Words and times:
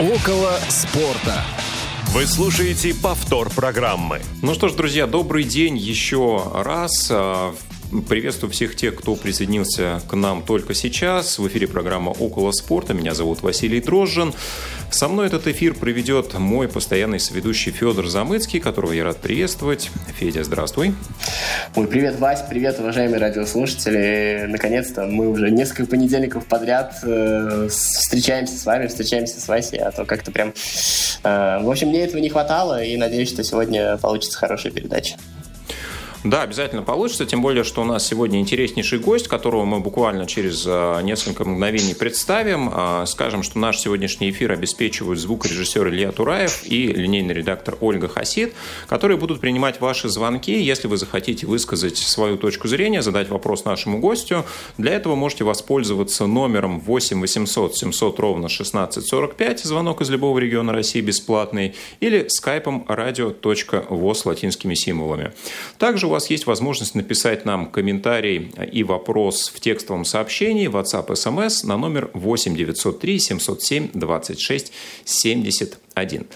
Около 0.00 0.58
спорта. 0.70 1.44
Вы 2.14 2.24
слушаете 2.24 2.94
повтор 2.94 3.50
программы. 3.50 4.22
Ну 4.40 4.54
что 4.54 4.70
ж, 4.70 4.72
друзья, 4.72 5.06
добрый 5.06 5.44
день 5.44 5.76
еще 5.76 6.42
раз. 6.54 7.12
Приветствую 8.08 8.52
всех 8.52 8.76
тех, 8.76 8.94
кто 8.94 9.16
присоединился 9.16 10.00
к 10.08 10.14
нам 10.14 10.44
только 10.44 10.74
сейчас. 10.74 11.40
В 11.40 11.48
эфире 11.48 11.66
программа 11.66 12.10
«Около 12.10 12.52
спорта». 12.52 12.94
Меня 12.94 13.14
зовут 13.14 13.42
Василий 13.42 13.80
Дрожжин. 13.80 14.32
Со 14.92 15.08
мной 15.08 15.26
этот 15.26 15.48
эфир 15.48 15.74
проведет 15.74 16.34
мой 16.34 16.68
постоянный 16.68 17.18
соведущий 17.18 17.72
Федор 17.72 18.06
Замыцкий, 18.06 18.60
которого 18.60 18.92
я 18.92 19.02
рад 19.02 19.16
приветствовать. 19.16 19.90
Федя, 20.16 20.44
здравствуй. 20.44 20.94
Ой, 21.74 21.86
привет, 21.88 22.20
Вась, 22.20 22.42
привет, 22.48 22.78
уважаемые 22.78 23.18
радиослушатели. 23.18 24.46
Наконец-то 24.48 25.06
мы 25.06 25.28
уже 25.28 25.50
несколько 25.50 25.86
понедельников 25.86 26.46
подряд 26.46 26.94
э, 27.02 27.66
встречаемся 27.68 28.56
с 28.56 28.64
вами, 28.66 28.86
встречаемся 28.86 29.40
с 29.40 29.48
Васей, 29.48 29.80
а 29.80 29.90
то 29.90 30.04
как-то 30.04 30.30
прям... 30.30 30.54
Э, 31.24 31.58
в 31.60 31.68
общем, 31.68 31.88
мне 31.88 32.02
этого 32.02 32.20
не 32.20 32.28
хватало, 32.28 32.84
и 32.84 32.96
надеюсь, 32.96 33.30
что 33.30 33.42
сегодня 33.42 33.96
получится 33.96 34.38
хорошая 34.38 34.70
передача. 34.70 35.16
Да, 36.22 36.42
обязательно 36.42 36.82
получится, 36.82 37.24
тем 37.24 37.40
более, 37.40 37.64
что 37.64 37.80
у 37.80 37.84
нас 37.86 38.06
сегодня 38.06 38.40
интереснейший 38.40 38.98
гость, 38.98 39.26
которого 39.26 39.64
мы 39.64 39.80
буквально 39.80 40.26
через 40.26 40.64
а, 40.66 41.00
несколько 41.00 41.46
мгновений 41.46 41.94
представим. 41.94 42.68
А, 42.70 43.06
скажем, 43.06 43.42
что 43.42 43.58
наш 43.58 43.78
сегодняшний 43.78 44.28
эфир 44.28 44.52
обеспечивают 44.52 45.18
звукорежиссер 45.18 45.88
Илья 45.88 46.12
Тураев 46.12 46.60
и 46.66 46.88
линейный 46.88 47.32
редактор 47.32 47.78
Ольга 47.80 48.06
Хасид, 48.06 48.52
которые 48.86 49.16
будут 49.16 49.40
принимать 49.40 49.80
ваши 49.80 50.10
звонки, 50.10 50.60
если 50.60 50.88
вы 50.88 50.98
захотите 50.98 51.46
высказать 51.46 51.96
свою 51.96 52.36
точку 52.36 52.68
зрения, 52.68 53.00
задать 53.00 53.30
вопрос 53.30 53.64
нашему 53.64 53.98
гостю. 53.98 54.44
Для 54.76 54.92
этого 54.92 55.14
можете 55.14 55.44
воспользоваться 55.44 56.26
номером 56.26 56.80
8 56.80 57.18
800 57.18 57.76
700 57.76 58.20
ровно 58.20 58.46
1645, 58.46 59.60
звонок 59.60 60.02
из 60.02 60.10
любого 60.10 60.38
региона 60.38 60.74
России 60.74 61.00
бесплатный, 61.00 61.74
или 62.00 62.28
скайпом 62.28 62.84
radio.voz 62.86 64.20
латинскими 64.26 64.74
символами. 64.74 65.32
Также 65.78 66.09
у 66.10 66.12
вас 66.12 66.28
есть 66.28 66.46
возможность 66.46 66.96
написать 66.96 67.44
нам 67.44 67.70
комментарий 67.70 68.50
и 68.72 68.82
вопрос 68.82 69.48
в 69.48 69.60
текстовом 69.60 70.04
сообщении. 70.04 70.68
WhatsApp 70.68 71.06
SMS 71.06 71.64
на 71.64 71.76
номер 71.76 72.10
8 72.14 72.56
903 72.56 73.18
707 73.20 73.90
26 73.94 74.72
71. 76.00 76.26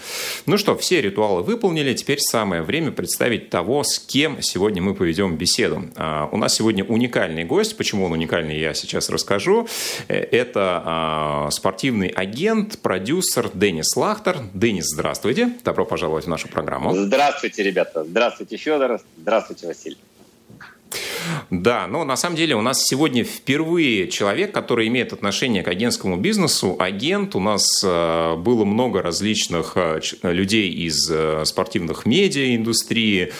Ну 0.45 0.57
что, 0.57 0.75
все 0.77 1.01
ритуалы 1.01 1.41
выполнили, 1.43 1.93
теперь 1.93 2.19
самое 2.19 2.61
время 2.61 2.91
представить 2.91 3.49
того, 3.49 3.83
с 3.83 3.99
кем 3.99 4.41
сегодня 4.41 4.81
мы 4.81 4.95
поведем 4.95 5.37
беседу. 5.37 5.83
А, 5.95 6.29
у 6.31 6.37
нас 6.37 6.55
сегодня 6.55 6.83
уникальный 6.83 7.43
гость, 7.43 7.77
почему 7.77 8.05
он 8.05 8.11
уникальный, 8.11 8.59
я 8.59 8.73
сейчас 8.73 9.09
расскажу. 9.09 9.67
Э, 10.07 10.15
это 10.15 10.81
а, 10.85 11.49
спортивный 11.51 12.07
агент, 12.07 12.79
продюсер 12.79 13.49
Денис 13.53 13.95
Лахтер. 13.95 14.37
Денис, 14.53 14.85
здравствуйте, 14.85 15.53
добро 15.63 15.85
пожаловать 15.85 16.25
в 16.25 16.29
нашу 16.29 16.47
программу. 16.47 16.95
Здравствуйте, 16.95 17.63
ребята, 17.63 18.03
здравствуйте, 18.03 18.57
Федор, 18.57 18.99
здравствуйте, 19.17 19.67
Василий. 19.67 19.97
Да, 21.49 21.87
но 21.87 22.03
на 22.03 22.15
самом 22.15 22.35
деле 22.35 22.55
у 22.55 22.61
нас 22.61 22.83
сегодня 22.83 23.23
впервые 23.23 24.07
человек, 24.07 24.51
который 24.51 24.87
имеет 24.87 25.13
отношение 25.13 25.63
к 25.63 25.67
агентскому 25.67 26.17
бизнесу. 26.17 26.75
Агент, 26.79 27.35
у 27.35 27.39
нас 27.39 27.65
э, 27.83 28.35
было 28.37 28.65
много 28.65 29.01
различных 29.01 29.73
э, 29.75 29.99
людей 30.23 30.69
из 30.69 31.09
э, 31.11 31.43
спортивных 31.45 32.05
медиа 32.05 32.55
индустрии, 32.55 33.31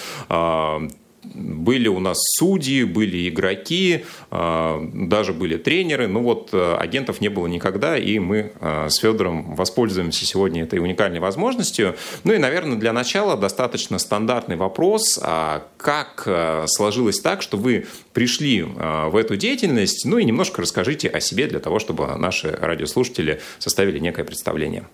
были 1.34 1.88
у 1.88 2.00
нас 2.00 2.18
судьи, 2.38 2.84
были 2.84 3.30
игроки, 3.30 4.06
а, 4.32 4.82
даже 4.94 5.34
были 5.34 5.58
тренеры. 5.58 6.08
Ну 6.08 6.22
вот 6.22 6.50
э, 6.54 6.76
агентов 6.80 7.22
не 7.22 7.30
было 7.30 7.48
никогда, 7.48 7.98
и 7.98 8.20
мы 8.20 8.52
э, 8.60 8.88
с 8.90 8.98
Федором 8.98 9.56
воспользуемся 9.56 10.26
сегодня 10.26 10.64
этой 10.64 10.80
уникальной 10.80 11.20
возможностью. 11.20 11.96
Ну 12.24 12.34
и, 12.34 12.38
наверное, 12.38 12.78
для 12.78 12.94
начала 12.94 13.38
достаточно 13.38 14.00
стандартный 14.00 14.56
вопрос. 14.56 15.20
А 15.22 15.66
как 15.78 16.24
э, 16.26 16.66
сложилось 16.68 17.20
так, 17.20 17.42
что 17.42 17.58
вы 17.58 17.88
пришли 18.14 18.64
в 18.64 19.16
эту 19.16 19.36
деятельность? 19.36 20.06
Ну 20.06 20.18
и 20.18 20.24
немножко 20.24 20.62
расскажите 20.62 21.10
о 21.10 21.20
себе 21.20 21.48
для 21.48 21.60
того, 21.60 21.80
чтобы 21.80 22.16
наши 22.18 22.52
радиослушатели 22.52 23.42
составили 23.60 24.00
некое 24.00 24.24
представление. 24.24 24.86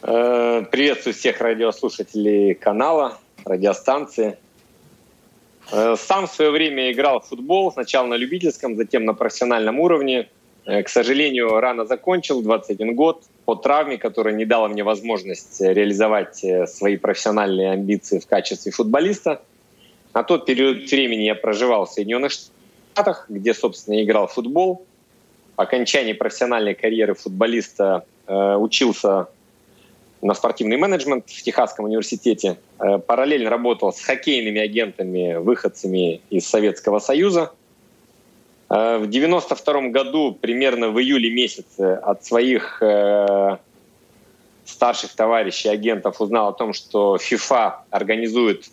Приветствую 0.00 1.14
всех 1.14 1.40
радиослушателей 1.40 2.54
канала 2.54 3.18
радиостанции. 3.46 4.36
Э, 5.72 5.96
сам 5.98 6.26
в 6.26 6.30
свое 6.30 6.50
время 6.50 6.92
играл 6.92 7.20
в 7.20 7.26
футбол, 7.26 7.72
сначала 7.72 8.06
на 8.06 8.14
любительском, 8.14 8.76
затем 8.76 9.04
на 9.04 9.14
профессиональном 9.14 9.80
уровне. 9.80 10.28
Э, 10.64 10.82
к 10.82 10.88
сожалению, 10.88 11.60
рано 11.60 11.86
закончил, 11.86 12.42
21 12.42 12.94
год, 12.94 13.22
по 13.44 13.54
травме, 13.54 13.98
которая 13.98 14.34
не 14.34 14.44
дала 14.44 14.68
мне 14.68 14.82
возможность 14.84 15.60
реализовать 15.60 16.44
э, 16.44 16.66
свои 16.66 16.96
профессиональные 16.96 17.70
амбиции 17.70 18.18
в 18.18 18.26
качестве 18.26 18.72
футболиста. 18.72 19.42
На 20.14 20.22
тот 20.22 20.46
период 20.46 20.90
времени 20.90 21.22
я 21.22 21.34
проживал 21.34 21.86
в 21.86 21.92
Соединенных 21.92 22.32
Штатах, 22.32 23.26
где, 23.28 23.54
собственно, 23.54 24.02
играл 24.02 24.26
в 24.26 24.32
футбол. 24.32 24.84
По 25.56 25.64
окончании 25.64 26.12
профессиональной 26.12 26.74
карьеры 26.74 27.14
футболиста 27.14 28.04
учился 28.26 29.28
на 30.26 30.34
спортивный 30.34 30.76
менеджмент 30.76 31.30
в 31.30 31.42
Техасском 31.42 31.84
университете. 31.84 32.58
Э, 32.78 32.98
параллельно 32.98 33.48
работал 33.48 33.92
с 33.92 34.00
хоккейными 34.00 34.60
агентами, 34.60 35.36
выходцами 35.36 36.20
из 36.30 36.46
Советского 36.46 36.98
Союза. 36.98 37.52
Э, 38.68 38.98
в 38.98 39.08
92 39.08 39.88
году, 39.88 40.32
примерно 40.32 40.90
в 40.90 41.00
июле 41.00 41.30
месяце, 41.30 41.94
от 41.94 42.24
своих 42.24 42.82
э, 42.82 43.56
старших 44.64 45.14
товарищей 45.14 45.68
агентов 45.68 46.20
узнал 46.20 46.48
о 46.48 46.52
том, 46.52 46.72
что 46.72 47.16
FIFA 47.16 47.74
организует 47.90 48.64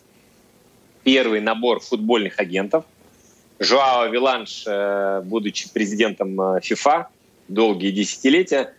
первый 1.04 1.40
набор 1.40 1.82
футбольных 1.82 2.40
агентов. 2.40 2.84
Жуао 3.60 4.08
Виланш, 4.08 4.66
будучи 5.26 5.72
президентом 5.72 6.42
FIFA 6.42 7.06
долгие 7.48 7.92
десятилетия, 7.92 8.74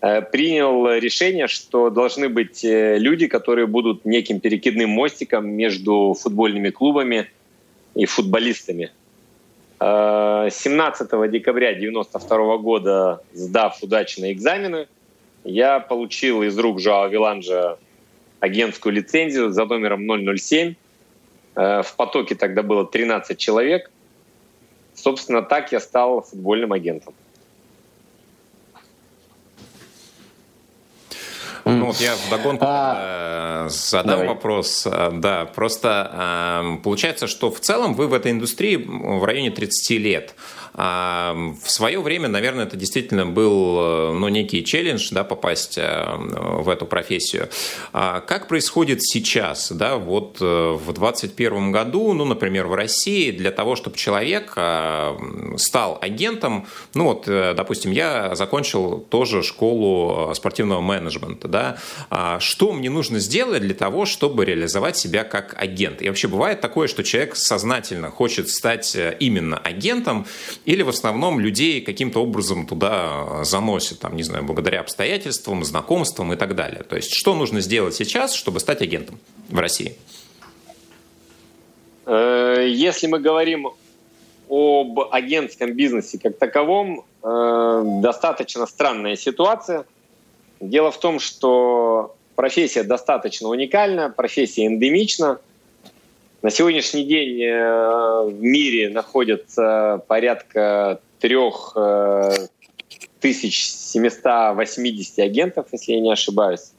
принял 0.00 0.88
решение, 0.92 1.48
что 1.48 1.90
должны 1.90 2.28
быть 2.28 2.64
э, 2.64 2.98
люди, 2.98 3.26
которые 3.26 3.66
будут 3.66 4.04
неким 4.04 4.38
перекидным 4.38 4.90
мостиком 4.90 5.48
между 5.48 6.14
футбольными 6.14 6.70
клубами 6.70 7.28
и 7.96 8.06
футболистами. 8.06 8.92
17 9.80 11.08
э, 11.12 11.28
декабря 11.28 11.70
1992 11.70 12.58
года, 12.58 13.22
сдав 13.32 13.82
удачные 13.82 14.32
экзамены, 14.32 14.86
я 15.42 15.80
получил 15.80 16.42
из 16.44 16.56
рук 16.58 16.78
Жоа 16.80 17.08
Виланжа 17.08 17.78
агентскую 18.38 18.92
лицензию 18.92 19.50
за 19.50 19.64
номером 19.64 20.06
007. 20.36 20.74
В 21.54 21.86
потоке 21.96 22.36
тогда 22.36 22.62
было 22.62 22.86
13 22.86 23.36
человек. 23.36 23.90
Собственно, 24.94 25.42
так 25.42 25.72
я 25.72 25.80
стал 25.80 26.22
футбольным 26.22 26.72
агентом. 26.72 27.14
Ну 31.68 31.86
вот 31.86 32.00
я 32.00 32.14
вдогонку 32.26 32.64
а, 32.66 33.66
э, 33.66 33.68
задам 33.70 34.10
давай. 34.10 34.28
вопрос. 34.28 34.86
Э, 34.86 35.10
да, 35.12 35.44
просто 35.44 36.10
э, 36.12 36.82
получается, 36.82 37.26
что 37.26 37.50
в 37.50 37.60
целом 37.60 37.94
вы 37.94 38.08
в 38.08 38.14
этой 38.14 38.32
индустрии 38.32 38.76
в 38.76 39.22
районе 39.24 39.50
30 39.50 39.90
лет. 39.98 40.34
А, 40.80 41.34
в 41.60 41.68
свое 41.68 42.00
время, 42.00 42.28
наверное, 42.28 42.64
это 42.64 42.76
действительно 42.76 43.26
был 43.26 43.78
э, 43.80 44.12
ну, 44.12 44.28
некий 44.28 44.64
челлендж 44.64 45.08
да, 45.10 45.24
попасть 45.24 45.76
э, 45.76 46.14
в 46.16 46.68
эту 46.68 46.86
профессию. 46.86 47.48
А 47.92 48.20
как 48.20 48.46
происходит 48.46 49.02
сейчас, 49.02 49.72
да, 49.72 49.96
вот 49.96 50.36
э, 50.40 50.44
в 50.44 50.92
2021 50.92 51.72
году, 51.72 52.12
ну, 52.12 52.24
например, 52.24 52.68
в 52.68 52.74
России, 52.74 53.32
для 53.32 53.50
того, 53.50 53.74
чтобы 53.74 53.96
человек 53.96 54.56
стал 55.56 55.98
агентом, 56.00 56.66
ну 56.94 57.04
вот, 57.04 57.24
допустим, 57.26 57.90
я 57.90 58.36
закончил 58.36 59.00
тоже 59.10 59.42
школу 59.42 60.32
спортивного 60.34 60.80
менеджмента, 60.80 61.48
да, 61.48 61.78
а 62.08 62.38
что 62.38 62.72
мне 62.72 62.88
нужно 62.88 63.18
сделать 63.18 63.62
для 63.62 63.74
того, 63.74 64.06
чтобы 64.06 64.44
реализовать 64.44 64.96
себя 64.96 65.24
как 65.24 65.54
агент? 65.60 66.02
И 66.02 66.08
вообще 66.08 66.28
бывает 66.28 66.60
такое, 66.60 66.86
что 66.86 67.02
человек 67.02 67.34
сознательно 67.34 68.10
хочет 68.10 68.48
стать 68.48 68.96
именно 69.18 69.58
агентом, 69.58 70.26
или 70.68 70.82
в 70.82 70.90
основном 70.90 71.40
людей 71.40 71.80
каким-то 71.80 72.22
образом 72.22 72.66
туда 72.66 73.42
заносят, 73.42 74.00
там, 74.00 74.14
не 74.16 74.22
знаю, 74.22 74.44
благодаря 74.44 74.80
обстоятельствам, 74.80 75.64
знакомствам 75.64 76.34
и 76.34 76.36
так 76.36 76.54
далее. 76.54 76.82
То 76.82 76.96
есть 76.96 77.08
что 77.14 77.34
нужно 77.34 77.62
сделать 77.62 77.94
сейчас, 77.94 78.34
чтобы 78.34 78.60
стать 78.60 78.82
агентом 78.82 79.18
в 79.48 79.58
России? 79.58 79.96
Э, 82.04 82.66
если 82.68 83.06
мы 83.06 83.18
говорим 83.18 83.68
об 84.50 85.00
агентском 85.10 85.72
бизнесе 85.72 86.18
как 86.18 86.36
таковом, 86.36 87.06
э, 87.22 87.82
достаточно 88.02 88.66
странная 88.66 89.16
ситуация. 89.16 89.86
Дело 90.60 90.90
в 90.90 91.00
том, 91.00 91.18
что 91.18 92.14
профессия 92.36 92.82
достаточно 92.82 93.48
уникальна, 93.48 94.12
профессия 94.14 94.66
эндемична. 94.66 95.38
На 96.40 96.50
сегодняшний 96.50 97.02
день 97.02 97.42
э, 97.42 98.22
в 98.26 98.40
мире 98.40 98.90
находится 98.90 100.04
порядка 100.06 101.00
трех 101.18 101.72
э, 101.74 102.46
тысяч 103.18 103.64
780 103.64 105.18
агентов, 105.18 105.66
если 105.72 105.94
я 105.94 106.00
не 106.00 106.12
ошибаюсь. 106.12 106.70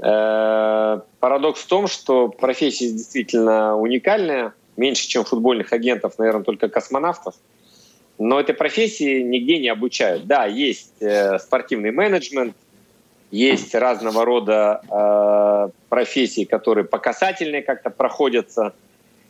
Э, 0.00 1.00
парадокс 1.20 1.60
в 1.60 1.66
том, 1.68 1.86
что 1.86 2.26
профессия 2.26 2.90
действительно 2.90 3.76
уникальная, 3.76 4.52
меньше, 4.76 5.06
чем 5.06 5.24
футбольных 5.24 5.72
агентов, 5.72 6.18
наверное, 6.18 6.42
только 6.42 6.68
космонавтов. 6.68 7.36
Но 8.18 8.40
этой 8.40 8.54
профессии 8.56 9.22
нигде 9.22 9.58
не 9.58 9.68
обучают. 9.68 10.26
Да, 10.26 10.46
есть 10.46 11.00
э, 11.00 11.38
спортивный 11.38 11.92
менеджмент, 11.92 12.56
есть 13.32 13.74
разного 13.74 14.24
рода 14.24 14.82
э, 14.88 15.70
профессии, 15.88 16.44
которые 16.44 16.84
по 16.84 16.98
касательной 16.98 17.62
как-то 17.62 17.90
проходятся 17.90 18.74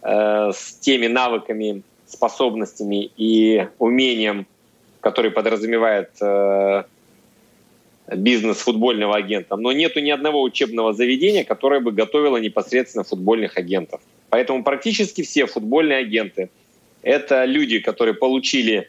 э, 0.02 0.50
с 0.52 0.74
теми 0.80 1.06
навыками, 1.06 1.82
способностями 2.06 3.10
и 3.16 3.68
умением, 3.78 4.46
который 5.00 5.30
подразумевает 5.30 6.10
э, 6.20 6.82
бизнес 8.08 8.58
футбольного 8.58 9.14
агента. 9.14 9.56
Но 9.56 9.70
нету 9.72 10.00
ни 10.00 10.10
одного 10.10 10.42
учебного 10.42 10.92
заведения, 10.92 11.44
которое 11.44 11.80
бы 11.80 11.92
готовило 11.92 12.38
непосредственно 12.38 13.04
футбольных 13.04 13.56
агентов. 13.56 14.00
Поэтому 14.30 14.64
практически 14.64 15.22
все 15.22 15.46
футбольные 15.46 15.98
агенты– 15.98 16.50
это 17.02 17.44
люди, 17.44 17.78
которые 17.78 18.14
получили 18.14 18.88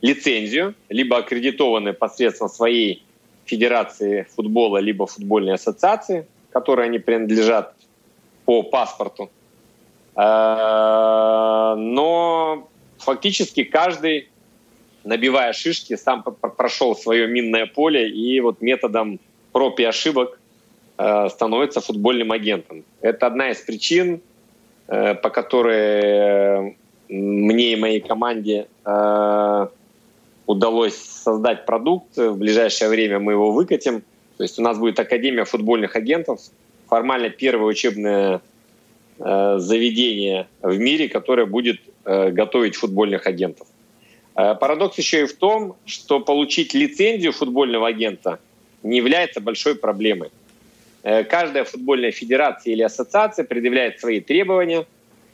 лицензию, 0.00 0.74
либо 0.88 1.16
аккредитованы 1.18 1.92
посредством 1.92 2.48
своей 2.48 3.02
федерации 3.44 4.26
футбола, 4.34 4.78
либо 4.78 5.06
футбольной 5.06 5.54
ассоциации, 5.54 6.26
которой 6.50 6.86
они 6.86 6.98
принадлежат 6.98 7.74
по 8.44 8.62
паспорту. 8.62 9.30
Э, 10.16 11.74
но 11.76 12.68
фактически 12.98 13.64
каждый, 13.64 14.28
набивая 15.04 15.52
шишки, 15.52 15.96
сам 15.96 16.22
прошел 16.22 16.96
свое 16.96 17.26
минное 17.26 17.66
поле 17.66 18.08
и 18.08 18.40
вот 18.40 18.60
методом 18.60 19.18
проб 19.52 19.80
и 19.80 19.84
ошибок 19.84 20.38
э, 20.98 21.28
становится 21.28 21.80
футбольным 21.80 22.32
агентом. 22.32 22.84
Это 23.00 23.26
одна 23.26 23.50
из 23.50 23.58
причин, 23.58 24.20
э, 24.86 25.14
по 25.14 25.30
которой 25.30 26.76
мне 27.08 27.72
и 27.72 27.76
моей 27.76 28.00
команде 28.00 28.66
удалось 30.46 30.96
создать 30.96 31.66
продукт. 31.66 32.16
В 32.16 32.36
ближайшее 32.36 32.88
время 32.88 33.18
мы 33.18 33.32
его 33.32 33.52
выкатим. 33.52 34.02
То 34.36 34.42
есть 34.42 34.58
у 34.58 34.62
нас 34.62 34.78
будет 34.78 34.98
Академия 34.98 35.44
футбольных 35.44 35.96
агентов. 35.96 36.40
Формально 36.88 37.30
первое 37.30 37.66
учебное 37.66 38.40
э, 39.18 39.54
заведение 39.58 40.48
в 40.60 40.76
мире, 40.76 41.08
которое 41.08 41.46
будет 41.46 41.80
э, 42.04 42.30
готовить 42.30 42.76
футбольных 42.76 43.26
агентов. 43.26 43.66
Э, 44.36 44.54
парадокс 44.54 44.98
еще 44.98 45.22
и 45.22 45.26
в 45.26 45.34
том, 45.34 45.76
что 45.86 46.20
получить 46.20 46.74
лицензию 46.74 47.32
футбольного 47.32 47.86
агента 47.86 48.38
не 48.82 48.98
является 48.98 49.40
большой 49.40 49.76
проблемой. 49.76 50.30
Э, 51.02 51.22
каждая 51.24 51.64
футбольная 51.64 52.10
федерация 52.10 52.72
или 52.72 52.82
ассоциация 52.82 53.44
предъявляет 53.44 54.00
свои 54.00 54.20
требования. 54.20 54.86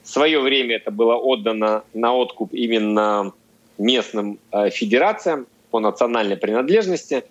В 0.02 0.08
свое 0.08 0.40
время 0.40 0.76
это 0.76 0.90
было 0.90 1.16
отдано 1.16 1.84
на 1.94 2.14
откуп 2.14 2.54
именно 2.54 3.32
местным 3.80 4.38
э, 4.52 4.70
федерациям 4.70 5.46
по 5.70 5.80
национальной 5.80 6.36
принадлежности. 6.36 7.24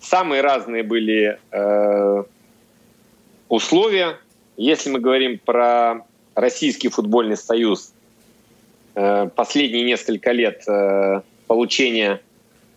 Самые 0.00 0.42
разные 0.42 0.82
были 0.82 1.38
э, 1.50 2.24
условия. 3.48 4.18
Если 4.56 4.90
мы 4.90 4.98
говорим 5.00 5.38
про 5.38 6.04
Российский 6.34 6.88
футбольный 6.88 7.36
союз, 7.36 7.92
э, 8.94 9.28
последние 9.34 9.84
несколько 9.84 10.32
лет 10.32 10.64
э, 10.66 11.20
получения 11.46 12.20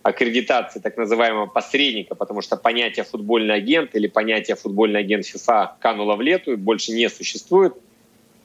аккредитации 0.02 0.78
так 0.78 0.96
называемого 0.96 1.46
посредника, 1.46 2.14
потому 2.14 2.42
что 2.42 2.56
понятие 2.56 3.04
футбольный 3.04 3.54
агент 3.54 3.94
или 3.94 4.06
понятие 4.06 4.56
футбольный 4.56 5.00
агент 5.00 5.26
ФИФА 5.26 5.76
кануло 5.80 6.16
в 6.16 6.20
лету 6.20 6.52
и 6.52 6.56
больше 6.56 6.92
не 6.92 7.08
существует. 7.08 7.74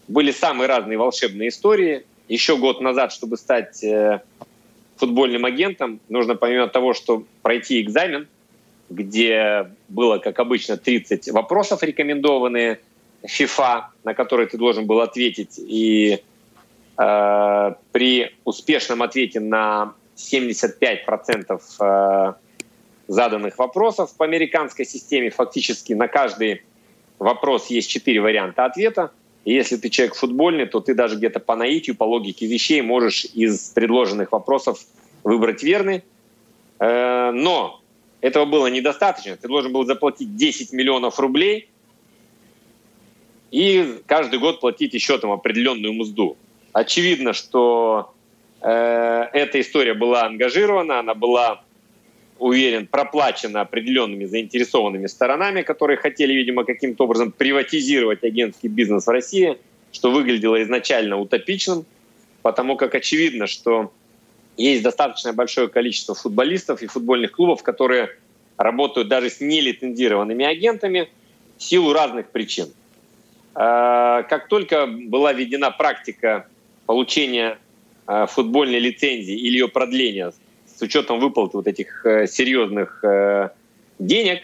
Были 0.07 0.31
самые 0.31 0.67
разные 0.67 0.97
волшебные 0.97 1.49
истории. 1.49 2.03
Еще 2.27 2.57
год 2.57 2.81
назад, 2.81 3.11
чтобы 3.11 3.37
стать 3.37 3.83
э, 3.83 4.21
футбольным 5.01 5.45
агентом 5.45 5.99
нужно 6.09 6.35
помимо 6.35 6.67
того, 6.67 6.93
что 6.93 7.23
пройти 7.41 7.81
экзамен, 7.81 8.27
где 8.89 9.71
было, 9.89 10.19
как 10.19 10.37
обычно, 10.39 10.77
30 10.77 11.31
вопросов 11.31 11.81
рекомендованные 11.81 12.79
FIFA, 13.23 13.85
на 14.03 14.13
которые 14.13 14.47
ты 14.47 14.57
должен 14.59 14.85
был 14.85 15.01
ответить, 15.01 15.57
и 15.57 16.21
э, 16.97 17.73
при 17.91 18.31
успешном 18.45 19.01
ответе 19.01 19.39
на 19.39 19.95
75% 20.15 21.61
э, 21.79 22.33
заданных 23.07 23.57
вопросов 23.57 24.15
по 24.15 24.25
американской 24.25 24.85
системе 24.85 25.31
фактически 25.31 25.93
на 25.93 26.07
каждый 26.07 26.61
вопрос 27.17 27.71
есть 27.71 27.89
4 27.89 28.21
варианта 28.21 28.65
ответа. 28.65 29.11
Если 29.43 29.77
ты 29.77 29.89
человек 29.89 30.15
футбольный, 30.15 30.67
то 30.67 30.79
ты 30.79 30.93
даже 30.93 31.15
где-то 31.15 31.39
по 31.39 31.55
наитию, 31.55 31.95
по 31.95 32.03
логике 32.03 32.45
вещей 32.45 32.81
можешь 32.81 33.25
из 33.25 33.69
предложенных 33.69 34.31
вопросов 34.31 34.79
выбрать 35.23 35.63
верный. 35.63 36.03
Э, 36.79 37.31
но 37.31 37.81
этого 38.21 38.45
было 38.45 38.67
недостаточно. 38.67 39.35
Ты 39.35 39.47
должен 39.47 39.73
был 39.73 39.85
заплатить 39.85 40.35
10 40.35 40.73
миллионов 40.73 41.19
рублей 41.19 41.69
и 43.51 43.99
каждый 44.05 44.39
год 44.39 44.61
платить 44.61 44.93
еще 44.93 45.17
там 45.17 45.31
определенную 45.31 45.93
мзду. 45.93 46.37
Очевидно, 46.71 47.33
что 47.33 48.13
э, 48.61 48.69
эта 49.33 49.59
история 49.59 49.93
была 49.93 50.23
ангажирована, 50.23 50.99
она 50.99 51.13
была 51.13 51.63
уверен, 52.41 52.87
проплачена 52.87 53.61
определенными 53.61 54.25
заинтересованными 54.25 55.05
сторонами, 55.05 55.61
которые 55.61 55.97
хотели, 55.97 56.33
видимо, 56.33 56.65
каким-то 56.65 57.03
образом 57.03 57.31
приватизировать 57.31 58.23
агентский 58.23 58.67
бизнес 58.67 59.05
в 59.05 59.09
России, 59.09 59.57
что 59.91 60.09
выглядело 60.09 60.61
изначально 60.63 61.19
утопичным, 61.19 61.85
потому 62.41 62.77
как 62.77 62.95
очевидно, 62.95 63.45
что 63.45 63.93
есть 64.57 64.81
достаточно 64.81 65.33
большое 65.33 65.67
количество 65.67 66.15
футболистов 66.15 66.81
и 66.81 66.87
футбольных 66.87 67.31
клубов, 67.31 67.61
которые 67.61 68.09
работают 68.57 69.07
даже 69.07 69.29
с 69.29 69.39
нелицензированными 69.39 70.43
агентами 70.43 71.09
в 71.59 71.63
силу 71.63 71.93
разных 71.93 72.31
причин. 72.31 72.69
А, 73.53 74.23
как 74.23 74.47
только 74.47 74.87
была 74.87 75.31
введена 75.33 75.69
практика 75.69 76.47
получения 76.87 77.59
а, 78.07 78.25
футбольной 78.25 78.79
лицензии 78.79 79.35
или 79.35 79.59
ее 79.59 79.67
продления 79.67 80.33
с 80.81 80.83
учетом 80.83 81.19
выплаты 81.19 81.57
вот 81.57 81.67
этих 81.67 82.03
э, 82.07 82.25
серьезных 82.25 83.03
э, 83.03 83.49
денег, 83.99 84.41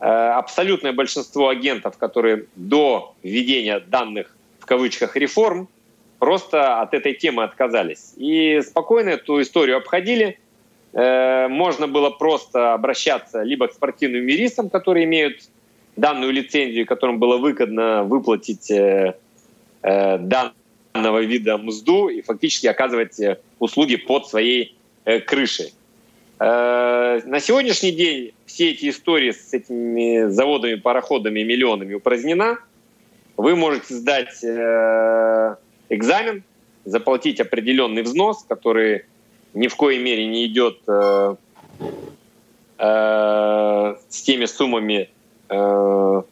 э, 0.00 0.04
абсолютное 0.04 0.92
большинство 0.92 1.48
агентов, 1.48 1.96
которые 1.96 2.44
до 2.56 3.14
введения 3.22 3.80
данных 3.80 4.36
в 4.60 4.66
кавычках 4.66 5.16
реформ 5.16 5.68
просто 6.18 6.82
от 6.82 6.92
этой 6.92 7.14
темы 7.14 7.42
отказались. 7.44 8.12
И 8.16 8.60
спокойно 8.60 9.08
эту 9.10 9.40
историю 9.40 9.78
обходили. 9.78 10.38
Можно 10.92 11.88
было 11.88 12.10
просто 12.10 12.74
обращаться 12.74 13.42
либо 13.42 13.66
к 13.66 13.72
спортивным 13.72 14.26
юристам, 14.26 14.68
которые 14.68 15.04
имеют 15.06 15.40
данную 15.96 16.32
лицензию, 16.32 16.86
которым 16.86 17.18
было 17.18 17.38
выгодно 17.38 18.04
выплатить 18.04 18.70
данного 19.82 21.22
вида 21.22 21.56
мзду 21.58 22.08
и 22.08 22.20
фактически 22.20 22.66
оказывать 22.66 23.18
услуги 23.58 23.96
под 23.96 24.28
своей 24.28 24.76
крышей. 25.04 25.72
Э, 26.38 27.20
на 27.24 27.40
сегодняшний 27.40 27.92
день 27.92 28.32
все 28.46 28.72
эти 28.72 28.88
истории 28.90 29.30
с 29.30 29.54
этими 29.54 30.28
заводами, 30.28 30.74
пароходами, 30.74 31.42
миллионами 31.42 31.94
упразднена. 31.94 32.58
Вы 33.36 33.54
можете 33.54 33.94
сдать 33.94 34.42
э, 34.42 35.56
экзамен, 35.88 36.42
заплатить 36.84 37.40
определенный 37.40 38.02
взнос, 38.02 38.44
который 38.48 39.04
ни 39.54 39.68
в 39.68 39.76
коей 39.76 40.02
мере 40.02 40.26
не 40.26 40.46
идет 40.46 40.80
с 42.78 44.22
теми 44.24 44.46
суммами, 44.46 45.10
о 45.48 46.24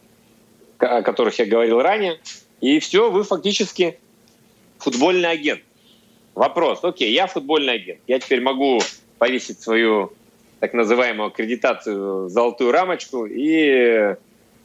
которых 0.77 1.39
я 1.39 1.45
говорил 1.45 1.81
ранее. 1.81 2.19
И 2.59 2.79
все, 2.79 3.09
вы 3.09 3.23
фактически 3.23 3.99
футбольный 4.79 5.29
агент. 5.29 5.61
Вопрос, 6.35 6.83
окей, 6.83 7.11
я 7.11 7.27
футбольный 7.27 7.73
агент, 7.73 7.99
я 8.07 8.19
теперь 8.19 8.41
могу 8.41 8.79
повесить 9.17 9.61
свою 9.61 10.13
так 10.59 10.73
называемую 10.73 11.27
аккредитацию 11.27 12.29
золотую 12.29 12.71
рамочку 12.71 13.25
и 13.25 14.15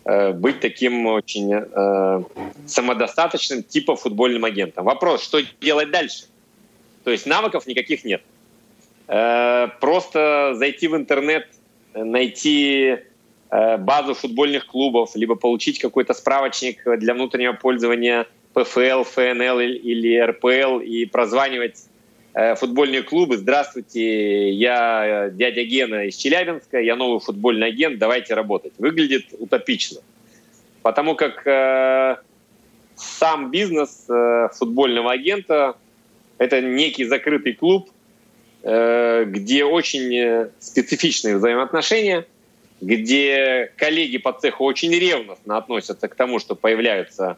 э, 0.04 0.32
быть 0.32 0.60
таким 0.60 1.06
очень 1.06 1.52
э, 1.54 2.22
самодостаточным 2.66 3.62
типа 3.62 3.96
футбольным 3.96 4.44
агентом. 4.44 4.84
Вопрос, 4.84 5.22
что 5.22 5.40
делать 5.60 5.90
дальше? 5.90 6.26
То 7.02 7.10
есть 7.10 7.26
навыков 7.26 7.66
никаких 7.66 8.04
нет. 8.04 8.22
Э, 9.08 9.68
просто 9.80 10.54
зайти 10.54 10.86
в 10.88 10.96
интернет, 10.96 11.48
найти 11.94 12.98
э, 13.50 13.76
базу 13.78 14.14
футбольных 14.14 14.66
клубов, 14.66 15.16
либо 15.16 15.34
получить 15.34 15.78
какой-то 15.78 16.14
справочник 16.14 16.82
для 16.98 17.14
внутреннего 17.14 17.54
пользования 17.54 18.26
ПФЛ, 18.56 19.02
ФНЛ 19.02 19.60
или 19.60 20.18
РПЛ 20.18 20.78
и 20.80 21.04
прозванивать 21.04 21.84
футбольные 22.56 23.02
клубы. 23.02 23.38
Здравствуйте, 23.38 24.50
я 24.50 25.30
дядя 25.32 25.62
Гена 25.64 26.06
из 26.06 26.16
Челябинска, 26.16 26.80
я 26.80 26.96
новый 26.96 27.20
футбольный 27.20 27.68
агент, 27.68 27.98
давайте 27.98 28.34
работать. 28.34 28.74
Выглядит 28.78 29.26
утопично. 29.38 30.00
Потому 30.86 31.16
как 31.16 31.44
э, 31.44 32.16
сам 32.94 33.50
бизнес 33.50 34.06
э, 34.08 34.50
футбольного 34.54 35.10
агента– 35.10 35.74
это 36.38 36.60
некий 36.60 37.04
закрытый 37.04 37.54
клуб, 37.54 37.90
э, 38.62 39.24
где 39.26 39.64
очень 39.64 40.48
специфичные 40.60 41.38
взаимоотношения, 41.38 42.24
где 42.80 43.72
коллеги 43.76 44.18
по 44.18 44.32
цеху 44.32 44.62
очень 44.62 44.92
ревностно 44.92 45.56
относятся 45.56 46.06
к 46.06 46.14
тому, 46.14 46.38
что 46.38 46.54
появляются 46.54 47.36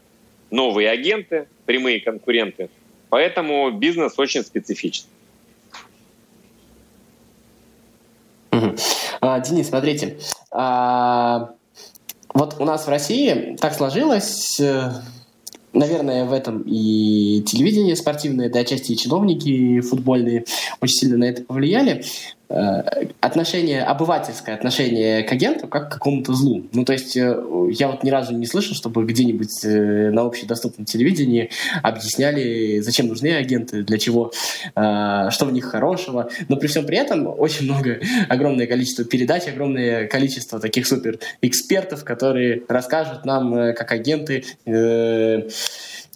новые 0.51 0.91
агенты, 0.91 1.47
прямые 1.67 2.01
конкуренты– 2.01 2.71
Поэтому 3.11 3.71
бизнес 3.71 4.19
очень 4.19 4.43
специфичный. 4.43 5.11
А, 9.21 9.41
Денис, 9.41 9.69
смотрите, 9.69 10.19
а, 10.51 11.55
вот 12.33 12.57
у 12.61 12.65
нас 12.65 12.87
в 12.87 12.89
России 12.89 13.57
так 13.61 13.75
сложилось, 13.75 14.61
э, 14.61 14.91
наверное, 15.73 16.25
в 16.25 16.33
этом 16.33 16.63
и 16.63 17.43
телевидение 17.43 17.97
спортивное, 17.97 18.49
да, 18.49 18.61
отчасти 18.61 18.93
и 18.93 18.97
чиновники 18.97 19.81
футбольные 19.81 20.45
очень 20.81 20.95
сильно 20.95 21.19
на 21.19 21.25
это 21.25 21.43
повлияли, 21.43 22.05
отношение, 22.49 23.83
обывательское 23.83 24.55
отношение 24.55 25.23
к 25.23 25.31
агенту 25.31 25.69
как 25.69 25.91
к 25.91 25.93
какому-то 25.93 26.33
злу. 26.33 26.65
Ну, 26.73 26.85
то 26.85 26.95
есть 26.95 27.15
э, 27.15 27.37
я 27.73 27.89
вот 27.89 28.03
ни 28.03 28.11
разу 28.11 28.33
не 28.33 28.47
слышал, 28.47 28.75
чтобы 28.75 29.05
где-нибудь 29.05 29.65
э, 29.65 30.11
на 30.11 30.23
общедоступном 30.23 30.87
телевидении 30.87 31.51
объясняли, 31.83 32.81
зачем 32.81 33.09
нужны 33.09 33.35
агенты, 33.35 33.83
для 33.83 33.99
чего, 33.99 34.33
что 34.75 35.45
в 35.45 35.53
них 35.53 35.67
хорошего. 35.67 36.31
Но 36.49 36.57
при 36.57 36.69
всем 36.69 36.87
при 36.87 36.97
этом 36.97 37.27
очень 37.27 37.65
много, 37.65 38.01
огромное 38.29 38.67
количество 38.67 39.05
передач, 39.05 39.47
огромное 39.47 40.07
количество 40.07 40.59
таких 40.59 40.87
супер 40.87 41.19
экспертов, 41.43 42.05
которые 42.05 42.63
расскажут 42.69 43.25
нам, 43.27 43.75
как 43.75 43.93
агенты 43.93 44.45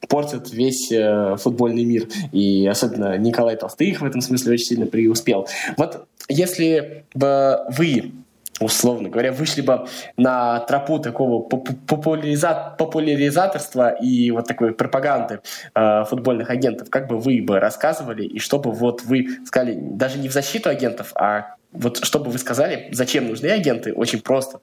портят 0.08 0.52
весь 0.52 0.90
э, 0.90 1.36
футбольный 1.38 1.84
мир. 1.84 2.08
И 2.32 2.66
особенно 2.66 3.16
Николай 3.18 3.56
Толстых 3.56 4.00
в 4.00 4.04
этом 4.04 4.20
смысле 4.20 4.54
очень 4.54 4.66
сильно 4.66 4.86
преуспел. 4.86 5.48
Вот 5.76 6.06
если 6.28 7.04
бы 7.14 7.60
вы 7.68 8.12
условно 8.60 9.08
говоря, 9.08 9.32
вышли 9.32 9.60
бы 9.60 9.86
на 10.16 10.60
тропу 10.60 10.98
такого 10.98 11.42
популяриза 11.42 12.74
популяризаторства 12.78 13.90
и 13.90 14.30
вот 14.30 14.46
такой 14.46 14.72
пропаганды 14.72 15.40
э, 15.74 16.04
футбольных 16.04 16.50
агентов, 16.50 16.90
как 16.90 17.08
бы 17.08 17.18
вы 17.18 17.42
бы 17.42 17.58
рассказывали, 17.58 18.24
и 18.24 18.38
чтобы 18.38 18.70
вот 18.70 19.02
вы 19.02 19.26
сказали, 19.46 19.76
даже 19.76 20.18
не 20.18 20.28
в 20.28 20.32
защиту 20.32 20.68
агентов, 20.68 21.12
а 21.14 21.56
вот 21.72 22.04
чтобы 22.04 22.30
вы 22.30 22.38
сказали, 22.38 22.88
зачем 22.92 23.28
нужны 23.28 23.46
агенты, 23.46 23.92
очень 23.94 24.20
просто, 24.20 24.60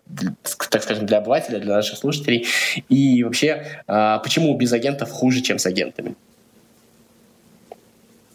так 0.70 0.84
скажем, 0.84 1.06
для 1.06 1.18
обывателя, 1.18 1.60
для 1.60 1.76
наших 1.76 1.98
слушателей, 1.98 2.46
и 2.88 3.24
вообще, 3.24 3.66
э, 3.88 4.20
почему 4.24 4.56
без 4.56 4.72
агентов 4.74 5.12
хуже, 5.12 5.42
чем 5.42 5.60
с 5.60 5.66
агентами? 5.66 6.16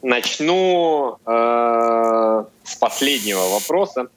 Начну 0.04 1.18
э, 1.25 2.44
с 2.62 2.76
последнего 2.76 3.40
вопроса. 3.49 4.08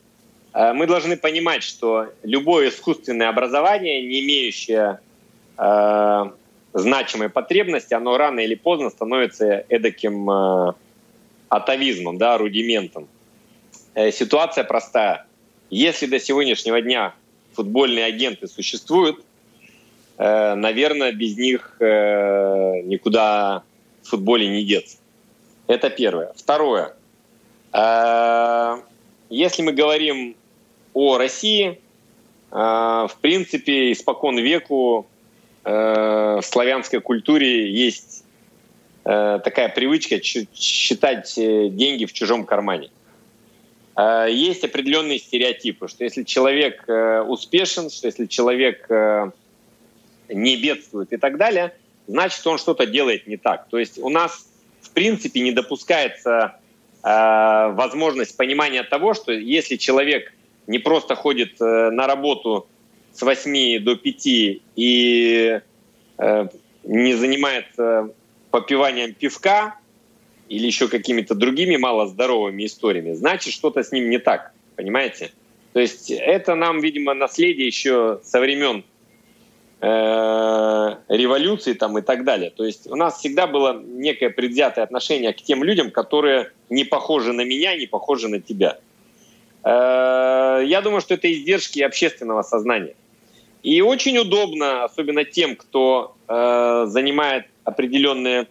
Э, 0.53 0.73
мы 0.73 0.85
должны 0.85 1.15
понимать, 1.15 1.63
что 1.63 2.07
любое 2.23 2.67
искусственное 2.67 3.29
образование, 3.29 4.01
не 4.05 4.19
имеющее 4.19 4.99
э, 5.57 6.23
значимой 6.73 7.29
потребности, 7.29 7.93
оно 7.93 8.17
рано 8.17 8.41
или 8.41 8.55
поздно 8.55 8.89
становится 8.89 9.63
эдаким 9.69 10.29
э, 10.29 10.73
атовизмом, 11.47 12.17
да, 12.17 12.37
рудиментом. 12.37 13.07
Э, 13.93 14.11
ситуация 14.11 14.65
простая. 14.65 15.25
Если 15.69 16.05
до 16.07 16.19
сегодняшнего 16.19 16.81
дня 16.81 17.13
футбольные 17.53 18.03
агенты 18.03 18.49
существуют, 18.49 19.23
э, 20.17 20.53
наверное, 20.55 21.13
без 21.13 21.37
них 21.37 21.77
э, 21.79 22.81
никуда 22.83 23.63
в 24.03 24.09
футболе 24.09 24.49
не 24.49 24.65
деться. 24.65 24.96
Это 25.67 25.89
первое. 25.89 26.31
Второе. 26.35 26.93
Э, 27.73 28.77
если 29.29 29.61
мы 29.61 29.73
говорим 29.73 30.35
о 30.93 31.17
России, 31.17 31.79
э, 32.51 32.55
в 32.55 33.17
принципе, 33.21 33.91
испокон 33.91 34.37
веку 34.39 35.07
э, 35.63 36.39
в 36.41 36.45
славянской 36.45 37.01
культуре 37.01 37.71
есть 37.71 38.23
такая 39.03 39.69
привычка 39.69 40.21
считать 40.21 41.33
деньги 41.37 42.03
в 42.03 42.11
чужом 42.11 42.45
кармане. 42.45 42.89
Есть 43.97 44.65
определенные 44.65 45.17
стереотипы, 45.17 45.87
что 45.87 46.03
если 46.03 46.23
человек 46.23 46.83
успешен, 47.25 47.89
что 47.89 48.07
если 48.07 48.25
человек 48.25 48.85
не 50.27 50.57
бедствует 50.57 51.13
и 51.13 51.17
так 51.17 51.37
далее, 51.37 51.73
значит, 52.07 52.45
он 52.45 52.57
что-то 52.57 52.85
делает 52.85 53.27
не 53.27 53.37
так. 53.37 53.69
То 53.69 53.79
есть 53.79 53.97
у 53.97 54.09
нас, 54.09 54.46
в 54.81 54.91
принципе, 54.91 55.41
не 55.41 55.51
допускается 55.51 56.59
возможность 57.03 58.35
понимания 58.35 58.83
того, 58.83 59.13
что 59.13 59.31
если 59.31 59.77
человек 59.77 60.33
не 60.67 60.79
просто 60.79 61.15
ходит 61.15 61.59
э, 61.61 61.89
на 61.89 62.05
работу 62.07 62.67
с 63.13 63.21
8 63.21 63.83
до 63.83 63.95
5 63.95 64.21
и 64.75 65.61
э, 66.17 66.47
не 66.83 67.13
занимается 67.13 68.13
попиванием 68.51 69.13
пивка 69.13 69.79
или 70.49 70.65
еще 70.67 70.87
какими-то 70.87 71.35
другими 71.35 71.77
малоздоровыми 71.77 72.65
историями, 72.65 73.13
значит, 73.13 73.53
что-то 73.53 73.83
с 73.83 73.91
ним 73.91 74.09
не 74.09 74.19
так, 74.19 74.51
понимаете? 74.75 75.31
То 75.73 75.79
есть 75.79 76.11
это 76.11 76.55
нам, 76.55 76.79
видимо, 76.79 77.13
наследие 77.13 77.67
еще 77.67 78.19
со 78.23 78.39
времен 78.39 78.83
э, 79.81 80.95
революции 81.07 81.73
там 81.73 81.97
и 81.97 82.01
так 82.01 82.23
далее. 82.23 82.49
То 82.49 82.65
есть 82.65 82.87
у 82.87 82.95
нас 82.95 83.19
всегда 83.19 83.47
было 83.47 83.81
некое 83.81 84.29
предвзятое 84.29 84.83
отношение 84.83 85.33
к 85.33 85.41
тем 85.41 85.63
людям, 85.63 85.91
которые 85.91 86.51
не 86.69 86.83
похожи 86.83 87.33
на 87.33 87.41
меня, 87.41 87.75
не 87.77 87.85
похожи 87.85 88.27
на 88.27 88.39
тебя. 88.39 88.77
Э, 89.63 90.61
я 90.65 90.81
думаю, 90.81 91.01
что 91.01 91.13
это 91.13 91.31
издержки 91.31 91.79
общественного 91.81 92.41
сознания. 92.41 92.95
И 93.63 93.81
очень 93.81 94.17
удобно, 94.17 94.83
особенно 94.83 95.25
тем, 95.25 95.55
кто 95.55 96.15
э, 96.27 96.85
занимает 96.87 97.45
определенные 97.63 98.47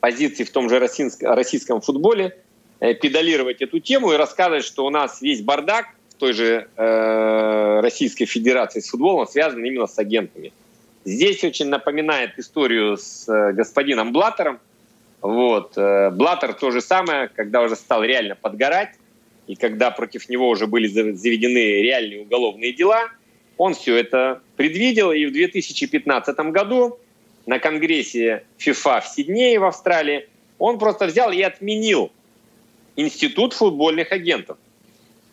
позиции 0.00 0.44
в 0.44 0.50
том 0.50 0.70
же 0.70 0.78
российском 0.78 1.80
футболе, 1.80 2.38
педалировать 2.78 3.60
эту 3.60 3.80
тему 3.80 4.12
и 4.12 4.16
рассказывать, 4.16 4.64
что 4.64 4.86
у 4.86 4.90
нас 4.90 5.20
весь 5.20 5.42
бардак 5.42 5.86
той 6.18 6.32
же 6.32 6.68
Российской 7.82 8.26
Федерации 8.26 8.80
с 8.80 8.88
футболом 8.88 9.26
связан 9.26 9.64
именно 9.64 9.86
с 9.86 9.98
агентами. 9.98 10.52
Здесь 11.04 11.42
очень 11.44 11.68
напоминает 11.68 12.38
историю 12.38 12.96
с 12.96 13.26
господином 13.52 14.12
Блаттером. 14.12 14.58
Вот. 15.22 15.74
Блаттер 15.76 16.52
то 16.52 16.70
же 16.70 16.80
самое, 16.80 17.28
когда 17.28 17.62
уже 17.62 17.76
стал 17.76 18.04
реально 18.04 18.34
подгорать, 18.34 18.90
и 19.46 19.54
когда 19.56 19.90
против 19.90 20.28
него 20.28 20.48
уже 20.48 20.66
были 20.66 20.86
заведены 20.86 21.82
реальные 21.82 22.22
уголовные 22.22 22.72
дела, 22.72 23.08
он 23.56 23.74
все 23.74 23.96
это 23.96 24.40
предвидел, 24.56 25.10
и 25.10 25.26
в 25.26 25.32
2015 25.32 26.36
году 26.52 26.98
на 27.46 27.58
конгрессе 27.58 28.44
ФИФА 28.58 29.00
в 29.00 29.08
Сиднее 29.08 29.58
в 29.58 29.64
Австралии 29.64 30.28
он 30.58 30.78
просто 30.78 31.06
взял 31.06 31.32
и 31.32 31.40
отменил 31.40 32.12
институт 32.94 33.54
футбольных 33.54 34.12
агентов. 34.12 34.58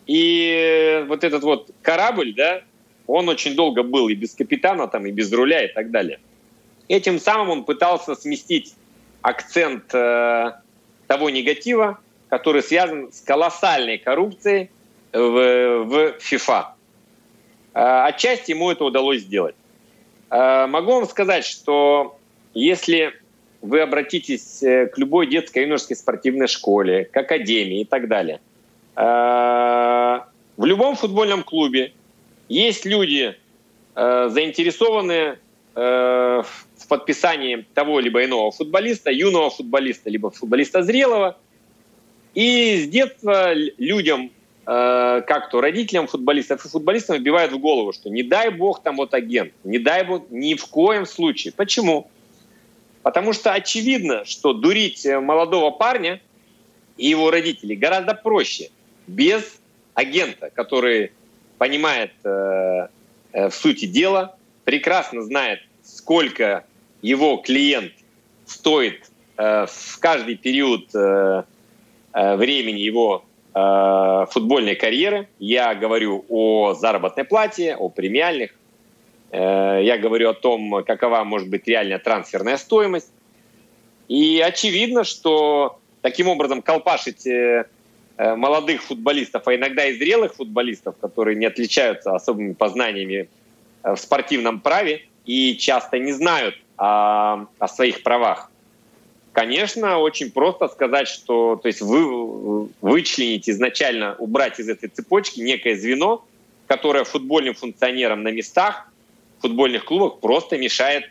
И 0.06 1.04
вот 1.08 1.24
этот 1.24 1.42
вот 1.42 1.70
корабль, 1.82 2.32
да, 2.34 2.62
он 3.06 3.28
очень 3.28 3.54
долго 3.54 3.82
был 3.82 4.08
и 4.08 4.14
без 4.14 4.34
капитана, 4.34 4.88
там, 4.88 5.06
и 5.06 5.10
без 5.10 5.32
руля, 5.32 5.64
и 5.64 5.72
так 5.72 5.90
далее. 5.90 6.20
Этим 6.88 7.18
самым 7.18 7.50
он 7.50 7.64
пытался 7.64 8.14
сместить 8.14 8.74
акцент 9.22 9.92
э, 9.92 10.52
того 11.08 11.30
негатива, 11.30 11.98
который 12.28 12.62
связан 12.62 13.12
с 13.12 13.20
колоссальной 13.20 13.98
коррупцией 13.98 14.70
в, 15.12 15.84
в 15.84 16.16
FIFA. 16.18 16.66
А, 17.74 18.06
отчасти 18.06 18.52
ему 18.52 18.70
это 18.70 18.84
удалось 18.84 19.22
сделать. 19.22 19.54
А, 20.30 20.66
могу 20.66 20.92
вам 20.92 21.06
сказать, 21.06 21.44
что 21.44 22.18
если 22.54 23.12
вы 23.62 23.80
обратитесь 23.80 24.62
э, 24.62 24.86
к 24.86 24.98
любой 24.98 25.26
детской 25.26 25.64
юношеской 25.64 25.96
спортивной 25.96 26.46
школе, 26.46 27.04
к 27.04 27.16
академии 27.16 27.80
и 27.80 27.84
так 27.84 28.08
далее, 28.08 28.40
в 28.96 30.64
любом 30.64 30.96
футбольном 30.96 31.42
клубе 31.42 31.92
есть 32.48 32.86
люди, 32.86 33.36
заинтересованные 33.94 35.38
в 35.74 36.88
подписании 36.88 37.66
того 37.74 38.00
либо 38.00 38.24
иного 38.24 38.50
футболиста, 38.50 39.10
юного 39.10 39.50
футболиста, 39.50 40.08
либо 40.08 40.30
футболиста 40.30 40.82
зрелого– 40.82 41.36
и 42.36 42.82
с 42.84 42.88
детства 42.88 43.54
людям, 43.54 44.30
э, 44.66 45.22
как 45.26 45.48
то 45.50 45.62
родителям 45.62 46.06
футболистов 46.06 46.66
и 46.66 46.68
футболистам 46.68 47.16
вбивают 47.16 47.50
в 47.50 47.58
голову, 47.58 47.94
что 47.94 48.10
не 48.10 48.22
дай 48.22 48.50
бог 48.50 48.82
там 48.82 48.96
вот 48.96 49.14
агент, 49.14 49.54
не 49.64 49.78
дай 49.78 50.04
бог, 50.04 50.26
ни 50.28 50.54
в 50.54 50.66
коем 50.66 51.06
случае. 51.06 51.54
Почему? 51.56 52.10
Потому 53.02 53.32
что 53.32 53.54
очевидно, 53.54 54.26
что 54.26 54.52
дурить 54.52 55.06
молодого 55.06 55.70
парня 55.70 56.20
и 56.98 57.06
его 57.06 57.30
родителей 57.30 57.74
гораздо 57.74 58.12
проще, 58.12 58.68
без 59.06 59.58
агента, 59.94 60.50
который 60.50 61.12
понимает 61.58 62.12
э, 62.24 62.88
э, 63.32 63.48
в 63.48 63.54
сути 63.54 63.86
дела, 63.86 64.36
прекрасно 64.64 65.22
знает, 65.22 65.60
сколько 65.82 66.64
его 67.02 67.38
клиент 67.38 67.92
стоит 68.46 69.10
э, 69.36 69.66
в 69.66 69.98
каждый 70.00 70.36
период 70.36 70.94
э, 70.94 71.44
э, 72.12 72.36
времени 72.36 72.80
его 72.80 73.24
э, 73.54 74.26
футбольной 74.30 74.74
карьеры. 74.74 75.28
Я 75.38 75.74
говорю 75.74 76.24
о 76.28 76.74
заработной 76.74 77.24
плате, 77.24 77.76
о 77.76 77.88
премиальных. 77.88 78.54
Э, 79.30 79.80
я 79.82 79.98
говорю 79.98 80.30
о 80.30 80.34
том, 80.34 80.84
какова 80.84 81.24
может 81.24 81.48
быть 81.48 81.66
реальная 81.66 81.98
трансферная 81.98 82.56
стоимость. 82.56 83.10
И 84.08 84.40
очевидно, 84.40 85.04
что 85.04 85.78
таким 86.02 86.28
образом 86.28 86.62
колпашить 86.62 87.26
э, 87.26 87.66
молодых 88.18 88.82
футболистов, 88.82 89.46
а 89.46 89.54
иногда 89.54 89.86
и 89.86 89.96
зрелых 89.98 90.34
футболистов, 90.34 90.96
которые 91.00 91.36
не 91.36 91.46
отличаются 91.46 92.14
особыми 92.14 92.52
познаниями 92.52 93.28
э, 93.82 93.94
в 93.94 93.96
спортивном 93.96 94.60
праве 94.60 95.06
и 95.24 95.56
часто 95.56 95.98
не 95.98 96.12
знают 96.12 96.54
о, 96.76 97.46
о 97.58 97.68
своих 97.68 98.02
правах. 98.02 98.50
Конечно, 99.32 99.98
очень 99.98 100.30
просто 100.30 100.68
сказать, 100.68 101.08
что 101.08 101.56
то 101.56 101.68
есть 101.68 101.82
вы 101.82 102.68
вычленить 102.80 103.50
изначально, 103.50 104.14
убрать 104.18 104.58
из 104.60 104.68
этой 104.68 104.88
цепочки 104.88 105.40
некое 105.40 105.76
звено, 105.76 106.24
которое 106.66 107.04
футбольным 107.04 107.54
функционерам 107.54 108.22
на 108.22 108.28
местах, 108.28 108.90
в 109.38 109.42
футбольных 109.42 109.84
клубах 109.84 110.20
просто 110.20 110.56
мешает 110.56 111.04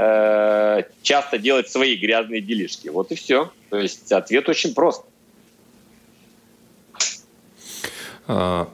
Э, 0.00 0.84
часто 1.02 1.38
делать 1.38 1.68
свои 1.68 1.96
грязные 1.96 2.40
делишки. 2.40 2.86
Вот 2.86 3.10
и 3.10 3.16
все. 3.16 3.50
То 3.68 3.78
есть 3.78 4.12
ответ 4.12 4.48
очень 4.48 4.72
прост. 4.72 5.02
А, 8.28 8.68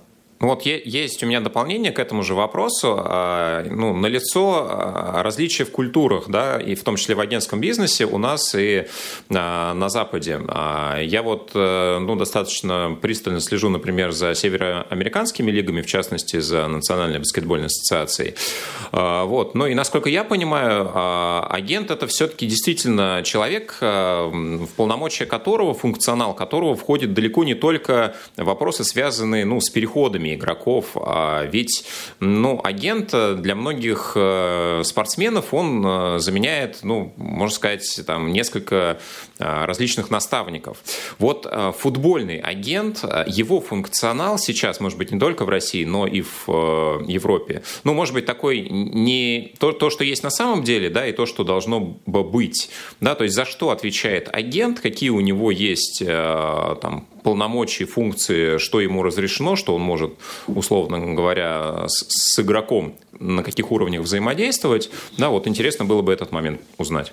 ну 0.44 0.50
вот 0.50 0.66
есть 0.66 1.22
у 1.22 1.26
меня 1.26 1.40
дополнение 1.40 1.90
к 1.90 1.98
этому 1.98 2.22
же 2.22 2.34
вопросу. 2.34 2.96
А, 2.98 3.64
ну, 3.64 3.96
налицо 3.96 4.66
а, 4.68 5.22
различия 5.22 5.64
в 5.64 5.70
культурах, 5.70 6.24
да, 6.28 6.60
и 6.60 6.74
в 6.74 6.84
том 6.84 6.96
числе 6.96 7.14
в 7.14 7.20
агентском 7.20 7.60
бизнесе 7.60 8.04
у 8.04 8.18
нас 8.18 8.54
и 8.54 8.84
на 9.30 9.88
Западе. 9.88 10.40
Я 11.00 11.22
вот 11.22 11.52
э, 11.54 11.98
ну, 11.98 12.14
достаточно 12.16 12.98
пристально 13.00 13.40
слежу, 13.40 13.70
например, 13.70 14.12
за 14.12 14.34
североамериканскими 14.34 15.50
лигами, 15.50 15.80
в 15.80 15.86
частности, 15.86 16.40
за 16.40 16.66
Национальной 16.66 17.20
баскетбольной 17.20 17.66
ассоциацией. 17.68 18.34
Вот. 18.92 19.54
Ну 19.54 19.66
и 19.66 19.74
насколько 19.74 20.10
я 20.10 20.24
понимаю, 20.24 20.90
агент 21.50 21.90
это 21.90 22.06
все-таки 22.06 22.46
действительно 22.46 23.22
человек, 23.24 23.78
в 23.80 24.68
полномочия 24.76 25.24
которого, 25.24 25.72
функционал 25.72 26.34
которого 26.34 26.76
входит 26.76 27.14
далеко 27.14 27.44
не 27.44 27.54
только 27.54 28.14
вопросы, 28.36 28.84
связанные 28.84 29.46
ну, 29.46 29.60
с 29.60 29.70
переходами 29.70 30.33
игроков. 30.34 30.96
А 30.96 31.44
ведь 31.44 31.84
ну, 32.20 32.60
агент 32.62 33.14
для 33.40 33.54
многих 33.54 34.12
э, 34.14 34.82
спортсменов, 34.84 35.54
он 35.54 35.84
э, 35.86 36.18
заменяет, 36.18 36.80
ну, 36.82 37.12
можно 37.16 37.54
сказать, 37.54 38.00
там, 38.06 38.32
несколько 38.32 38.98
э, 39.38 39.64
различных 39.64 40.10
наставников. 40.10 40.78
Вот 41.18 41.46
футбольный 41.78 42.38
агент, 42.38 43.04
его 43.26 43.60
функционал 43.60 44.38
сейчас, 44.38 44.80
может 44.80 44.98
быть, 44.98 45.12
не 45.12 45.18
только 45.18 45.44
в 45.44 45.48
России, 45.48 45.84
но 45.84 46.06
и 46.06 46.22
в 46.22 47.04
Европе, 47.06 47.62
ну, 47.84 47.94
может 47.94 48.14
быть, 48.14 48.26
такой 48.26 48.60
не 48.60 49.54
то, 49.58 49.72
то 49.72 49.90
что 49.90 50.04
есть 50.04 50.22
на 50.22 50.30
самом 50.30 50.64
деле, 50.64 50.90
да, 50.90 51.06
и 51.06 51.12
то, 51.12 51.26
что 51.26 51.44
должно 51.44 51.80
бы 52.06 52.24
быть, 52.24 52.70
да, 53.00 53.14
то 53.14 53.24
есть 53.24 53.36
за 53.36 53.44
что 53.44 53.70
отвечает 53.70 54.28
агент, 54.32 54.80
какие 54.80 55.10
у 55.10 55.20
него 55.20 55.50
есть 55.50 56.02
там 56.04 57.06
полномочий, 57.24 57.86
функции, 57.86 58.58
что 58.58 58.80
ему 58.80 59.02
разрешено, 59.02 59.56
что 59.56 59.74
он 59.74 59.80
может, 59.80 60.12
условно 60.46 61.14
говоря, 61.14 61.88
с, 61.88 62.04
с 62.08 62.38
игроком 62.38 62.94
на 63.18 63.42
каких 63.42 63.72
уровнях 63.72 64.02
взаимодействовать. 64.02 64.90
Да, 65.18 65.30
вот 65.30 65.48
интересно 65.48 65.84
было 65.86 66.02
бы 66.02 66.12
этот 66.12 66.30
момент 66.30 66.60
узнать. 66.78 67.12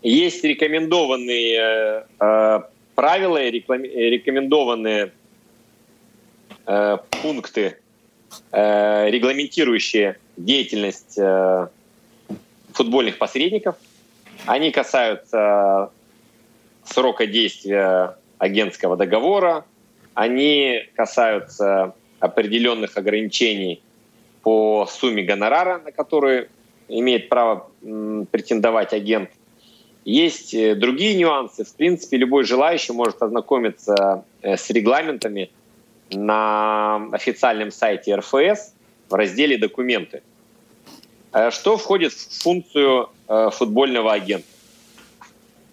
Есть 0.00 0.42
рекомендованные 0.42 2.06
э, 2.18 2.60
правила 2.94 3.40
и 3.40 3.50
рекомендованные 3.50 5.12
э, 6.66 6.98
пункты, 7.22 7.76
э, 8.50 9.10
регламентирующие 9.10 10.16
деятельность 10.38 11.18
э, 11.18 11.68
футбольных 12.72 13.18
посредников. 13.18 13.76
Они 14.46 14.70
касаются 14.72 15.90
срока 16.84 17.26
действия 17.26 18.16
агентского 18.38 18.96
договора, 18.96 19.64
они 20.14 20.88
касаются 20.94 21.94
определенных 22.20 22.96
ограничений 22.96 23.82
по 24.42 24.86
сумме 24.86 25.22
гонорара, 25.22 25.78
на 25.78 25.92
которые 25.92 26.48
имеет 26.88 27.28
право 27.28 27.70
претендовать 28.30 28.92
агент. 28.92 29.30
Есть 30.04 30.52
э, 30.52 30.74
другие 30.74 31.14
нюансы. 31.14 31.64
В 31.64 31.74
принципе, 31.74 32.16
любой 32.16 32.44
желающий 32.44 32.92
может 32.92 33.22
ознакомиться 33.22 34.24
э, 34.42 34.56
с 34.56 34.68
регламентами 34.70 35.50
на 36.10 37.08
официальном 37.12 37.70
сайте 37.70 38.16
РФС 38.16 38.74
в 39.08 39.14
разделе 39.14 39.58
«Документы». 39.58 40.22
Э, 41.32 41.50
что 41.50 41.76
входит 41.76 42.12
в 42.12 42.42
функцию 42.42 43.10
футбольного 43.52 44.12
агента? 44.12 44.51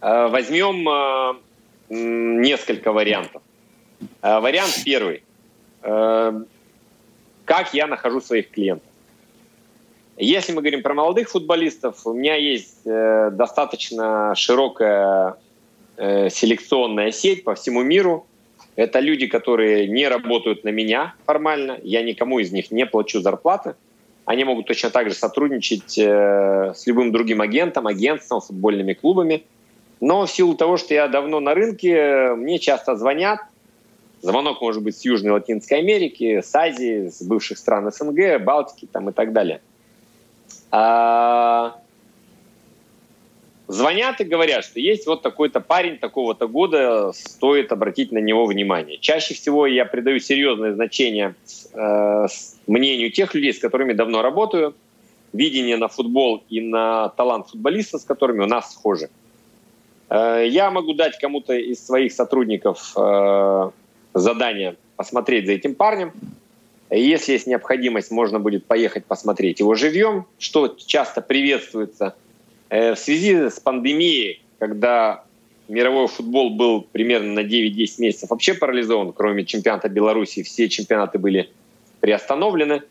Э, 0.01 0.27
возьмем 0.27 0.87
э, 0.87 1.33
несколько 1.89 2.91
вариантов. 2.91 3.41
Э, 4.21 4.39
вариант 4.39 4.81
первый. 4.85 5.23
Как 5.81 7.73
я 7.73 7.87
нахожу 7.87 8.19
своих 8.19 8.51
клиентов? 8.51 8.87
Если 10.17 10.51
мы 10.51 10.61
говорим 10.61 10.83
про 10.83 10.93
молодых 10.93 11.29
футболистов, 11.29 12.05
у 12.05 12.11
меня 12.11 12.35
есть 12.35 12.83
достаточно 12.83 14.35
широкая 14.35 15.37
селекционная 15.95 17.11
сеть 17.11 17.45
по 17.45 17.55
всему 17.55 17.81
миру. 17.81 18.27
Это 18.75 18.99
люди, 18.99 19.27
которые 19.27 19.87
не 19.87 20.05
работают 20.09 20.65
на 20.65 20.69
меня 20.69 21.13
формально. 21.25 21.79
Я 21.81 22.03
никому 22.03 22.39
из 22.39 22.51
них 22.51 22.71
не 22.71 22.85
плачу 22.85 23.21
зарплаты. 23.21 23.75
Они 24.25 24.43
могут 24.43 24.67
точно 24.67 24.89
так 24.89 25.07
же 25.07 25.15
сотрудничать 25.15 25.97
с 25.97 26.83
любым 26.85 27.13
другим 27.13 27.39
агентом, 27.39 27.87
агентством, 27.87 28.41
футбольными 28.41 28.91
клубами– 28.91 29.45
но 30.01 30.25
в 30.25 30.31
силу 30.31 30.55
того, 30.55 30.77
что 30.77 30.93
я 30.93 31.07
давно 31.07 31.39
на 31.39 31.53
рынке, 31.53 32.33
мне 32.35 32.59
часто 32.59 32.95
звонят. 32.95 33.39
Звонок 34.21 34.61
может 34.61 34.83
быть 34.83 34.97
с 34.97 35.05
Южной 35.05 35.31
Латинской 35.31 35.79
Америки, 35.79 36.41
с 36.41 36.53
Азии, 36.55 37.09
с 37.09 37.21
бывших 37.21 37.57
стран 37.57 37.91
СНГ, 37.91 38.41
Балтики 38.43 38.87
там, 38.91 39.09
и 39.09 39.13
так 39.13 39.33
далее. 39.33 39.61
А... 40.71 41.79
Звонят 43.67 44.19
и 44.19 44.23
говорят, 44.23 44.65
что 44.65 44.79
есть 44.79 45.05
вот 45.05 45.21
такой-то 45.21 45.59
парень 45.59 45.99
такого-то 45.99 46.47
года, 46.47 47.11
стоит 47.13 47.71
обратить 47.71 48.11
на 48.11 48.17
него 48.17 48.47
внимание. 48.47 48.97
Чаще 48.97 49.35
всего 49.35 49.67
я 49.67 49.85
придаю 49.85 50.19
серьезное 50.19 50.73
значение 50.73 51.35
э, 51.73 52.27
мнению 52.65 53.11
тех 53.11 53.35
людей, 53.35 53.53
с 53.53 53.59
которыми 53.59 53.93
давно 53.93 54.23
работаю. 54.23 54.73
Видение 55.33 55.77
на 55.77 55.87
футбол 55.87 56.43
и 56.49 56.61
на 56.61 57.09
талант 57.09 57.49
футболиста, 57.49 57.99
с 57.99 58.03
которыми 58.05 58.41
у 58.41 58.47
нас 58.47 58.73
схожи. 58.73 59.05
Э, 59.05 59.18
я 60.09 60.71
могу 60.71 60.93
дать 60.93 61.19
кому-то 61.19 61.53
из 61.53 61.85
своих 61.85 62.13
сотрудников 62.13 62.93
э, 62.97 63.69
задание 64.13 64.75
посмотреть 64.95 65.45
за 65.45 65.53
этим 65.53 65.75
парнем. 65.75 66.13
Если 66.89 67.33
есть 67.33 67.45
необходимость, 67.45 68.09
можно 68.09 68.39
будет 68.39 68.65
поехать 68.65 69.05
посмотреть 69.05 69.59
его 69.59 69.75
живьем, 69.75 70.25
что 70.39 70.75
часто 70.83 71.21
приветствуется. 71.21 72.15
Э, 72.69 72.95
в 72.95 72.99
связи 72.99 73.49
с 73.49 73.59
пандемией, 73.59 74.41
когда 74.57 75.23
мировой 75.67 76.07
футбол 76.07 76.49
был 76.49 76.81
примерно 76.81 77.33
на 77.33 77.39
9-10 77.41 77.95
месяцев 77.99 78.31
вообще 78.31 78.55
парализован, 78.55 79.13
кроме 79.13 79.45
чемпионата 79.45 79.89
Беларуси, 79.89 80.41
все 80.41 80.67
чемпионаты 80.69 81.19
были 81.19 81.51
приостановлены. 81.99 82.81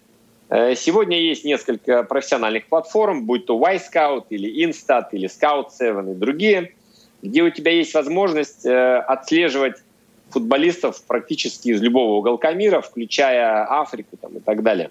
Сегодня 0.48 1.20
есть 1.20 1.44
несколько 1.44 2.04
профессиональных 2.04 2.68
платформ, 2.68 3.26
будь 3.26 3.44
то 3.44 3.58
Y-Scout 3.58 4.26
или 4.30 4.64
Instat 4.64 5.08
или 5.12 5.28
Scout7 5.28 6.12
и 6.12 6.14
другие– 6.14 6.72
где 7.22 7.42
у 7.42 7.50
тебя 7.50 7.72
есть 7.72 7.94
возможность 7.94 8.64
э, 8.64 8.98
отслеживать 8.98 9.76
футболистов 10.30 11.02
практически 11.04 11.68
из 11.68 11.80
любого 11.80 12.16
уголка 12.16 12.52
мира, 12.52 12.80
включая 12.80 13.64
Африку 13.80 14.16
там, 14.16 14.36
и 14.36 14.40
так 14.40 14.62
далее. 14.62 14.90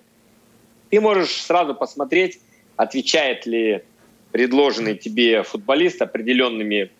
Ты 0.90 1.00
можешь 1.00 1.42
сразу 1.42 1.76
посмотреть, 1.76 2.40
отвечает 2.76 3.46
ли 3.46 3.84
предложенный 4.32 4.96
тебе 4.96 5.44
футболист 5.44 6.02
определенными 6.02 6.92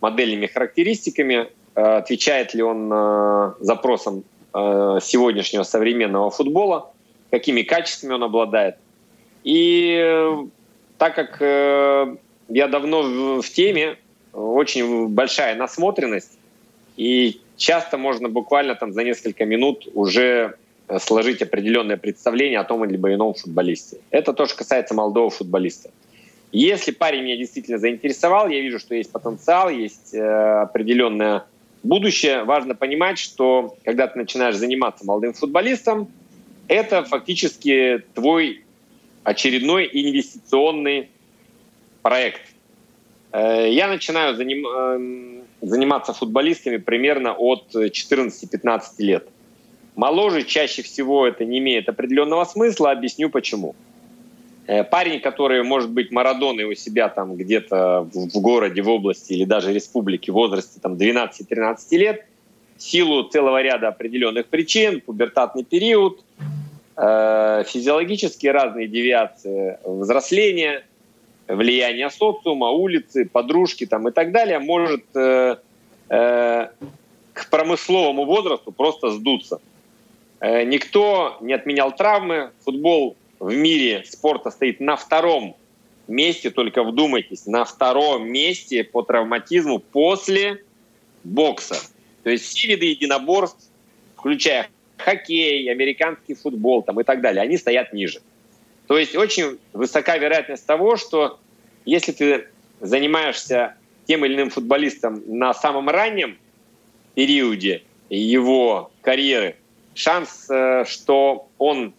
модельными 0.00 0.46
характеристиками, 0.46 1.48
э, 1.74 1.80
отвечает 1.80 2.54
ли 2.54 2.62
он 2.62 2.90
э, 2.92 3.52
запросам 3.60 4.24
сегодняшнего 4.56 5.64
современного 5.64 6.30
футбола, 6.30 6.92
какими 7.32 7.62
качествами 7.62 8.12
он 8.12 8.22
обладает. 8.22 8.76
И 9.42 10.36
так 10.96 11.16
как 11.16 11.40
я 11.40 12.68
давно 12.68 13.40
в 13.42 13.50
теме, 13.50 13.96
очень 14.34 15.08
большая 15.08 15.54
насмотренность, 15.54 16.38
и 16.96 17.40
часто 17.56 17.98
можно 17.98 18.28
буквально 18.28 18.74
там 18.74 18.92
за 18.92 19.04
несколько 19.04 19.44
минут 19.44 19.88
уже 19.94 20.56
сложить 20.98 21.42
определенное 21.42 21.96
представление 21.96 22.58
о 22.58 22.64
том 22.64 22.84
либо 22.84 23.12
ином 23.12 23.34
футболисте. 23.34 23.98
Это 24.10 24.32
тоже 24.32 24.54
касается 24.54 24.94
молодого 24.94 25.30
футболиста. 25.30 25.90
Если 26.52 26.92
парень 26.92 27.22
меня 27.22 27.36
действительно 27.36 27.78
заинтересовал, 27.78 28.48
я 28.48 28.60
вижу, 28.60 28.78
что 28.78 28.94
есть 28.94 29.10
потенциал, 29.10 29.70
есть 29.70 30.14
э, 30.14 30.22
определенное 30.22 31.46
будущее. 31.82 32.44
Важно 32.44 32.76
понимать, 32.76 33.18
что 33.18 33.76
когда 33.84 34.06
ты 34.06 34.18
начинаешь 34.18 34.54
заниматься 34.54 35.04
молодым 35.04 35.32
футболистом, 35.32 36.08
это 36.68 37.02
фактически 37.02 38.04
твой 38.14 38.62
очередной 39.24 39.90
инвестиционный 39.92 41.08
проект. 42.02 42.42
Э, 43.34 43.68
я 43.68 43.88
начинаю 43.88 44.36
заним, 44.36 44.64
э, 44.66 45.66
заниматься 45.66 46.12
футболистами 46.12 46.76
примерно 46.76 47.34
от 47.34 47.74
14-15 47.74 48.80
лет. 48.98 49.28
Моложе 49.96 50.44
чаще 50.44 50.82
всего 50.82 51.26
это 51.26 51.44
не 51.44 51.58
имеет 51.58 51.88
определенного 51.88 52.44
смысла, 52.44 52.92
объясню 52.92 53.30
почему. 53.30 53.74
Э, 54.68 54.84
парень, 54.84 55.18
который 55.18 55.64
может 55.64 55.90
быть 55.90 56.12
Марадоной 56.12 56.64
у 56.64 56.74
себя 56.74 57.08
там 57.08 57.34
где-то 57.34 58.08
в 58.12 58.40
городе, 58.40 58.82
в 58.82 58.88
области 58.88 59.32
или 59.32 59.44
даже 59.44 59.72
республике 59.72 60.30
в 60.30 60.36
возрасте 60.36 60.78
там 60.80 60.94
12-13 60.94 61.76
лет, 61.98 62.24
в 62.76 62.82
силу 62.82 63.24
целого 63.24 63.60
ряда 63.60 63.88
определенных 63.88 64.46
причин, 64.46 65.00
пубертатный 65.00 65.64
период, 65.64 66.20
э, 66.96 67.64
физиологические 67.66 68.52
разные 68.52 68.86
девиации 68.86 69.78
взросления, 69.84 70.84
влияние 71.48 72.10
социума, 72.10 72.70
улицы, 72.70 73.28
подружки 73.30 73.86
там 73.86 74.08
и 74.08 74.12
так 74.12 74.32
далее, 74.32 74.58
может 74.58 75.04
э, 75.14 75.56
э, 76.08 76.68
к 77.32 77.50
промысловому 77.50 78.24
возрасту 78.24 78.72
просто 78.72 79.10
сдуться. 79.10 79.60
Э, 80.40 80.64
никто 80.64 81.36
не 81.40 81.52
отменял 81.52 81.94
травмы. 81.94 82.50
Футбол 82.64 83.16
в 83.40 83.54
мире 83.54 84.04
спорта 84.06 84.50
стоит 84.50 84.80
на 84.80 84.96
втором 84.96 85.56
месте, 86.06 86.50
только 86.50 86.82
вдумайтесь, 86.82 87.46
на 87.46 87.64
втором 87.64 88.28
месте 88.28 88.84
по 88.84 89.02
травматизму 89.02 89.78
после 89.78 90.62
бокса. 91.24 91.76
То 92.22 92.30
есть 92.30 92.44
все 92.44 92.68
виды 92.68 92.86
единоборств, 92.86 93.70
включая 94.16 94.68
хоккей, 94.96 95.70
американский 95.70 96.34
футбол 96.34 96.82
там, 96.82 97.00
и 97.00 97.04
так 97.04 97.20
далее, 97.20 97.42
они 97.42 97.56
стоят 97.56 97.92
ниже. 97.92 98.20
То 98.86 98.98
есть 98.98 99.16
очень 99.16 99.58
высока 99.72 100.18
вероятность 100.18 100.66
того, 100.66 100.96
что 100.96 101.38
если 101.84 102.12
ты 102.12 102.48
занимаешься 102.80 103.74
тем 104.06 104.24
или 104.24 104.34
иным 104.34 104.50
футболистом 104.50 105.22
на 105.26 105.54
самом 105.54 105.88
раннем 105.88 106.36
периоде 107.14 107.82
его 108.10 108.90
карьеры, 109.00 109.56
шанс, 109.94 110.46
э, 110.50 110.84
что 110.86 111.48
он 111.58 111.94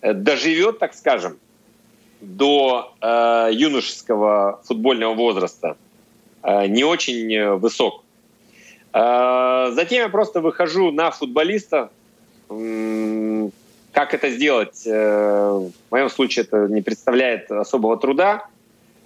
э, 0.00 0.14
доживет, 0.14 0.78
так 0.78 0.94
скажем, 0.94 1.38
до 2.20 2.94
э, 3.00 3.48
юношеского 3.52 4.60
футбольного 4.64 5.14
возраста, 5.14 5.76
э, 6.42 6.66
не 6.66 6.84
очень 6.84 7.32
э, 7.34 7.54
высок. 7.54 8.04
Э, 8.92 9.70
затем 9.72 10.04
я 10.04 10.08
просто 10.08 10.40
выхожу 10.40 10.90
на 10.90 11.10
футболиста. 11.10 11.90
Как 13.98 14.14
это 14.14 14.30
сделать? 14.30 14.86
Э, 14.86 15.58
в 15.58 15.90
моем 15.90 16.08
случае 16.08 16.44
это 16.44 16.68
не 16.68 16.82
представляет 16.82 17.50
особого 17.50 17.96
труда. 17.96 18.46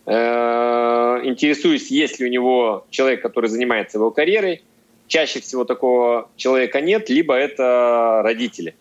Э, 0.04 1.22
интересуюсь, 1.24 1.90
есть 1.90 2.20
ли 2.20 2.26
у 2.26 2.28
него 2.28 2.84
человек, 2.90 3.22
который 3.22 3.48
занимается 3.48 3.96
его 3.96 4.10
карьерой, 4.10 4.62
чаще 5.06 5.40
всего 5.40 5.64
такого 5.64 6.28
человека 6.36 6.82
нет, 6.82 7.08
либо 7.08 7.34
это 7.34 8.20
родители, 8.22 8.74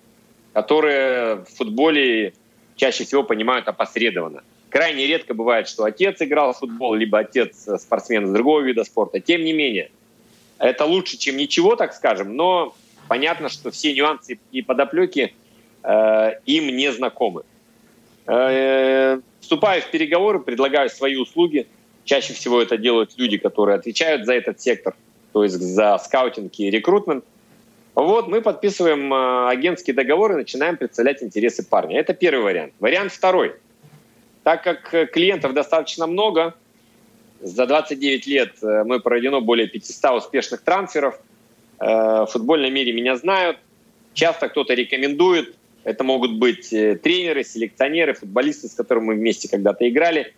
которые 0.51 1.45
в 1.45 1.55
футболе 1.55 2.33
чаще 2.75 3.05
всего 3.05 3.23
понимают 3.23 3.69
опосредованно. 3.69 4.43
Крайне 4.69 5.07
редко 5.07 5.33
бывает, 5.33 5.69
что 5.69 5.85
отец 5.85 6.21
играл 6.21 6.51
в 6.51 6.57
футбол, 6.57 6.93
либо 6.93 7.19
отец 7.19 7.69
спортсмен 7.79 8.25
из 8.25 8.31
другого 8.31 8.59
вида 8.59 8.83
спорта. 8.83 9.21
Тем 9.21 9.45
не 9.45 9.53
менее, 9.53 9.91
это 10.57 10.83
лучше, 10.83 11.15
чем 11.15 11.37
ничего, 11.37 11.77
так 11.77 11.93
скажем, 11.93 12.35
но 12.35 12.75
понятно, 13.07 13.47
что 13.47 13.71
все 13.71 13.93
нюансы 13.93 14.41
и 14.51 14.61
подоплеки 14.61 15.33
э, 15.83 16.31
им 16.45 16.75
не 16.75 16.91
знакомы. 16.91 17.43
Э, 18.27 19.19
вступаю 19.39 19.81
в 19.81 19.91
переговоры, 19.91 20.39
предлагаю 20.39 20.89
свои 20.89 21.15
услуги. 21.15 21.67
Чаще 22.03 22.33
всего 22.33 22.61
это 22.61 22.77
делают 22.77 23.13
люди, 23.17 23.37
которые 23.37 23.75
отвечают 23.75 24.25
за 24.25 24.33
этот 24.33 24.61
сектор– 24.61 24.95
то 25.33 25.43
есть 25.43 25.59
за 25.59 25.97
скаутинг 25.97 26.53
и 26.59 26.69
рекрутмент. 26.69 27.23
Вот 27.95 28.27
мы 28.27 28.41
подписываем 28.41 29.13
э, 29.13 29.49
агентские 29.49 29.93
договоры, 29.93 30.35
начинаем 30.35 30.77
представлять 30.77 31.21
интересы 31.21 31.67
парня. 31.67 31.99
Это 31.99 32.13
первый 32.13 32.43
вариант. 32.43 32.73
Вариант 32.79 33.11
второй. 33.11 33.55
Так 34.43 34.63
как 34.63 34.93
э, 34.93 35.05
клиентов 35.07 35.53
достаточно 35.53 36.07
много, 36.07 36.55
за 37.41 37.67
29 37.67 38.27
лет 38.27 38.53
э, 38.63 38.83
мы 38.85 39.01
проведено 39.01 39.41
более 39.41 39.67
500 39.67 40.23
успешных 40.23 40.61
трансферов. 40.61 41.19
В 41.79 42.27
футбольном 42.31 42.71
мире 42.71 42.93
меня 42.93 43.15
знают. 43.15 43.57
Часто 44.13 44.49
кто-то 44.49 44.75
рекомендует. 44.75 45.55
Это 45.83 46.03
могут 46.03 46.33
быть 46.33 46.69
тренеры, 46.69 47.43
селекционеры, 47.43 48.13
футболисты, 48.13 48.67
с 48.67 48.73
которыми 48.73 49.05
мы 49.05 49.13
вместе 49.15 49.49
когда-то 49.49 49.87
играли 49.89 50.33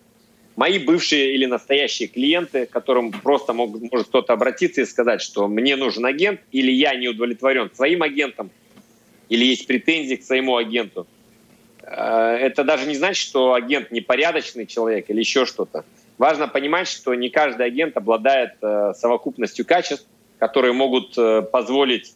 мои 0.56 0.80
бывшие 0.80 1.34
или 1.34 1.46
настоящие 1.46 2.08
клиенты, 2.08 2.66
к 2.66 2.70
которым 2.70 3.12
просто 3.12 3.54
мог, 3.54 3.76
может 3.92 4.08
кто-то 4.08 4.34
обратиться 4.34 4.82
и 4.82 4.86
сказать, 4.86 5.22
что 5.22 5.48
мне 5.48 5.76
нужен 5.76 6.06
агент, 6.06 6.42
или 6.52 6.72
я 6.72 6.96
не 6.96 7.08
удовлетворен 7.08 7.72
своим 7.74 8.04
агентом, 8.04 8.52
или 9.30 9.46
есть 9.46 9.68
претензии 9.68 10.16
к 10.16 10.24
своему 10.24 10.56
агенту. 10.58 11.08
Э, 11.82 12.38
это 12.40 12.64
даже 12.64 12.88
не 12.88 12.96
значит, 12.96 13.22
что 13.24 13.54
агент 13.54 13.92
непорядочный 13.92 14.66
человек 14.66 15.10
или 15.10 15.20
еще 15.20 15.46
что-то. 15.46 15.86
Важно 16.18 16.48
понимать, 16.48 16.88
что 16.88 17.14
не 17.16 17.30
каждый 17.30 17.66
агент 17.66 17.98
обладает 17.98 18.54
э, 18.62 18.94
совокупностью 18.96 19.66
качеств, 19.66 20.08
которые 20.38 20.74
могут 20.74 21.18
э, 21.18 21.42
позволить 21.42 22.14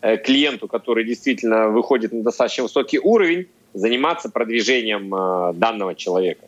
клиенту, 0.00 0.68
который 0.68 1.04
действительно 1.04 1.68
выходит 1.68 2.12
на 2.12 2.22
достаточно 2.22 2.64
высокий 2.64 2.98
уровень, 2.98 3.46
заниматься 3.74 4.30
продвижением 4.30 5.10
данного 5.58 5.94
человека. 5.94 6.46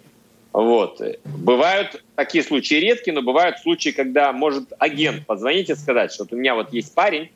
Вот. 0.53 1.01
Бывают 1.25 2.03
такие 2.15 2.43
случаи 2.43 2.77
редкие, 2.77 3.15
но 3.15 3.23
бывают 3.23 3.59
случаи, 3.59 3.91
когда 3.91 4.33
может 4.33 4.73
агент 4.79 5.27
позвонить 5.27 5.71
и 5.71 5.75
сказать, 5.75 6.13
что 6.13 6.25
вот 6.25 6.33
у 6.33 6.37
меня 6.37 6.55
вот 6.55 6.73
есть 6.73 6.95
парень, 6.95 7.31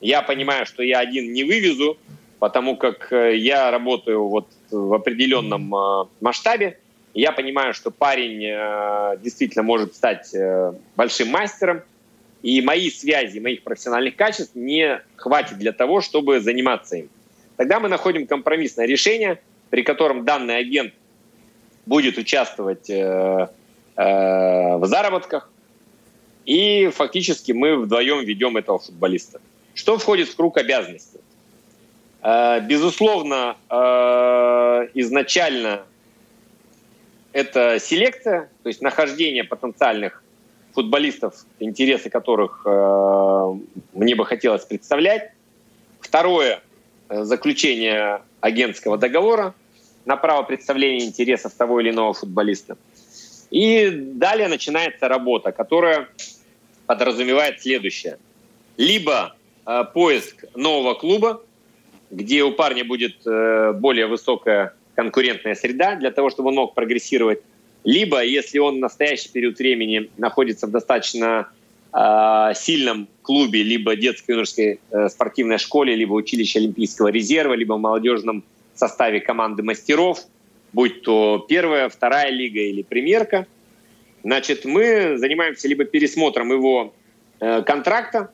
я 0.00 0.22
понимаю, 0.22 0.66
что 0.66 0.82
я 0.82 0.98
один 0.98 1.32
не 1.32 1.44
вывезу, 1.44 1.96
потому 2.38 2.76
как 2.76 3.10
э, 3.10 3.36
я 3.36 3.70
работаю 3.70 4.28
вот 4.28 4.46
в 4.70 4.92
определенном 4.92 5.74
э, 5.74 6.04
масштабе, 6.20 6.78
я 7.14 7.32
понимаю, 7.32 7.72
что 7.72 7.90
парень 7.90 8.44
э, 8.44 9.18
действительно 9.22 9.62
может 9.62 9.94
стать 9.94 10.34
большим 10.94 11.28
мастером, 11.28 11.82
и 12.44 12.60
мои 12.60 12.90
связи, 12.90 13.38
моих 13.38 13.62
профессиональных 13.62 14.16
качеств 14.16 14.54
не 14.54 15.00
хватит 15.16 15.56
для 15.56 15.72
того, 15.72 16.02
чтобы 16.02 16.40
заниматься 16.40 16.96
им. 16.96 17.08
Тогда 17.56 17.80
мы 17.80 17.88
находим 17.88 18.26
компромиссное 18.26 18.84
решение, 18.84 19.40
при 19.70 19.82
котором 19.82 20.26
данный 20.26 20.58
агент 20.58 20.92
будет 21.86 22.18
участвовать 22.18 22.90
э, 22.90 23.48
э, 23.96 24.02
в 24.76 24.82
заработках, 24.84 25.50
и 26.44 26.90
фактически 26.94 27.52
мы 27.52 27.78
вдвоем 27.78 28.22
ведем 28.22 28.58
этого 28.58 28.78
футболиста. 28.78 29.40
Что 29.72 29.96
входит 29.96 30.28
в 30.28 30.36
круг 30.36 30.58
обязанностей? 30.58 31.20
Э, 32.22 32.60
безусловно, 32.60 33.56
э, 33.70 34.88
изначально 34.92 35.86
это 37.32 37.78
селекция, 37.80 38.50
то 38.62 38.68
есть 38.68 38.82
нахождение 38.82 39.44
потенциальных 39.44 40.23
футболистов, 40.74 41.34
интересы 41.60 42.10
которых 42.10 42.62
э, 42.66 43.54
мне 43.92 44.14
бы 44.14 44.26
хотелось 44.26 44.64
представлять. 44.64 45.30
Второе 46.00 46.60
э, 47.08 47.24
заключение 47.24 48.22
агентского 48.40 48.98
договора 48.98 49.54
на 50.04 50.16
право 50.16 50.42
представления 50.42 51.04
интересов 51.04 51.54
того 51.54 51.80
или 51.80 51.90
иного 51.90 52.12
футболиста. 52.12 52.76
И 53.50 53.88
далее 53.90 54.48
начинается 54.48 55.08
работа, 55.08 55.52
которая 55.52 56.08
подразумевает 56.86 57.60
следующее. 57.60 58.18
Либо 58.76 59.36
э, 59.66 59.84
поиск 59.94 60.44
нового 60.54 60.94
клуба, 60.94 61.42
где 62.10 62.42
у 62.42 62.52
парня 62.52 62.84
будет 62.84 63.26
э, 63.26 63.72
более 63.72 64.06
высокая 64.06 64.74
конкурентная 64.96 65.54
среда 65.54 65.94
для 65.96 66.10
того, 66.10 66.30
чтобы 66.30 66.48
он 66.48 66.56
мог 66.56 66.74
прогрессировать. 66.74 67.42
Либо, 67.84 68.24
если 68.24 68.58
он 68.58 68.76
в 68.76 68.78
настоящий 68.80 69.30
период 69.30 69.58
времени 69.58 70.10
находится 70.16 70.66
в 70.66 70.70
достаточно 70.70 71.48
э, 71.92 72.52
сильном 72.54 73.08
клубе, 73.22 73.62
либо 73.62 73.94
детской 73.94 74.32
юношеской 74.32 74.80
э, 74.90 75.08
спортивной 75.08 75.58
школе, 75.58 75.94
либо 75.94 76.14
училище 76.14 76.60
Олимпийского 76.60 77.08
резерва, 77.08 77.54
либо 77.54 77.76
молодежном 77.76 78.42
в 78.74 78.78
составе 78.78 79.20
команды 79.20 79.62
мастеров, 79.62 80.20
будь 80.72 81.02
то 81.02 81.44
первая, 81.48 81.88
вторая 81.88 82.30
лига 82.30 82.60
или 82.60 82.82
премьерка, 82.82 83.46
Значит, 84.24 84.64
мы 84.64 85.18
занимаемся 85.18 85.68
либо 85.68 85.84
пересмотром 85.84 86.50
его 86.50 86.94
э, 87.40 87.62
контракта, 87.62 88.30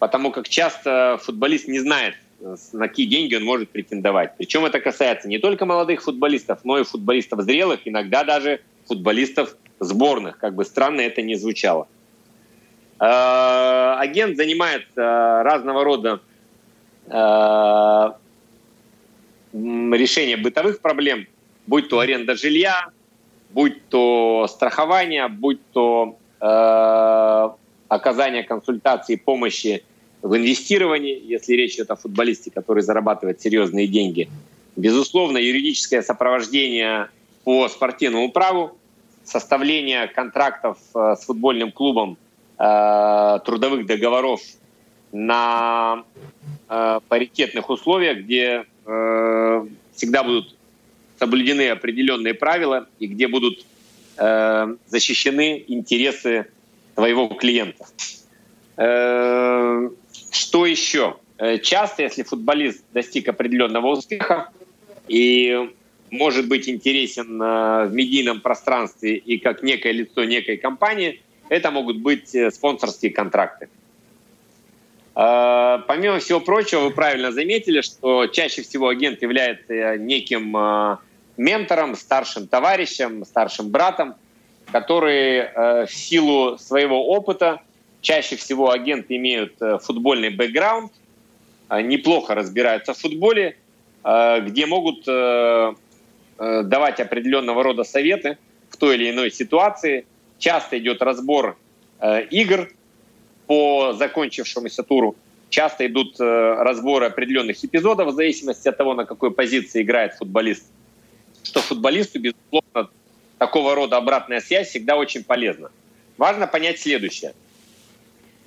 потому 0.00 0.32
как 0.32 0.48
часто 0.48 1.20
футболист 1.22 1.68
не 1.68 1.78
знает, 1.78 2.16
на 2.40 2.88
какие 2.88 3.06
деньги 3.06 3.34
он 3.34 3.44
может 3.44 3.70
претендовать. 3.70 4.32
Причем 4.36 4.64
это 4.64 4.80
касается 4.80 5.28
не 5.28 5.38
только 5.38 5.64
молодых 5.64 6.02
футболистов, 6.02 6.60
но 6.64 6.78
и 6.78 6.84
футболистов 6.84 7.40
зрелых, 7.42 7.80
иногда 7.84 8.24
даже 8.24 8.60
футболистов 8.86 9.56
сборных, 9.80 10.38
как 10.38 10.54
бы 10.54 10.64
странно 10.64 11.00
это 11.00 11.22
ни 11.22 11.34
звучало. 11.34 11.88
Э, 12.98 13.96
агент 13.98 14.36
занимает 14.36 14.86
э, 14.96 15.00
разного 15.00 15.84
рода 15.84 16.20
э, 17.06 18.10
решение 19.52 20.36
бытовых 20.36 20.80
проблем, 20.80 21.26
будь 21.66 21.88
то 21.88 21.98
аренда 22.00 22.36
жилья, 22.36 22.86
будь 23.50 23.86
то 23.88 24.46
страхование, 24.48 25.28
будь 25.28 25.60
то 25.72 26.18
оказание 27.88 28.42
консультации 28.42 29.16
помощи 29.16 29.82
в 30.22 30.36
инвестировании, 30.36 31.20
если 31.24 31.54
речь 31.54 31.74
идет 31.74 31.90
о 31.90 31.96
футболисте, 31.96 32.50
который 32.50 32.82
зарабатывает 32.82 33.40
серьезные 33.40 33.86
деньги. 33.86 34.28
Безусловно, 34.76 35.38
юридическое 35.38 36.02
сопровождение 36.02 37.08
по 37.44 37.68
спортивному 37.68 38.30
праву, 38.30 38.76
составление 39.24 40.08
контрактов 40.08 40.78
с 40.92 41.24
футбольным 41.24 41.72
клубом 41.72 42.18
Э, 42.58 43.38
трудовых 43.44 43.84
договоров 43.84 44.40
на 45.12 46.04
э, 46.68 47.00
паритетных 47.06 47.68
условиях, 47.68 48.20
где 48.20 48.64
э, 48.86 49.66
всегда 49.94 50.22
будут 50.22 50.56
соблюдены 51.18 51.68
определенные 51.68 52.32
правила 52.32 52.88
и 52.98 53.06
где 53.08 53.28
будут 53.28 53.66
э, 54.16 54.76
защищены 54.86 55.64
интересы 55.68 56.46
твоего 56.94 57.28
клиента. 57.28 57.84
Что 60.30 60.66
еще? 60.66 61.16
Э, 61.38 61.58
часто, 61.58 62.02
если 62.02 62.22
футболист 62.22 62.84
достиг 62.92 63.28
определенного 63.28 63.88
успеха 63.88 64.50
и 65.08 65.70
может 66.10 66.48
быть 66.48 66.68
интересен 66.68 67.40
э, 67.40 67.86
в 67.86 67.92
медийном 67.92 68.40
пространстве 68.40 69.16
и 69.16 69.38
как 69.38 69.62
некое 69.62 69.92
лицо 69.92 70.24
некой 70.24 70.56
компании– 70.56 71.22
это 71.48 71.70
могут 71.70 71.98
быть 71.98 72.34
э, 72.34 72.50
спонсорские 72.50 73.12
контракты. 73.12 73.68
Помимо 75.14 76.18
всего 76.18 76.40
прочего, 76.40 76.80
вы 76.80 76.90
правильно 76.90 77.32
заметили, 77.32 77.80
что 77.80 78.26
чаще 78.26 78.60
всего 78.60 78.88
агент 78.88 79.22
является 79.22 79.96
неким 79.96 80.54
ментором, 81.38 81.96
старшим 81.96 82.46
товарищем, 82.46 83.24
старшим 83.24 83.70
братом, 83.70 84.14
который 84.70 85.86
в 85.86 85.90
силу 85.90 86.58
своего 86.58 87.08
опыта, 87.08 87.62
чаще 88.06 88.36
всего 88.36 88.70
агенты 88.70 89.16
имеют 89.16 89.54
футбольный 89.82 90.30
бэкграунд, 90.30 90.92
неплохо 91.70 92.34
разбираются 92.34 92.94
в 92.94 92.98
футболе, 92.98 93.56
где 94.04 94.66
могут 94.66 95.04
давать 96.38 97.00
определенного 97.00 97.62
рода 97.62 97.82
советы 97.84 98.38
в 98.70 98.76
той 98.76 98.94
или 98.94 99.10
иной 99.10 99.30
ситуации– 99.30 100.06
Часто 100.38 100.78
идет 100.78 101.02
разбор 101.02 101.56
э, 102.00 102.24
игр 102.26 102.70
по 103.46 103.94
закончившемуся 103.94 104.82
туру. 104.82 105.16
Часто 105.48 105.86
идут 105.86 106.20
э, 106.20 106.24
разборы 106.24 107.06
определенных 107.06 107.64
эпизодов 107.64 108.08
в 108.08 108.16
зависимости 108.16 108.68
от 108.68 108.76
того, 108.76 108.94
на 108.94 109.04
какой 109.04 109.30
позиции 109.30 109.82
играет 109.82 110.14
футболист. 110.14 110.66
Что 111.42 111.60
футболисту, 111.60 112.18
безусловно, 112.18 112.90
такого 113.38 113.74
рода 113.74 113.96
обратная 113.96 114.40
связь 114.40 114.68
всегда 114.68 114.96
очень 114.96 115.24
полезна. 115.24 115.70
Важно 116.18 116.46
понять 116.46 116.80
следующее. 116.80 117.34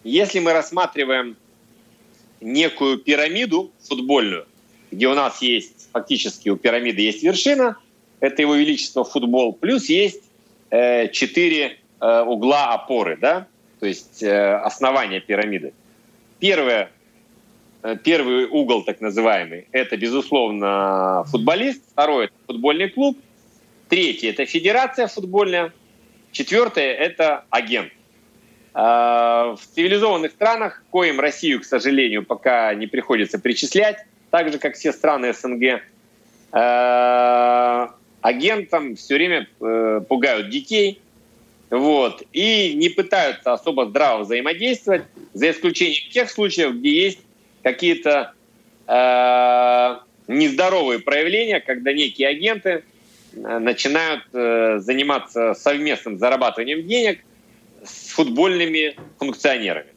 Если 0.03 0.39
мы 0.39 0.53
рассматриваем 0.53 1.35
некую 2.41 2.99
пирамиду 2.99 3.71
футбольную, 3.87 4.45
где 4.91 5.07
у 5.07 5.13
нас 5.13 5.41
есть 5.41 5.89
фактически 5.91 6.49
у 6.49 6.55
пирамиды 6.55 7.01
есть 7.01 7.23
вершина, 7.23 7.77
это 8.19 8.41
его 8.41 8.55
величество 8.55 9.03
футбол, 9.03 9.53
плюс 9.53 9.89
есть 9.89 10.21
Э, 10.71 11.07
четыре 11.09 11.79
э, 11.99 12.21
угла 12.21 12.73
опоры, 12.73 13.17
да, 13.17 13.47
то 13.79 13.87
есть 13.87 14.21
э, 14.21 14.55
основания 14.57 15.19
пирамиды. 15.19 15.73
Первое, 16.37 16.91
первый 18.03 18.45
угол, 18.45 18.83
так 18.83 19.01
называемый, 19.01 19.67
это, 19.71 19.97
безусловно, 19.97 21.23
футболист. 21.25 21.81
Второй– 21.91 22.25
это 22.27 22.33
футбольный 22.45 22.89
клуб. 22.89 23.17
Третий– 23.89 24.27
это 24.29 24.45
федерация 24.45 25.07
футбольная. 25.07 25.73
Четвертое– 26.31 26.93
это 27.07 27.45
агент. 27.49 27.91
В 28.73 29.59
цивилизованных 29.73 30.31
странах, 30.31 30.83
коим 30.91 31.19
Россию, 31.19 31.61
к 31.61 31.65
сожалению, 31.65 32.23
пока 32.23 32.73
не 32.75 32.87
приходится 32.87 33.39
причислять, 33.39 34.05
так 34.29 34.51
же, 34.51 34.59
как 34.59 34.75
все 34.75 34.93
страны 34.93 35.33
СНГ, 35.33 35.81
агентам 38.21 38.95
все 38.95 39.15
время 39.15 39.47
э, 39.59 40.01
пугают 40.07 40.49
детей, 40.49 41.01
вот, 41.69 42.23
и 42.33 42.73
не 42.73 42.89
пытаются 42.89 43.53
особо 43.53 43.85
здраво 43.85 44.23
взаимодействовать, 44.23 45.03
за 45.33 45.51
исключением 45.51 46.11
тех 46.11 46.29
случаев, 46.29 46.75
где 46.75 46.89
есть 46.89 47.19
какие-то 47.61 48.33
э, 48.87 49.97
нездоровые 50.27 50.99
проявления, 50.99 51.59
когда 51.59 51.93
некие 51.93 52.27
агенты 52.27 52.83
э, 53.33 53.59
начинают 53.59 54.23
э, 54.33 54.79
заниматься 54.79 55.53
совместным 55.53 56.17
зарабатыванием 56.17 56.87
денег 56.87 57.19
футбольными 58.19 58.97
функционерами. 59.17 59.93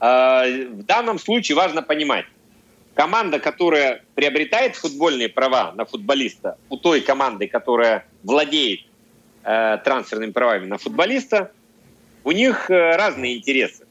Э, 0.00 0.68
в 0.70 0.84
данном 0.84 1.18
случае 1.18 1.54
важно 1.54 1.82
понимать, 1.82 2.24
команда, 2.94 3.38
которая 3.38 4.02
приобретает 4.14 4.74
футбольные 4.74 5.28
права 5.28 5.72
на 5.72 5.84
футболиста 5.84 6.56
у 6.70 6.78
той 6.78 7.02
команды, 7.02 7.46
которая 7.46 8.06
владеет 8.22 8.80
э, 9.44 9.78
трансферными 9.84 10.32
правами 10.32 10.64
на 10.66 10.78
футболиста, 10.78 11.52
у 12.24 12.32
них 12.32 12.70
э, 12.70 12.96
разные 12.96 13.36
интересы. 13.36 13.84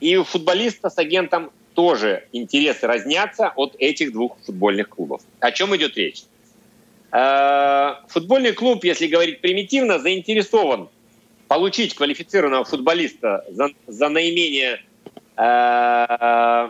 И 0.00 0.16
у 0.16 0.24
футболиста 0.24 0.90
с 0.90 0.98
агентом 0.98 1.52
тоже 1.74 2.26
интересы 2.32 2.88
разнятся 2.88 3.52
от 3.54 3.76
этих 3.78 4.12
двух 4.12 4.36
футбольных 4.44 4.88
клубов. 4.88 5.22
О 5.38 5.52
чем 5.52 5.76
идет 5.76 5.96
речь? 5.96 6.24
Э, 7.12 7.94
футбольный 8.08 8.52
клуб, 8.52 8.82
если 8.82 9.06
говорить 9.06 9.40
примитивно, 9.40 10.00
заинтересован 10.00 10.88
получить 11.48 11.94
квалифицированного 11.94 12.64
футболиста 12.64 13.44
за, 13.50 13.70
за 13.86 14.08
наименее 14.08 14.82
э, 15.36 16.68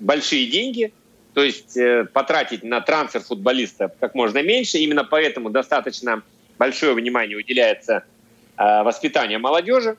большие 0.00 0.46
деньги– 0.48 0.92
то 1.36 1.42
есть 1.42 1.76
э, 1.76 2.06
потратить 2.06 2.62
на 2.62 2.80
трансфер 2.80 3.20
футболиста 3.20 3.92
как 4.00 4.14
можно 4.14 4.42
меньше. 4.42 4.78
Именно 4.78 5.04
поэтому 5.04 5.50
достаточно 5.50 6.22
большое 6.56 6.94
внимание 6.94 7.36
уделяется 7.36 8.04
э, 8.56 8.82
воспитанию 8.82 9.38
молодежи. 9.38 9.98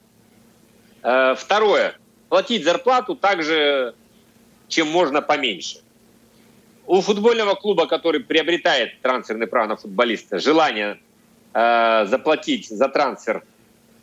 Э, 1.03 1.35
второе. 1.37 1.95
Платить 2.29 2.63
зарплату 2.63 3.15
также, 3.15 3.93
чем 4.67 4.87
можно 4.87 5.21
поменьше. 5.21 5.81
У 6.87 7.01
футбольного 7.01 7.53
клуба, 7.53 7.85
который 7.85 8.21
приобретает 8.21 8.99
трансферный 9.03 9.45
право 9.45 9.67
на 9.67 9.77
футболиста, 9.77 10.39
желание 10.39 10.99
э, 11.53 12.07
заплатить 12.07 12.67
за 12.67 12.89
трансфер 12.89 13.43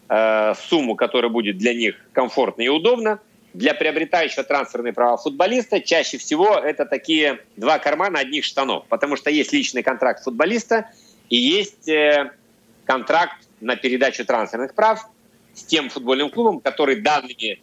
э, 0.08 0.54
сумму, 0.68 0.96
которая 0.96 1.30
будет 1.30 1.58
для 1.58 1.74
них 1.74 1.96
комфортна 2.12 2.62
и 2.62 2.68
удобна– 2.68 3.20
для 3.54 3.72
приобретающего 3.72 4.42
трансферные 4.42 4.92
права 4.92 5.16
футболиста 5.16 5.80
чаще 5.80 6.18
всего 6.18 6.56
это 6.56 6.84
такие 6.84 7.38
два 7.56 7.78
кармана 7.78 8.18
одних 8.18 8.44
штанов, 8.44 8.84
потому 8.88 9.16
что 9.16 9.30
есть 9.30 9.52
личный 9.52 9.82
контракт 9.82 10.24
футболиста 10.24 10.90
и 11.30 11.36
есть 11.36 11.88
э, 11.88 12.32
контракт 12.84 13.36
на 13.60 13.76
передачу 13.76 14.24
трансферных 14.26 14.74
прав 14.74 15.08
с 15.54 15.62
тем 15.62 15.88
футбольным 15.88 16.30
клубом, 16.30 16.60
который 16.60 17.00
данными 17.00 17.62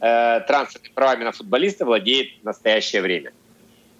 э, 0.00 0.40
трансферными 0.46 0.92
правами 0.94 1.24
на 1.24 1.32
футболиста 1.32 1.84
владеет 1.84 2.40
в 2.40 2.44
настоящее 2.44 3.02
время. 3.02 3.32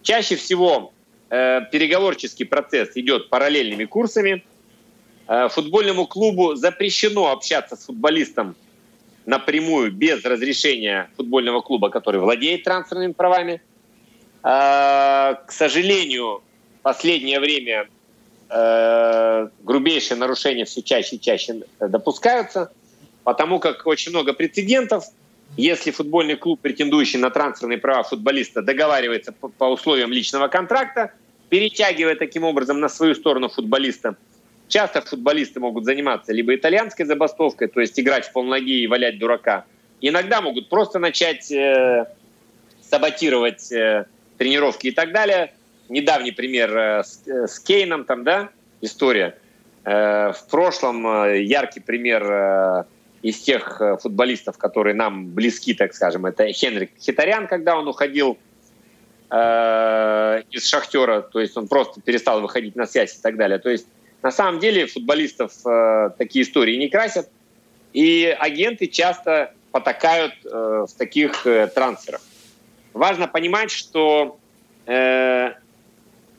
Чаще 0.03 0.37
всего 0.37 0.93
э, 1.29 1.63
переговорческий 1.73 2.47
процесс 2.47 2.91
идет 2.95 3.31
параллельными 3.31 3.85
курсами. 3.85 4.45
Э, 5.29 5.49
футбольному 5.49 6.07
клубу 6.07 6.55
запрещено 6.55 7.31
общаться 7.31 7.77
с 7.77 7.87
футболистом 7.87 8.57
напрямую 9.25 9.93
без 9.93 10.25
разрешения 10.25 11.09
футбольного 11.17 11.61
клуба, 11.61 11.91
который 11.91 12.21
владеет 12.21 12.65
трансферными 12.65 13.13
правами. 13.13 13.63
А, 14.43 15.35
к 15.47 15.53
сожалению, 15.53 16.43
последнее 16.83 17.39
время 17.39 17.89
э, 18.51 19.49
грубейшие 19.63 20.19
нарушения 20.19 20.65
все 20.65 20.83
чаще 20.83 21.17
и 21.17 21.21
чаще 21.21 21.63
допускаются, 21.79 22.73
потому 23.23 23.61
как 23.61 23.87
очень 23.87 24.11
много 24.11 24.33
прецедентов. 24.33 25.05
Если 25.57 25.91
футбольный 25.91 26.37
клуб, 26.37 26.61
претендующий 26.61 27.19
на 27.19 27.31
трансферные 27.31 27.79
права 27.79 28.03
футболиста, 28.03 28.63
договаривается 28.63 29.33
по 29.33 29.67
условиям 29.67 30.11
личного 30.11 30.49
контракта, 30.49 31.13
перетягивая 31.51 32.17
таким 32.17 32.45
образом 32.45 32.81
на 32.81 32.89
свою 32.89 33.15
сторону 33.15 33.49
футболиста, 33.49 34.17
часто 34.73 35.03
футболисты 35.03 35.61
могут 35.61 35.85
заниматься 35.85 36.33
либо 36.33 36.55
итальянской 36.55 37.05
забастовкой, 37.05 37.69
то 37.69 37.81
есть 37.81 37.99
играть 38.01 38.27
в 38.27 38.33
полноги 38.33 38.81
и 38.81 38.87
валять 38.87 39.19
дурака. 39.19 39.65
Иногда 40.01 40.41
могут 40.41 40.69
просто 40.69 40.99
начать 40.99 41.53
э, 41.53 42.07
саботировать 42.81 43.71
э, 43.71 44.07
тренировки 44.39 44.89
и 44.89 44.91
так 44.91 45.13
далее. 45.13 45.53
Недавний 45.89 46.33
пример 46.33 46.77
э, 46.77 47.05
с, 47.05 47.23
э, 47.29 47.47
с 47.47 47.61
Кейном, 47.61 48.05
там, 48.05 48.25
да, 48.25 48.49
история. 48.81 49.37
Э, 49.85 50.33
в 50.33 50.47
прошлом 50.51 51.07
э, 51.07 51.43
яркий 51.43 51.81
пример 51.81 52.25
э, 52.25 52.85
из 53.21 53.39
тех 53.41 53.81
э, 53.81 53.99
футболистов, 53.99 54.57
которые 54.57 54.95
нам 54.95 55.29
близки, 55.29 55.75
так 55.75 55.95
скажем, 55.95 56.25
это 56.25 56.51
Хенрик 56.51 56.93
Хитарян, 56.99 57.47
когда 57.47 57.77
он 57.77 57.87
уходил 57.87 58.39
э, 59.31 60.43
из 60.51 60.67
Шахтера, 60.67 61.21
то 61.21 61.41
есть 61.41 61.57
он 61.59 61.69
просто 61.69 62.01
перестал 62.01 62.41
выходить 62.41 62.75
на 62.75 62.87
связь 62.87 63.19
и 63.19 63.23
так 63.23 63.37
далее. 63.37 63.59
То 63.59 63.69
есть 63.69 63.87
на 64.23 64.31
самом 64.31 64.61
деле 64.61 64.87
футболистов 64.87 65.53
э, 65.67 66.11
такие 66.17 66.45
истории 66.45 66.77
не 66.77 66.89
красят, 66.89 67.29
и 67.93 68.35
агенты 68.39 68.87
часто 68.87 69.53
потакают 69.73 70.35
э, 70.45 70.87
в 70.89 70.93
таких 70.97 71.47
э, 71.47 71.67
трансферах. 71.67 72.21
Важно 72.93 73.27
понимать, 73.27 73.71
что 73.71 74.39
э, 74.87 75.53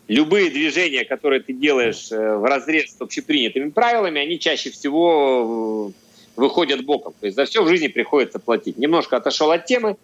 любые 0.07 0.49
движения, 0.49 1.03
которые 1.03 1.41
ты 1.41 1.53
делаешь 1.53 2.11
э, 2.11 2.35
в 2.35 2.45
разрез 2.45 2.95
с 2.95 3.01
общепринятыми 3.01 3.69
правилами, 3.69 4.21
они 4.21 4.39
чаще 4.39 4.69
всего 4.69 5.91
э, 5.91 6.39
выходят 6.39 6.85
боком. 6.85 7.13
То 7.19 7.25
есть 7.25 7.35
за 7.35 7.45
все 7.45 7.63
в 7.63 7.67
жизни 7.67 7.87
приходится 7.87 8.39
платить. 8.39 8.77
Немножко 8.77 9.17
отошел 9.17 9.51
от 9.51 9.65
темы. 9.65 9.97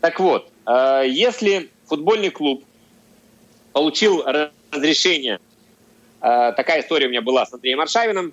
Так 0.00 0.20
вот, 0.20 0.50
э, 0.66 1.04
если 1.08 1.68
футбольный 1.86 2.30
клуб 2.30 2.64
получил 3.72 4.24
разрешение. 4.72 5.40
Э, 6.20 6.52
такая 6.56 6.80
история 6.82 7.06
у 7.06 7.10
меня 7.10 7.22
была 7.22 7.46
с 7.46 7.52
Андреем 7.52 7.80
Аршавиным, 7.80 8.32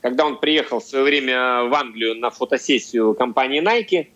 когда 0.00 0.24
он 0.26 0.38
приехал 0.38 0.80
в 0.80 0.84
свое 0.84 1.04
время 1.04 1.64
в 1.64 1.74
Англию 1.74 2.14
на 2.14 2.30
фотосессию 2.30 3.14
компании 3.14 3.62
Nike. 3.62 4.08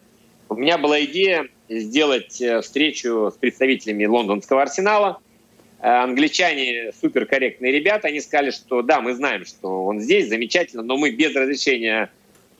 У 0.48 0.54
меня 0.54 0.78
была 0.78 1.02
идея 1.04 1.48
сделать 1.68 2.40
э, 2.40 2.60
встречу 2.60 3.30
с 3.34 3.36
представителями 3.36 4.06
лондонского 4.06 4.62
арсенала. 4.62 5.18
Э, 5.80 5.88
англичане 5.88 6.92
суперкорректные 7.00 7.72
ребята, 7.72 8.08
они 8.08 8.20
сказали, 8.20 8.50
что 8.50 8.82
да, 8.82 9.00
мы 9.00 9.14
знаем, 9.14 9.44
что 9.44 9.84
он 9.84 10.00
здесь, 10.00 10.28
замечательно, 10.28 10.82
но 10.82 10.96
мы 10.96 11.10
без 11.10 11.34
разрешения 11.34 12.10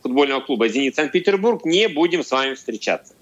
футбольного 0.02 0.40
клуба 0.40 0.68
«Зенит 0.68 0.96
Санкт-Петербург» 0.96 1.64
не 1.64 1.88
будем 1.88 2.24
с 2.24 2.30
вами 2.30 2.54
встречаться. 2.54 3.14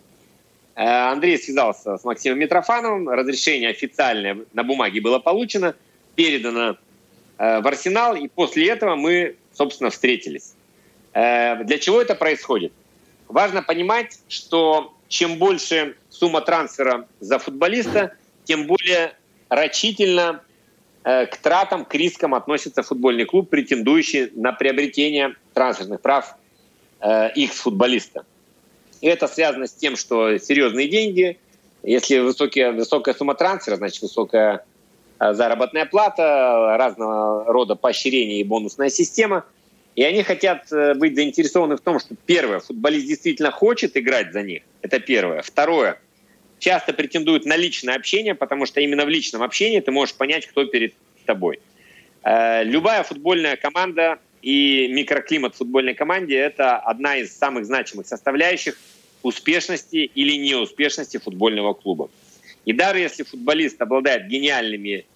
Андрей 0.74 1.36
связался 1.36 1.98
с 1.98 2.04
Максимом 2.04 2.38
Митрофановым, 2.38 3.10
разрешение 3.10 3.68
официальное 3.68 4.38
на 4.54 4.62
бумаге 4.62 5.02
было 5.02 5.18
получено, 5.18 5.74
передано 6.14 6.78
в 7.60 7.66
Арсенал, 7.66 8.16
и 8.16 8.28
после 8.28 8.68
этого 8.68 8.96
мы, 8.96 9.36
собственно, 9.52 9.90
встретились. 9.90 10.54
Э, 11.12 11.64
для 11.64 11.78
чего 11.78 12.00
это 12.00 12.14
происходит? 12.14 12.72
Важно 13.28 13.62
понимать, 13.62 14.18
что 14.28 14.92
чем 15.08 15.38
больше 15.38 15.96
сумма 16.10 16.40
трансфера 16.40 17.06
за 17.20 17.38
футболиста, 17.38 18.14
тем 18.44 18.66
более 18.66 19.14
рачительно 19.48 20.42
к 21.02 21.36
тратам, 21.40 21.86
к 21.86 21.94
рискам 21.94 22.34
относится 22.34 22.82
футбольный 22.82 23.24
клуб, 23.24 23.48
претендующий 23.48 24.30
на 24.34 24.52
приобретение 24.52 25.34
трансферных 25.54 26.02
прав 26.02 26.36
их 27.34 27.52
футболиста. 27.54 28.24
И 29.00 29.06
это 29.06 29.26
связано 29.26 29.66
с 29.66 29.72
тем, 29.72 29.96
что 29.96 30.38
серьезные 30.38 30.88
деньги, 30.88 31.38
если 31.82 32.18
высокие, 32.18 32.72
высокая 32.72 33.14
сумма 33.14 33.34
трансфера, 33.34 33.76
значит 33.76 34.02
высокая 34.02 34.56
э, 34.56 34.60
заработная 35.20 35.84
плата, 35.86 36.76
разного 36.78 37.44
рода 37.52 37.74
поощрения 37.74 38.40
и 38.40 38.44
бонусная 38.44 38.88
система. 38.88 39.44
И 39.96 40.02
они 40.02 40.22
хотят 40.22 40.72
э, 40.72 40.94
быть 40.94 41.14
заинтересованы 41.14 41.76
в 41.76 41.80
том, 41.80 41.98
что 41.98 42.14
первое, 42.26 42.60
футболист 42.60 43.06
действительно 43.06 43.50
хочет 43.50 43.96
играть 43.96 44.32
за 44.32 44.42
них. 44.42 44.62
Это 44.82 45.00
первое. 45.00 45.42
Второе, 45.42 46.00
часто 46.58 46.92
претендуют 46.92 47.44
на 47.44 47.56
личное 47.56 47.96
общение, 47.96 48.34
потому 48.34 48.66
что 48.66 48.80
именно 48.80 49.04
в 49.04 49.08
личном 49.08 49.42
общении 49.42 49.80
ты 49.80 49.90
можешь 49.90 50.14
понять, 50.14 50.46
кто 50.46 50.64
перед 50.64 50.94
тобой. 51.26 51.60
Э, 52.22 52.62
любая 52.64 53.02
футбольная 53.02 53.56
команда 53.56 54.18
и 54.42 54.88
микроклимат 54.88 55.54
футбольной 55.54 55.94
команде– 55.94 56.36
это 56.38 56.76
одна 56.76 57.16
из 57.16 57.36
самых 57.36 57.66
значимых 57.66 58.06
составляющих 58.06 58.78
успешности 59.22 60.10
или 60.14 60.36
неуспешности 60.36 61.18
футбольного 61.18 61.74
клуба. 61.74 62.08
И 62.64 62.72
даже 62.72 63.00
если 63.00 63.22
футболист 63.22 63.80
обладает 63.80 64.28
гениальными 64.28 65.06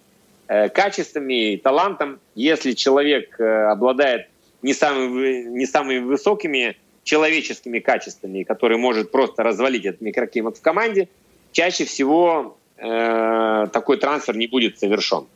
э, 0.47 0.69
качествами 0.69 1.53
и 1.53 1.57
талантом, 1.57 2.19
если 2.35 2.73
человек 2.73 3.39
э, 3.39 3.43
обладает 3.43 4.27
не 4.61 4.73
самыми, 4.73 5.43
не 5.57 5.65
самыми 5.65 5.99
высокими 5.99 6.75
человеческими 7.03 7.79
качествами, 7.79 8.43
который 8.43 8.77
может 8.77 9.11
просто 9.11 9.43
развалить 9.43 9.85
этот 9.85 10.01
микроклимат 10.01 10.57
в 10.57 10.61
команде, 10.61 11.07
чаще 11.51 11.85
всего 11.85 12.57
э, 12.77 13.67
такой 13.71 13.97
трансфер 13.97 14.35
не 14.35 14.47
будет 14.47 14.79
совершен. 14.79 15.27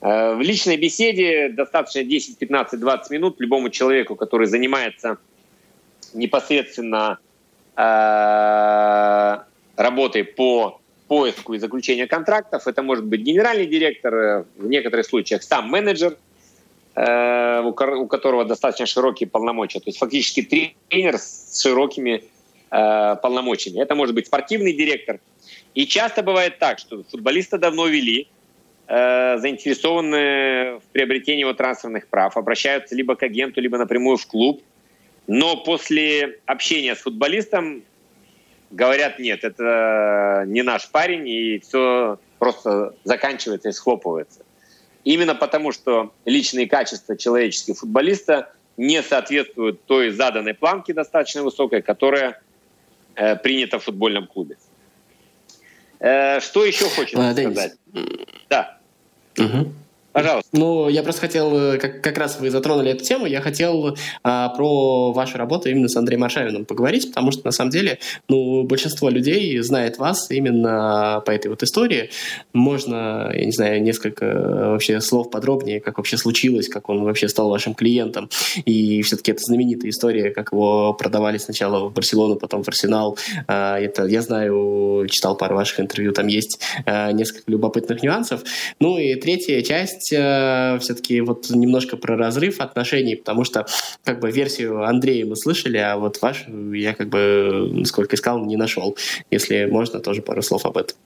Э, 0.00 0.34
в 0.34 0.40
личной 0.40 0.76
беседе 0.76 1.48
достаточно 1.48 2.04
10, 2.04 2.38
15, 2.38 2.78
20 2.78 3.10
минут 3.10 3.40
любому 3.40 3.68
человеку, 3.68 4.14
который 4.14 4.46
занимается 4.46 5.18
непосредственно 6.14 7.18
э, 7.76 9.38
работой 9.76 10.24
по 10.24 10.77
поиску 11.08 11.54
и 11.54 11.58
заключению 11.58 12.08
контрактов. 12.08 12.66
Это 12.66 12.82
может 12.82 13.04
быть 13.04 13.22
генеральный 13.22 13.66
директор, 13.66 14.14
э, 14.14 14.44
в 14.56 14.68
некоторых 14.68 15.06
случаях 15.06 15.42
сам 15.42 15.68
менеджер, 15.68 16.16
у 16.96 18.06
которого 18.08 18.44
достаточно 18.44 18.84
широкие 18.86 19.28
полномочия. 19.28 19.78
То 19.78 19.84
есть 19.86 19.98
фактически 19.98 20.42
тренер 20.42 21.18
с 21.18 21.62
широкими 21.62 22.24
полномочиями. 22.70 23.80
Это 23.80 23.94
может 23.94 24.16
быть 24.16 24.26
спортивный 24.26 24.72
директор. 24.72 25.20
И 25.74 25.86
часто 25.86 26.24
бывает 26.24 26.58
так, 26.58 26.80
что 26.80 27.04
футболиста 27.04 27.56
давно 27.56 27.86
вели, 27.86 28.26
Э, 28.90 29.36
заинтересованы 29.36 30.78
в 30.78 30.82
приобретении 30.92 31.40
его 31.40 31.52
трансферных 31.52 32.08
прав, 32.08 32.38
обращаются 32.38 32.94
либо 32.94 33.16
к 33.16 33.22
агенту, 33.22 33.60
либо 33.60 33.76
напрямую 33.76 34.16
в 34.16 34.26
клуб. 34.26 34.62
Но 35.26 35.62
после 35.62 36.38
общения 36.46 36.96
с 36.96 37.00
футболистом 37.00 37.82
говорят, 38.70 39.18
нет, 39.18 39.44
это 39.44 40.44
не 40.46 40.62
наш 40.62 40.88
парень, 40.88 41.28
и 41.28 41.58
все 41.58 42.18
просто 42.38 42.94
заканчивается 43.04 43.68
и 43.68 43.72
схлопывается. 43.72 44.40
Именно 45.04 45.34
потому, 45.34 45.72
что 45.72 46.12
личные 46.24 46.68
качества 46.68 47.16
человеческого 47.16 47.76
футболиста 47.76 48.52
не 48.76 49.02
соответствуют 49.02 49.84
той 49.84 50.10
заданной 50.10 50.54
планке 50.54 50.92
достаточно 50.92 51.42
высокой, 51.42 51.82
которая 51.82 52.40
э, 53.14 53.36
принята 53.36 53.78
в 53.78 53.84
футбольном 53.84 54.26
клубе. 54.26 54.56
Э, 55.98 56.40
что 56.40 56.64
еще 56.64 56.88
хочется 56.90 57.32
сказать? 57.32 57.72
Да. 58.48 58.78
Угу. 59.36 59.72
Пожалуйста. 60.18 60.50
Ну, 60.52 60.88
я 60.88 61.02
просто 61.04 61.20
хотел, 61.20 61.56
э, 61.56 61.78
как, 61.78 62.02
как 62.02 62.18
раз 62.18 62.40
вы 62.40 62.50
затронули 62.50 62.90
эту 62.90 63.04
тему, 63.04 63.26
я 63.26 63.40
хотел 63.40 63.96
а, 64.24 64.48
про 64.48 65.12
вашу 65.12 65.38
работу 65.38 65.68
именно 65.68 65.88
с 65.88 65.96
Андреем 65.96 66.24
Аршавиным 66.24 66.64
поговорить, 66.64 67.08
потому 67.08 67.30
что, 67.30 67.44
на 67.44 67.52
самом 67.52 67.70
деле, 67.70 67.98
ну, 68.28 68.64
большинство 68.64 69.10
людей 69.10 69.58
знает 69.60 69.98
вас 69.98 70.28
именно 70.30 71.22
по 71.24 71.30
этой 71.30 71.46
вот 71.46 71.62
истории. 71.62 72.10
Можно, 72.52 73.30
я 73.32 73.44
не 73.44 73.52
знаю, 73.52 73.80
несколько 73.80 74.24
э, 74.24 74.70
вообще 74.72 75.00
слов 75.00 75.30
подробнее, 75.30 75.80
как 75.80 75.98
вообще 75.98 76.16
случилось, 76.16 76.68
как 76.68 76.88
он 76.88 77.04
вообще 77.04 77.28
стал 77.28 77.48
вашим 77.48 77.74
клиентом. 77.74 78.28
И 78.64 79.02
все-таки 79.02 79.30
это 79.30 79.42
знаменитая 79.44 79.90
история, 79.90 80.30
как 80.30 80.50
его 80.52 80.94
продавали 80.94 81.38
сначала 81.38 81.88
в 81.88 81.92
Барселону, 81.92 82.34
потом 82.34 82.64
в 82.64 82.68
Арсенал. 82.68 83.16
А, 83.46 83.78
это, 83.78 84.04
я 84.06 84.22
знаю, 84.22 85.06
читал 85.08 85.36
пару 85.36 85.54
ваших 85.54 85.78
интервью, 85.78 86.12
там 86.12 86.26
есть 86.26 86.58
а, 86.86 87.12
несколько 87.12 87.42
любопытных 87.46 88.02
нюансов. 88.02 88.42
Ну 88.80 88.98
и 88.98 89.14
третья 89.14 89.62
часть 89.62 90.07
есть 90.10 90.12
э, 90.12 90.78
все-таки 90.80 91.20
вот 91.20 91.50
немножко 91.50 91.96
про 91.96 92.16
разрыв 92.16 92.60
отношений, 92.60 93.16
потому 93.16 93.44
что 93.44 93.66
как 94.04 94.20
бы 94.20 94.30
версию 94.30 94.84
Андрея 94.84 95.26
мы 95.26 95.36
слышали, 95.36 95.78
а 95.78 95.96
вот 95.96 96.20
вашу 96.22 96.72
я 96.72 96.94
как 96.94 97.08
бы, 97.08 97.70
насколько 97.72 98.16
искал, 98.16 98.44
не 98.44 98.56
нашел. 98.56 98.96
Если 99.30 99.66
можно, 99.66 100.00
тоже 100.00 100.22
пару 100.22 100.42
слов 100.42 100.64
об 100.66 100.76
этом. 100.76 100.96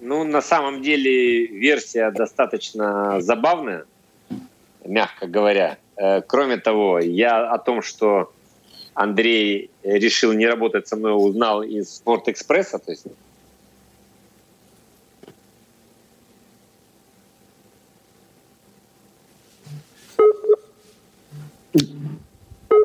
Ну, 0.00 0.24
на 0.24 0.42
самом 0.42 0.82
деле 0.82 1.46
версия 1.46 2.10
достаточно 2.10 3.20
забавная, 3.20 3.84
мягко 4.84 5.26
говоря. 5.26 5.78
Э, 5.96 6.20
кроме 6.22 6.56
того, 6.58 6.98
я 7.00 7.50
о 7.50 7.58
том, 7.58 7.82
что 7.82 8.32
Андрей 8.94 9.70
решил 9.82 10.32
не 10.32 10.46
работать 10.46 10.86
со 10.86 10.96
мной, 10.96 11.12
узнал 11.16 11.62
из 11.62 11.96
Спортэкспресса, 11.96 12.78
то 12.78 12.92
есть 12.92 13.06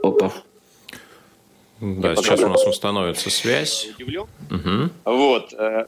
Опа. 0.10 0.34
Да, 1.82 2.10
Я 2.10 2.16
сейчас 2.16 2.42
у 2.42 2.50
нас 2.50 2.66
установится 2.66 3.30
связь. 3.30 3.90
Удивлен. 3.96 4.26
Угу. 4.52 4.90
Вот. 5.06 5.54
Э. 5.54 5.86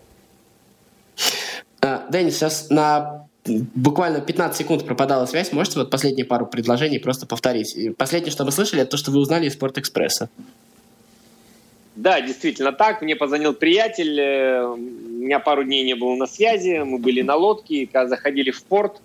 А, 1.82 2.08
Дэнни, 2.10 2.30
сейчас 2.30 2.70
на 2.70 3.28
буквально 3.46 4.22
15 4.22 4.58
секунд 4.58 4.86
пропадала 4.86 5.26
связь. 5.26 5.52
Можете 5.52 5.80
вот 5.80 5.90
последние 5.90 6.26
пару 6.26 6.46
предложений 6.46 7.00
просто 7.00 7.26
повторить? 7.26 7.76
И 7.76 7.90
последнее, 7.90 8.32
что 8.32 8.46
мы 8.46 8.52
слышали, 8.52 8.84
это 8.84 8.92
то, 8.92 8.98
что 8.98 9.12
вы 9.12 9.20
узнали 9.20 9.48
из 9.48 9.54
Спортэкспресса. 9.54 10.30
Да, 11.96 12.22
действительно 12.22 12.72
так. 12.72 13.02
Мне 13.02 13.16
позвонил 13.16 13.54
приятель. 13.54 14.20
Э, 14.20 14.66
у 14.66 14.78
меня 14.78 15.40
пару 15.40 15.64
дней 15.64 15.84
не 15.84 15.96
было 15.96 16.16
на 16.16 16.26
связи. 16.26 16.84
Мы 16.84 17.00
были 17.00 17.22
на 17.22 17.36
лодке. 17.36 17.88
Когда 17.92 18.08
заходили 18.08 18.52
в 18.52 18.64
порт, 18.64 19.02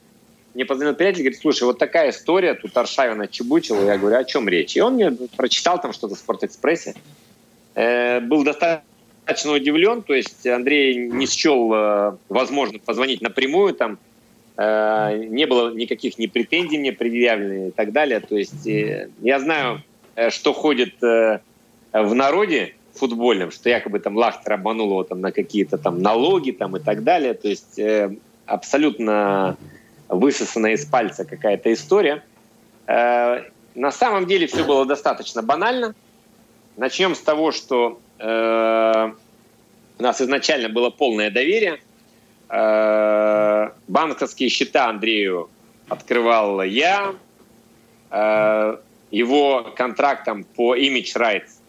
мне 0.56 0.64
позвонил 0.64 0.94
приятель, 0.94 1.22
говорит, 1.22 1.38
слушай, 1.38 1.62
вот 1.62 1.78
такая 1.78 2.10
история, 2.10 2.54
тут 2.54 2.76
Аршавин 2.76 3.20
отчебучил. 3.20 3.86
Я 3.86 3.96
говорю, 3.96 4.16
о 4.16 4.24
чем 4.24 4.48
речь? 4.48 4.76
И 4.76 4.80
он 4.80 4.94
мне 4.94 5.12
прочитал 5.36 5.80
там 5.80 5.92
что-то 5.92 6.16
в 6.16 6.18
Спортэкспрессе. 6.18 6.94
Э, 7.74 8.20
был 8.20 8.42
достаточно 8.42 9.52
удивлен, 9.52 10.02
то 10.02 10.14
есть 10.14 10.46
Андрей 10.46 11.08
не 11.08 11.26
счел 11.26 11.72
э, 11.72 12.16
возможным 12.28 12.80
позвонить 12.80 13.20
напрямую 13.22 13.74
там, 13.74 13.98
Э, 14.56 15.14
не 15.14 15.46
было 15.46 15.72
никаких 15.74 16.18
ни 16.18 16.26
претензий 16.26 16.78
мне 16.78 16.92
предъявлены 16.92 17.68
и 17.68 17.70
так 17.70 17.92
далее. 17.92 18.20
То 18.20 18.36
есть 18.36 18.66
э, 18.66 19.10
я 19.20 19.38
знаю, 19.38 19.82
э, 20.14 20.30
что 20.30 20.52
ходит 20.52 20.94
в 21.00 22.14
народе 22.14 22.74
футбольном, 22.94 23.50
что 23.50 23.68
якобы 23.68 24.00
там 24.00 24.16
Лахтер 24.16 24.54
обманул 24.54 24.90
его 24.90 25.02
там 25.02 25.20
на 25.20 25.32
какие-то 25.32 25.78
там 25.78 26.00
налоги 26.00 26.50
там 26.50 26.76
и 26.76 26.80
так 26.80 27.04
далее. 27.04 27.34
То 27.34 27.48
есть 27.48 27.80
абсолютно 28.46 29.56
высосанная 30.08 30.72
из 30.72 30.84
пальца 30.84 31.24
какая-то 31.24 31.72
история. 31.72 32.22
На 32.86 33.90
самом 33.90 34.26
деле 34.26 34.46
все 34.46 34.64
было 34.64 34.86
достаточно 34.86 35.42
банально. 35.42 35.94
Начнем 36.76 37.14
с 37.14 37.20
того, 37.20 37.52
что 37.52 38.00
у 38.18 40.02
нас 40.02 40.20
изначально 40.20 40.68
было 40.68 40.90
полное 40.90 41.30
доверие– 41.30 41.80
Э, 42.48 43.70
банковские 43.88 44.48
счета 44.48 44.88
Андрею 44.88 45.50
открывал 45.88 46.62
я. 46.62 47.14
Э, 48.10 48.76
его 49.10 49.72
контрактом 49.76 50.44
по 50.44 50.76
image 50.76 51.16
rights, 51.16 51.60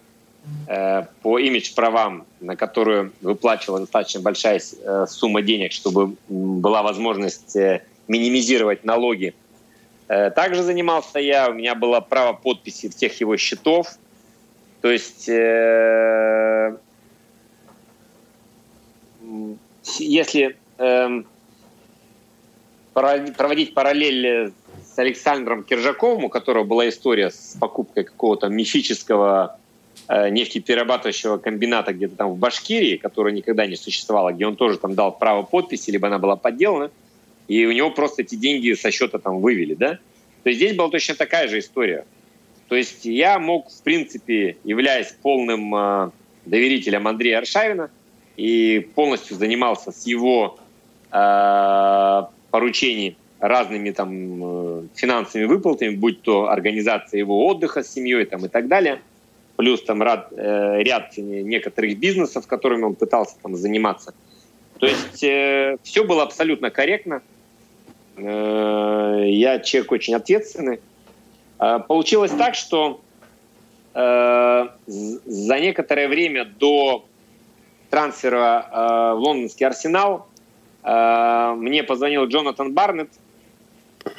э, 0.67 1.05
по 1.21 1.39
image 1.39 1.73
правам, 1.75 2.25
на 2.39 2.55
которую 2.55 3.11
выплачивала 3.21 3.79
достаточно 3.79 4.21
большая 4.21 4.61
сумма 5.07 5.41
денег, 5.41 5.71
чтобы 5.71 6.15
была 6.27 6.83
возможность 6.83 7.55
минимизировать 8.07 8.83
налоги. 8.83 9.33
Также 10.07 10.63
занимался 10.63 11.19
я, 11.19 11.49
у 11.49 11.53
меня 11.53 11.75
было 11.75 11.99
право 11.99 12.33
подписи 12.33 12.89
всех 12.89 13.19
его 13.19 13.35
счетов. 13.35 13.87
То 14.81 14.89
есть 14.89 15.27
если 19.99 20.57
эм, 20.77 21.25
проводить 22.93 23.73
параллель 23.73 24.53
с 24.83 24.99
Александром 24.99 25.63
Киржаковым, 25.63 26.25
у 26.25 26.29
которого 26.29 26.63
была 26.63 26.89
история 26.89 27.29
с 27.29 27.55
покупкой 27.59 28.03
какого-то 28.03 28.47
мифического 28.47 29.59
э, 30.07 30.29
нефтеперерабатывающего 30.29 31.37
комбината 31.37 31.93
где-то 31.93 32.15
там 32.15 32.31
в 32.31 32.37
Башкирии, 32.37 32.97
которое 32.97 33.33
никогда 33.33 33.67
не 33.67 33.75
существовало, 33.75 34.31
где 34.31 34.47
он 34.47 34.55
тоже 34.55 34.77
там 34.77 34.95
дал 34.95 35.11
право 35.11 35.43
подписи, 35.43 35.91
либо 35.91 36.07
она 36.07 36.17
была 36.17 36.35
подделана, 36.35 36.89
и 37.47 37.65
у 37.65 37.71
него 37.71 37.91
просто 37.91 38.21
эти 38.21 38.35
деньги 38.35 38.73
со 38.73 38.91
счета 38.91 39.19
там 39.19 39.39
вывели, 39.41 39.73
да? 39.73 39.99
То 40.43 40.49
есть 40.49 40.59
здесь 40.59 40.75
была 40.75 40.89
точно 40.89 41.15
такая 41.15 41.47
же 41.47 41.59
история. 41.59 42.05
То 42.67 42.75
есть 42.75 43.05
я 43.05 43.39
мог, 43.39 43.71
в 43.71 43.81
принципе, 43.83 44.57
являясь 44.63 45.11
полным 45.21 45.73
э, 45.73 46.11
доверителем 46.45 47.07
Андрея 47.07 47.39
Аршавина, 47.39 47.89
и 48.35 48.87
полностью 48.93 49.35
занимался 49.35 49.91
с 49.91 50.05
его 50.05 50.59
Э, 51.11 52.23
поручений 52.51 53.17
разными 53.39 53.91
там 53.91 54.09
э, 54.43 54.83
финансовыми 54.95 55.47
выплатами, 55.47 55.95
будь 55.95 56.21
то 56.21 56.49
организация 56.49 57.19
его 57.19 57.45
отдыха 57.45 57.83
с 57.83 57.93
семьей 57.93 58.25
там, 58.25 58.45
и 58.45 58.49
так 58.49 58.67
далее, 58.67 58.99
плюс 59.55 59.83
там 59.83 60.01
ряд, 60.01 60.33
э, 60.35 60.81
ряд 60.83 61.15
некоторых 61.17 61.97
бизнесов, 61.99 62.47
которыми 62.47 62.83
он 62.83 62.95
пытался 62.95 63.35
там 63.41 63.55
заниматься. 63.55 64.13
То 64.79 64.87
есть 64.87 65.23
э, 65.23 65.77
все 65.83 66.03
было 66.03 66.23
абсолютно 66.23 66.71
корректно. 66.71 67.21
Э, 68.17 69.23
я 69.27 69.59
человек 69.59 69.91
очень 69.91 70.15
ответственный. 70.15 70.79
Э, 71.59 71.79
получилось 71.87 72.31
так, 72.31 72.55
что 72.55 73.01
э, 73.93 74.67
за 74.85 75.59
некоторое 75.59 76.07
время 76.07 76.45
до 76.45 77.05
трансфера 77.89 79.13
в 79.15 79.19
лондонский 79.19 79.65
арсенал 79.65 80.27
мне 80.83 81.83
позвонил 81.83 82.25
Джонатан 82.25 82.73
Барнетт. 82.73 83.09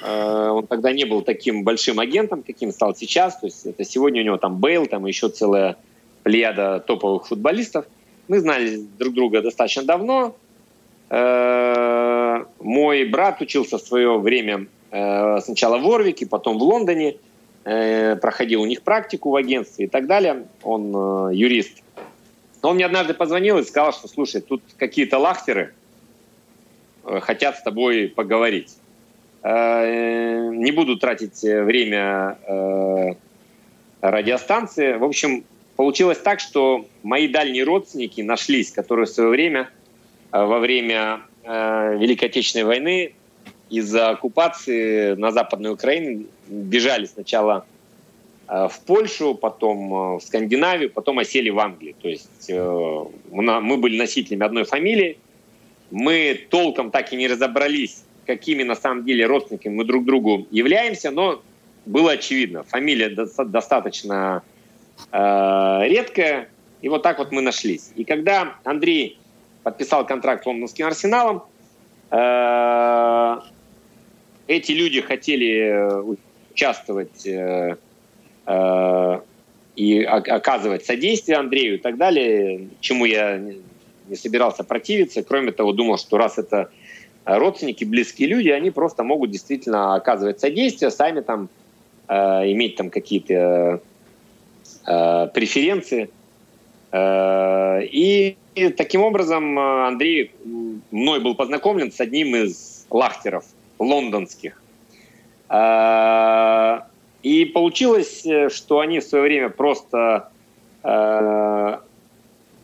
Он 0.06 0.66
тогда 0.66 0.90
не 0.90 1.04
был 1.04 1.20
таким 1.20 1.64
большим 1.64 2.00
агентом, 2.00 2.42
каким 2.42 2.72
стал 2.72 2.94
сейчас. 2.94 3.38
То 3.38 3.46
есть 3.46 3.66
это 3.66 3.84
сегодня 3.84 4.22
у 4.22 4.24
него 4.24 4.36
там 4.38 4.56
Бейл, 4.56 4.86
там 4.86 5.04
еще 5.04 5.28
целая 5.28 5.76
плеяда 6.22 6.80
топовых 6.80 7.26
футболистов. 7.26 7.84
Мы 8.26 8.40
знали 8.40 8.80
друг 8.98 9.12
друга 9.14 9.42
достаточно 9.42 9.82
давно. 9.82 10.34
Э, 12.58 12.62
мой 12.64 13.04
брат 13.04 13.40
учился 13.40 13.78
в 13.78 13.82
свое 13.82 14.18
время 14.18 14.66
сначала 14.90 15.76
в 15.76 15.86
Орвике, 15.86 16.26
потом 16.26 16.58
в 16.58 16.62
Лондоне. 16.62 17.16
Проходил 17.62 18.62
у 18.62 18.64
них 18.64 18.80
практику 18.80 19.28
в 19.28 19.36
агентстве 19.36 19.84
и 19.84 19.88
так 19.88 20.06
далее. 20.06 20.46
Он 20.62 21.30
юрист. 21.30 21.82
Он 22.62 22.76
мне 22.76 22.86
однажды 22.86 23.12
позвонил 23.12 23.58
и 23.58 23.64
сказал, 23.64 23.92
что, 23.92 24.08
слушай, 24.08 24.40
тут 24.40 24.62
какие-то 24.78 25.18
лахтеры– 25.18 25.74
Э, 27.08 27.20
хотят 27.20 27.58
с 27.58 27.62
тобой 27.62 28.12
поговорить. 28.14 28.76
Э, 29.42 30.50
не 30.52 30.72
буду 30.72 30.96
тратить 30.96 31.42
время 31.42 32.38
э, 32.46 33.14
радиостанции. 34.02 34.94
В 34.94 35.04
общем, 35.04 35.44
получилось 35.76 36.18
так, 36.18 36.40
что 36.40 36.86
мои 37.02 37.28
дальние 37.28 37.64
родственники 37.64 38.20
нашлись, 38.20 38.70
которые 38.70 39.06
в 39.06 39.10
свое 39.10 39.30
время, 39.30 39.70
во 40.30 40.58
время 40.58 41.22
Великой 41.48 42.26
Отечественной 42.28 42.64
войны, 42.64 43.14
из-за 43.70 44.10
оккупации 44.10 45.14
на 45.14 45.32
Западной 45.32 45.72
Украине 45.72 46.26
бежали 46.46 47.06
сначала 47.06 47.64
в 48.46 48.72
Польшу, 48.86 49.34
потом 49.34 50.18
в 50.18 50.20
Скандинавию, 50.20 50.90
потом 50.90 51.18
осели 51.18 51.50
в 51.50 51.58
Англии. 51.58 51.94
То 52.00 52.08
есть 52.08 52.50
мы 52.50 53.76
были 53.76 53.98
носителями 53.98 54.44
одной 54.44 54.64
фамилии, 54.64 55.18
мы 55.90 56.46
толком 56.50 56.90
так 56.90 57.12
и 57.12 57.16
не 57.16 57.28
разобрались, 57.28 58.04
какими 58.26 58.62
на 58.62 58.74
самом 58.74 59.04
деле 59.04 59.26
родственниками 59.26 59.74
мы 59.74 59.84
друг 59.84 60.04
другу 60.04 60.46
являемся, 60.50 61.10
но 61.10 61.42
было 61.86 62.12
очевидно, 62.12 62.62
фамилия 62.64 63.08
достаточно 63.08 64.42
э, 65.10 65.80
редкая, 65.84 66.50
и 66.82 66.88
вот 66.90 67.02
так 67.02 67.18
вот 67.18 67.32
мы 67.32 67.40
нашлись. 67.40 67.92
И 67.96 68.04
когда 68.04 68.56
Андрей 68.64 69.18
подписал 69.68 70.06
контракт 70.06 70.44
с 70.44 70.46
лондонским 70.46 70.86
арсеналом, 70.86 71.42
э, 72.10 73.36
эти 74.46 74.72
люди 74.72 75.02
хотели 75.02 76.16
участвовать 76.52 77.26
э, 77.26 77.76
э, 78.46 79.20
и 79.76 80.02
оказывать 80.02 80.86
содействие 80.86 81.36
Андрею 81.36 81.74
и 81.74 81.78
так 81.78 81.98
далее, 81.98 82.68
чему 82.80 83.04
я 83.04 83.38
не 84.08 84.16
собирался 84.16 84.64
противиться. 84.64 85.22
Кроме 85.22 85.52
того, 85.52 85.72
думал, 85.72 85.98
что 85.98 86.16
раз 86.16 86.38
это 86.38 86.70
родственники, 87.26 87.84
близкие 87.84 88.28
люди, 88.28 88.48
они 88.48 88.70
просто 88.70 89.04
могут 89.04 89.30
действительно 89.30 89.94
оказывать 89.94 90.40
содействие, 90.40 90.90
сами 90.90 91.20
там 91.20 91.50
э, 92.08 92.14
иметь 92.52 92.76
там 92.76 92.88
какие-то 92.88 93.82
э, 94.86 95.26
преференции. 95.34 96.08
Э, 96.90 97.82
и, 97.82 98.36
таким 98.76 99.02
образом 99.02 99.58
э, 99.58 99.86
Андрей 99.86 100.32
мной 100.90 101.20
был 101.20 101.34
познакомлен 101.34 101.92
с 101.92 102.00
одним 102.00 102.34
из 102.34 102.86
лахтеров 102.90 103.44
лондонских. 103.78 104.60
Э, 105.48 106.80
и 107.22 107.44
получилось, 107.44 108.26
что 108.50 108.80
они 108.80 109.00
в 109.00 109.04
свое 109.04 109.24
время 109.24 109.48
просто 109.50 110.30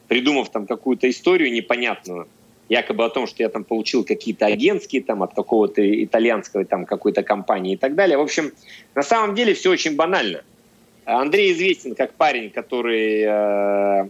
придумав 0.06 0.50
там 0.50 0.66
какую-то 0.66 1.10
историю 1.10 1.52
непонятную, 1.52 2.28
якобы 2.68 3.04
о 3.04 3.08
том, 3.08 3.26
что 3.26 3.42
я 3.42 3.48
там 3.48 3.64
получил 3.64 4.04
какие-то 4.04 4.46
агентские 4.46 5.02
там 5.02 5.22
от 5.22 5.34
какого-то 5.34 5.82
итальянского 6.04 6.64
там 6.64 6.86
какой-то 6.86 7.22
компании 7.22 7.72
и 7.72 7.76
так 7.76 7.94
далее. 7.96 8.16
В 8.16 8.20
общем, 8.20 8.52
на 8.94 9.02
самом 9.02 9.34
деле 9.34 9.54
все 9.54 9.70
очень 9.70 9.96
банально. 9.96 10.44
Андрей 11.04 11.52
известен 11.52 11.94
как 11.94 12.14
парень, 12.14 12.50
который, 12.50 13.22
э, 13.22 14.08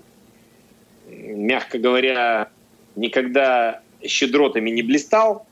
мягко 1.08 1.78
говоря, 1.78 2.48
никогда 2.96 3.80
щедротами 4.04 4.70
не 4.70 4.82
блистал. 4.82 5.46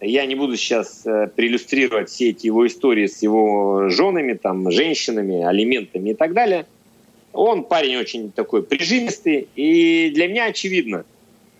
Я 0.00 0.26
не 0.26 0.34
буду 0.34 0.56
сейчас 0.56 1.06
э, 1.06 1.28
проиллюстрировать 1.28 2.10
все 2.10 2.30
эти 2.30 2.46
его 2.46 2.66
истории 2.66 3.06
с 3.06 3.22
его 3.22 3.88
женами, 3.88 4.32
там, 4.34 4.70
женщинами, 4.70 5.42
алиментами 5.42 6.10
и 6.10 6.14
так 6.14 6.32
далее– 6.32 6.66
он 7.32 7.64
парень 7.64 7.96
очень 7.96 8.30
такой 8.30 8.62
прижимистый, 8.62 9.48
и 9.56 10.10
для 10.10 10.28
меня 10.28 10.46
очевидно, 10.46 11.04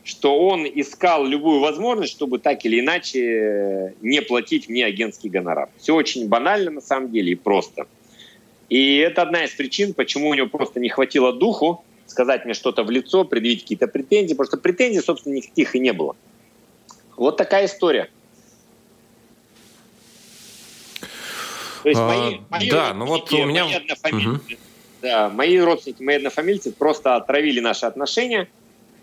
что 0.05 0.39
он 0.39 0.67
искал 0.67 1.25
любую 1.25 1.61
возможность, 1.61 2.13
чтобы 2.13 2.39
так 2.39 2.65
или 2.65 2.81
иначе 2.81 3.95
не 4.03 4.21
платить 4.21 4.69
мне 4.69 4.85
агентский 4.85 5.31
гонорар. 5.31 5.71
Все 5.79 5.95
очень 5.95 6.29
банально 6.29 6.73
на 6.73 6.81
самом 6.81 7.11
деле 7.11 7.33
и 7.33 7.37
просто. 7.37 7.87
И 8.73 8.97
это 8.97 9.21
одна 9.21 9.45
из 9.45 9.51
причин, 9.51 9.93
почему 9.93 10.31
у 10.31 10.35
него 10.35 10.47
просто 10.47 10.81
не 10.81 10.89
хватило 10.89 11.31
духу 11.31 11.85
сказать 12.07 12.47
мне 12.47 12.55
что-то 12.55 12.85
в 12.85 12.91
лицо, 12.91 13.23
предъявить 13.23 13.63
какие-то 13.63 13.87
претензии, 13.87 14.33
потому 14.33 14.47
что 14.47 14.57
претензий, 14.57 15.03
собственно, 15.03 15.35
никаких 15.35 15.77
и 15.77 15.79
не 15.79 15.93
было. 15.93 16.17
Вот 17.19 17.37
такая 17.37 17.67
история. 17.67 18.09
То 21.83 21.89
есть 21.91 22.01
мои, 22.01 22.37
а, 22.37 22.41
мои 22.49 22.71
да, 22.71 22.95
ну 22.95 23.05
вот 23.05 23.31
у 23.31 23.45
меня... 23.45 23.67
Мои, 23.67 24.27
угу. 24.27 24.41
да, 25.03 25.29
мои 25.29 25.59
родственники, 25.59 26.03
мои 26.03 26.17
однофамильцы 26.17 26.73
просто 26.73 27.17
отравили 27.17 27.61
наши 27.61 27.85
отношения, 27.85 28.49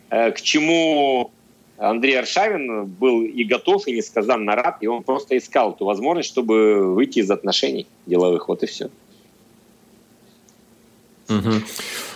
э, 0.10 0.32
к 0.32 0.42
чему 0.42 1.32
Андрей 1.78 2.18
Аршавин 2.18 2.88
был 2.88 3.22
и 3.22 3.44
готов, 3.44 3.88
и 3.88 3.92
несказанно 3.92 4.56
рад, 4.56 4.78
и 4.82 4.88
он 4.88 5.04
просто 5.04 5.38
искал 5.38 5.76
ту 5.76 5.86
возможность, 5.86 6.30
чтобы 6.30 6.96
выйти 6.96 7.20
из 7.20 7.30
отношений 7.30 7.86
деловых, 8.08 8.48
вот 8.48 8.64
и 8.64 8.66
все. 8.66 8.90
Угу. 11.30 11.54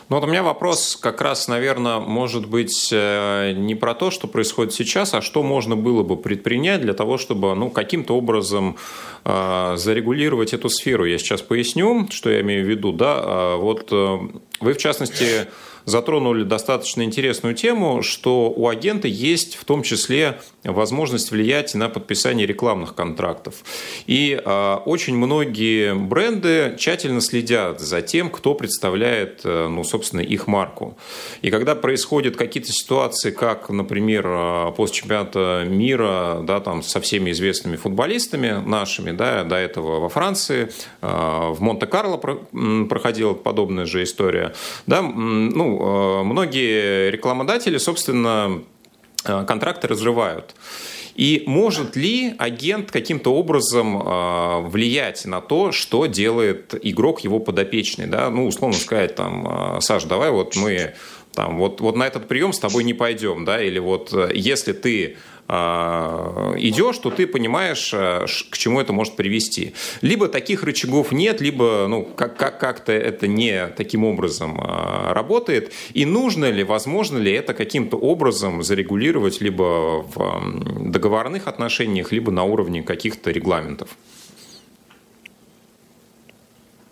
Ну 0.09 0.17
вот 0.17 0.25
у 0.25 0.27
меня 0.27 0.43
вопрос 0.43 0.97
как 0.99 1.21
раз, 1.21 1.47
наверное, 1.47 1.99
может 1.99 2.45
быть 2.45 2.89
э, 2.91 3.53
не 3.55 3.73
про 3.73 3.93
то, 3.93 4.11
что 4.11 4.27
происходит 4.27 4.73
сейчас, 4.73 5.13
а 5.13 5.21
что 5.21 5.43
можно 5.43 5.75
было 5.75 6.03
бы 6.03 6.17
предпринять 6.17 6.81
для 6.81 6.93
того, 6.93 7.17
чтобы 7.17 7.55
ну, 7.55 7.69
каким-то 7.69 8.17
образом 8.17 8.75
э, 9.23 9.75
зарегулировать 9.77 10.53
эту 10.53 10.69
сферу. 10.69 11.05
Я 11.05 11.17
сейчас 11.17 11.41
поясню, 11.41 12.07
что 12.11 12.29
я 12.29 12.41
имею 12.41 12.65
в 12.65 12.69
виду. 12.69 12.91
Да? 12.91 13.15
А 13.17 13.57
вот 13.57 13.87
э, 13.91 14.17
вы, 14.59 14.73
в 14.73 14.77
частности, 14.77 15.47
затронули 15.85 16.43
достаточно 16.43 17.03
интересную 17.03 17.55
тему, 17.55 18.01
что 18.01 18.49
у 18.49 18.67
агента 18.67 19.07
есть 19.07 19.55
в 19.55 19.65
том 19.65 19.83
числе 19.83 20.39
возможность 20.63 21.31
влиять 21.31 21.75
на 21.75 21.89
подписание 21.89 22.47
рекламных 22.47 22.95
контрактов. 22.95 23.55
И 24.07 24.39
э, 24.43 24.77
очень 24.85 25.17
многие 25.17 25.93
бренды 25.93 26.75
тщательно 26.77 27.21
следят 27.21 27.79
за 27.79 28.01
тем, 28.01 28.29
кто 28.29 28.55
представляет, 28.55 29.41
э, 29.43 29.67
ну, 29.67 29.83
собственно, 29.83 30.21
их 30.21 30.47
марку. 30.47 30.97
И 31.41 31.49
когда 31.49 31.75
происходят 31.75 32.35
какие-то 32.35 32.71
ситуации, 32.71 33.31
как, 33.31 33.69
например, 33.69 34.25
а, 34.27 34.71
после 34.71 34.95
чемпионата 34.95 35.65
мира, 35.67 36.39
да, 36.43 36.59
там, 36.59 36.81
со 36.83 37.01
всеми 37.01 37.31
известными 37.31 37.75
футболистами 37.75 38.63
нашими, 38.65 39.11
да, 39.11 39.43
до 39.43 39.55
этого 39.55 39.99
во 39.99 40.09
Франции, 40.09 40.69
э, 41.01 41.07
в 41.07 41.57
Монте-Карло 41.59 42.17
проходила 42.17 43.33
подобная 43.33 43.85
же 43.85 44.03
история, 44.03 44.53
да, 44.87 45.01
ну, 45.01 45.72
Э, 45.79 46.23
многие 46.23 47.11
рекламодатели, 47.11 47.77
собственно, 47.77 48.63
э, 49.25 49.45
контракты 49.45 49.87
разрывают. 49.87 50.55
И 51.15 51.43
может 51.45 51.95
ли 51.95 52.33
агент 52.39 52.91
каким-то 52.91 53.35
образом 53.35 54.01
э, 54.01 54.61
влиять 54.67 55.25
на 55.25 55.41
то, 55.41 55.71
что 55.71 56.07
делает 56.07 56.73
игрок 56.81 57.21
его 57.21 57.39
подопечный? 57.39 58.07
Да? 58.07 58.29
Ну, 58.29 58.47
условно 58.47 58.77
сказать, 58.77 59.15
там, 59.15 59.79
Саш, 59.79 60.05
давай 60.05 60.31
вот 60.31 60.55
мы 60.55 60.95
там, 61.33 61.57
вот, 61.57 61.81
вот 61.81 61.95
на 61.95 62.03
этот 62.03 62.27
прием 62.27 62.53
с 62.53 62.59
тобой 62.59 62.83
не 62.83 62.93
пойдем, 62.93 63.45
да, 63.45 63.61
или 63.61 63.79
вот 63.79 64.13
если 64.33 64.73
ты 64.73 65.17
а, 65.47 66.53
идешь, 66.57 66.97
то 66.99 67.09
ты 67.11 67.27
понимаешь, 67.27 67.93
э, 67.93 68.25
к 68.49 68.57
чему 68.57 68.79
это 68.79 68.93
может 68.93 69.15
привести. 69.15 69.73
Либо 70.01 70.29
таких 70.29 70.63
рычагов 70.63 71.11
нет, 71.11 71.41
либо 71.41 71.85
ну, 71.89 72.05
как, 72.05 72.37
как, 72.37 72.59
как-то 72.59 72.93
это 72.93 73.27
не 73.27 73.67
таким 73.67 74.05
образом 74.05 74.59
а, 74.61 75.13
работает. 75.13 75.73
И 75.93 76.05
нужно 76.05 76.49
ли, 76.49 76.63
возможно 76.63 77.17
ли 77.17 77.31
это 77.33 77.53
каким-то 77.53 77.97
образом 77.97 78.63
зарегулировать 78.63 79.41
либо 79.41 80.01
в 80.15 80.89
договорных 80.89 81.47
отношениях, 81.47 82.11
либо 82.13 82.31
на 82.31 82.43
уровне 82.45 82.81
каких-то 82.81 83.31
регламентов? 83.31 83.89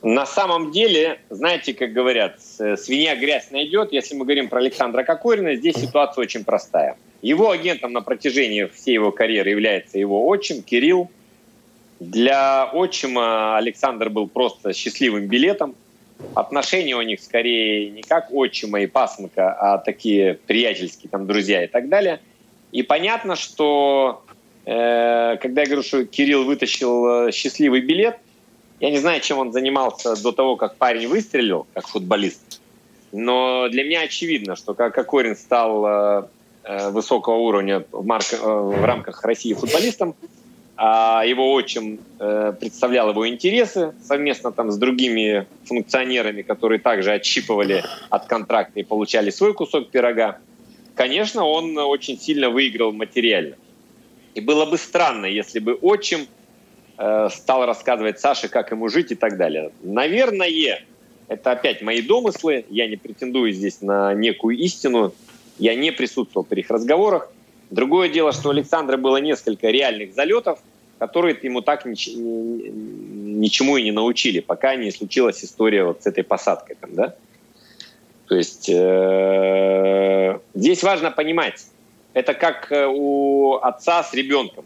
На 0.04 0.26
самом 0.26 0.72
деле, 0.72 1.20
знаете, 1.30 1.74
как 1.74 1.94
говорят, 1.94 2.42
свинья 2.42 3.16
грязь 3.16 3.52
найдет. 3.52 3.94
Если 3.94 4.16
мы 4.16 4.26
говорим 4.26 4.50
про 4.50 4.60
Александра 4.60 5.04
Кокорина, 5.04 5.56
здесь 5.56 5.76
ситуация 5.76 6.24
очень 6.24 6.44
простая– 6.44 6.98
его 7.22 7.52
агентом 7.52 7.94
на 7.94 8.02
протяжении 8.02 8.66
всей 8.66 8.94
его 8.94 9.12
карьеры 9.12 9.52
является 9.52 10.00
его 10.00 10.28
отчим 10.28 10.64
Кирилл. 10.64 11.10
Для 12.00 12.66
отчима 12.66 13.58
Александр 13.58 14.10
был 14.10 14.28
просто 14.28 14.74
счастливым 14.74 15.28
билетом. 15.28 15.76
Отношения 16.34 16.96
у 16.96 17.02
них 17.02 17.20
скорее 17.20 17.92
не 17.92 18.02
как 18.02 18.32
отчима 18.32 18.82
и 18.82 18.88
пасынка, 18.88 19.54
а 19.54 19.78
такие 19.78 20.36
приятельские, 20.48 21.10
там, 21.10 21.28
друзья 21.28 21.64
и 21.64 21.68
так 21.68 21.90
далее. 21.90 22.20
И 22.72 22.82
понятно, 22.84 23.36
что 23.36 24.24
э, 24.66 25.38
когда 25.42 25.62
я 25.62 25.68
говорю, 25.68 25.84
что 25.84 26.06
Кирилл 26.06 26.46
вытащил 26.46 27.28
э, 27.28 27.32
счастливый 27.32 27.82
билет, 27.82 28.18
я 28.82 28.90
не 28.90 28.98
знаю, 28.98 29.22
чем 29.22 29.38
он 29.38 29.54
занимался 29.54 30.22
до 30.22 30.32
того, 30.32 30.58
как 30.58 30.76
парень 30.76 31.08
выстрелил, 31.08 31.68
как 31.74 31.88
футболист. 31.88 32.60
Но 33.14 33.70
для 33.70 33.84
меня 33.84 34.02
очевидно, 34.02 34.56
что 34.56 34.74
как 34.74 34.94
Кокорин 34.96 35.36
стал 35.36 35.86
э, 35.86 36.24
Э, 36.64 36.92
высокого 36.92 37.38
уровня 37.38 37.84
в, 37.92 38.06
марк, 38.06 38.34
э, 38.34 38.38
в 38.38 38.86
рамках 38.86 39.24
России 39.24 39.54
футболистом. 39.54 40.16
А 40.78 41.24
его 41.26 41.54
отчим 41.54 42.00
представлял 42.18 43.12
его 43.12 43.28
интересы 43.28 43.94
совместно 44.02 44.52
там 44.52 44.72
с 44.72 44.78
другими 44.78 45.46
функционерами, 45.66 46.42
которые 46.42 46.80
также 46.80 47.12
отщипывали 47.12 47.84
от 48.10 48.26
контракта 48.26 48.80
и 48.80 48.84
получали 48.84 49.30
свой 49.30 49.54
кусок 49.54 49.90
пирога. 49.90 50.40
Конечно, 50.96 51.46
он 51.46 51.78
очень 51.78 52.20
сильно 52.20 52.50
выиграл 52.50 52.94
материально. 52.94 53.58
И 54.34 54.42
было 54.42 54.66
бы 54.66 54.80
странно, 54.80 55.28
если 55.28 55.60
бы 55.60 55.74
отчим 55.74 56.26
стал 57.30 57.66
рассказывать 57.66 58.20
Саше, 58.20 58.48
как 58.48 58.72
ему 58.72 58.90
жить 58.90 59.12
и 59.12 59.16
так 59.16 59.38
далее. 59.38 59.72
Наверное, 59.82 60.84
это 61.28 61.52
опять 61.52 61.82
мои 61.82 62.02
домыслы, 62.02 62.66
я 62.70 62.88
не 62.88 62.98
претендую 62.98 63.54
здесь 63.54 63.82
на 63.82 64.14
некую 64.14 64.58
истину, 64.58 65.14
я 65.58 65.76
не 65.76 65.92
присутствовал 65.92 66.46
при 66.46 66.60
их 66.60 66.70
разговорах. 66.70 67.32
Другое 67.70 68.10
дело, 68.10 68.34
что 68.34 68.50
у 68.50 68.52
Александра 68.52 68.98
было 68.98 69.18
несколько 69.18 69.70
реальных 69.70 70.14
залетов, 70.14 70.60
которые 71.00 71.38
ему 71.42 71.62
так 71.62 71.86
нич- 71.86 72.14
ничему 72.14 73.78
и 73.78 73.84
не 73.84 73.92
научили, 73.92 74.40
пока 74.40 74.76
не 74.76 74.92
случилась 74.92 75.44
история 75.44 75.86
вот 75.86 76.04
с 76.04 76.08
этой 76.08 76.24
посадкой. 76.24 76.76
Там, 76.80 76.94
да? 76.94 77.16
То 78.28 78.36
есть 78.36 78.70
э- 78.70 80.40
здесь 80.54 80.84
важно 80.84 81.12
понимать, 81.12 81.66
это 82.14 82.34
как 82.34 82.72
э, 82.72 82.86
у 82.88 83.56
отца 83.56 84.04
с 84.04 84.14
ребенком. 84.14 84.66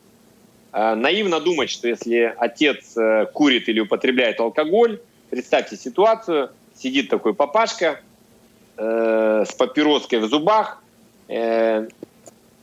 Э- 0.76 0.96
наивно 0.96 1.40
думать, 1.40 1.70
что 1.70 1.88
если 1.88 2.36
отец 2.38 2.98
э- 2.98 3.28
курит 3.34 3.70
или 3.70 3.80
употребляет 3.80 4.42
алкоголь, 4.42 5.00
представьте 5.30 5.78
ситуацию, 5.78 6.50
сидит 6.78 7.10
такой 7.10 7.34
папашка 7.34 8.02
э- 8.78 9.46
с 9.48 9.54
папироской 9.54 10.20
в 10.20 10.28
зубах, 10.28 10.84
э, 11.30 11.88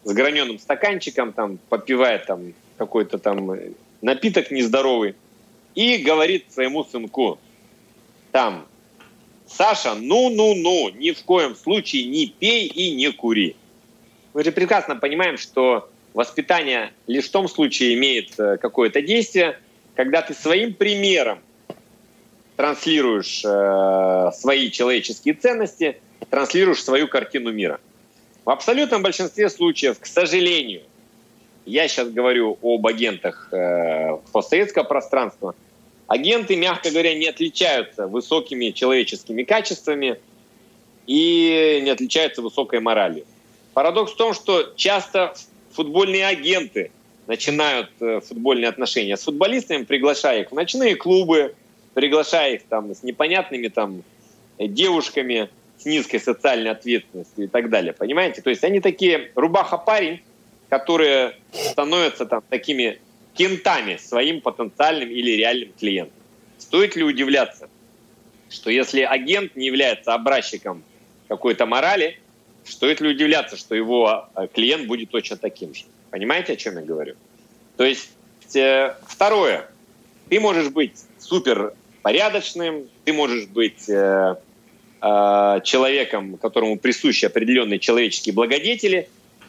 с 0.04 0.12
граненым 0.12 0.58
стаканчиком, 0.58 1.32
там, 1.32 1.58
попивает 1.70 2.26
там 2.26 2.52
какой-то 2.76 3.16
там 3.16 3.50
напиток 4.02 4.50
нездоровый, 4.50 5.14
и 5.74 5.96
говорит 5.96 6.52
своему 6.52 6.84
сынку, 6.84 7.38
там, 8.30 8.66
Саша, 9.46 9.94
ну-ну-ну, 9.94 10.90
ни 10.90 11.12
в 11.12 11.22
коем 11.24 11.56
случае 11.56 12.04
не 12.04 12.26
пей 12.26 12.66
и 12.66 12.94
не 12.94 13.10
кури. 13.10 13.56
Мы 14.34 14.44
же 14.44 14.52
прекрасно 14.52 14.96
понимаем, 14.96 15.38
что 15.38 15.88
воспитание 16.14 16.92
лишь 17.06 17.26
в 17.26 17.30
том 17.30 17.48
случае 17.48 17.94
имеет 17.94 18.38
э, 18.38 18.56
какое-то 18.58 19.02
действие, 19.02 19.58
когда 19.94 20.22
ты 20.22 20.34
своим 20.34 20.74
примером 20.74 21.40
транслируешь 22.56 23.42
э, 23.44 24.30
свои 24.34 24.70
человеческие 24.70 25.34
ценности, 25.34 26.00
транслируешь 26.30 26.82
свою 26.82 27.08
картину 27.08 27.52
мира– 27.52 27.80
в 28.44 28.50
абсолютном 28.50 29.02
большинстве 29.02 29.48
случаев, 29.48 30.00
к 30.00 30.06
сожалению, 30.06 30.82
я 31.64 31.86
сейчас 31.86 32.08
говорю 32.08 32.58
об 32.60 32.84
агентах 32.88 33.48
э, 33.52 34.16
постсоветского 34.32 34.82
пространства, 34.82 35.54
агенты, 36.08 36.56
мягко 36.56 36.90
говоря, 36.90 37.14
не 37.14 37.28
отличаются 37.28 38.08
высокими 38.08 38.70
человеческими 38.70 39.44
качествами 39.44 40.18
и 41.06 41.80
не 41.84 41.90
отличаются 41.90 42.42
высокой 42.42 42.80
моралью. 42.80 43.24
Парадокс 43.74 44.12
в 44.12 44.16
том, 44.16 44.34
что 44.34 44.72
часто 44.74 45.34
футбольные 45.72 46.26
агенты 46.26 46.90
начинают 47.26 47.90
э, 48.00 48.20
футбольные 48.20 48.68
отношения 48.68 49.16
с 49.16 49.24
футболистами, 49.24 49.84
приглашая 49.84 50.42
их 50.42 50.50
в 50.50 50.54
ночные 50.54 50.96
клубы, 50.96 51.54
приглашая 51.94 52.54
их 52.54 52.62
там 52.68 52.94
с 52.94 53.02
непонятными 53.02 53.68
там 53.68 54.02
девушками– 54.58 55.48
с 55.82 55.84
низкой 55.84 56.20
социальной 56.20 56.70
ответственностью 56.70 57.44
и 57.44 57.48
так 57.48 57.68
далее. 57.68 57.92
Понимаете? 57.92 58.40
То 58.40 58.50
есть 58.50 58.62
они 58.62 58.80
такие 58.80 59.32
рубаха-парень, 59.34 60.20
которые 60.68 61.36
становятся 61.52 62.24
там 62.24 62.42
такими 62.48 62.98
кентами 63.34 63.96
своим 63.96 64.40
потенциальным 64.40 65.10
или 65.10 65.32
реальным 65.32 65.72
клиентам. 65.78 66.16
Стоит 66.58 66.94
ли 66.94 67.02
удивляться, 67.02 67.68
что 68.48 68.70
если 68.70 69.00
агент 69.02 69.56
не 69.56 69.66
является 69.66 70.14
образчиком 70.14 70.84
какой-то 71.28 71.66
морали, 71.66 72.18
стоит 72.64 73.00
ли 73.00 73.08
удивляться, 73.08 73.56
что 73.56 73.74
его 73.74 74.28
э, 74.36 74.48
клиент 74.52 74.86
будет 74.86 75.10
точно 75.10 75.36
таким 75.36 75.74
же. 75.74 75.84
Понимаете, 76.10 76.52
о 76.52 76.56
чем 76.56 76.76
я 76.76 76.82
говорю? 76.82 77.14
То 77.76 77.84
есть, 77.84 78.10
э, 78.54 78.94
второе, 79.06 79.68
ты 80.28 80.40
можешь 80.40 80.70
быть 80.70 80.98
супер 81.18 81.74
порядочным, 82.02 82.88
ты 83.04 83.12
можешь 83.12 83.46
быть 83.46 83.88
э, 83.88 84.36
э, 85.00 85.60
человеком, 85.64 86.36
которому 86.36 86.78
присущи 86.78 87.24
определенные 87.24 87.78
человеческие 87.78 88.34
благодетели, 88.34 89.08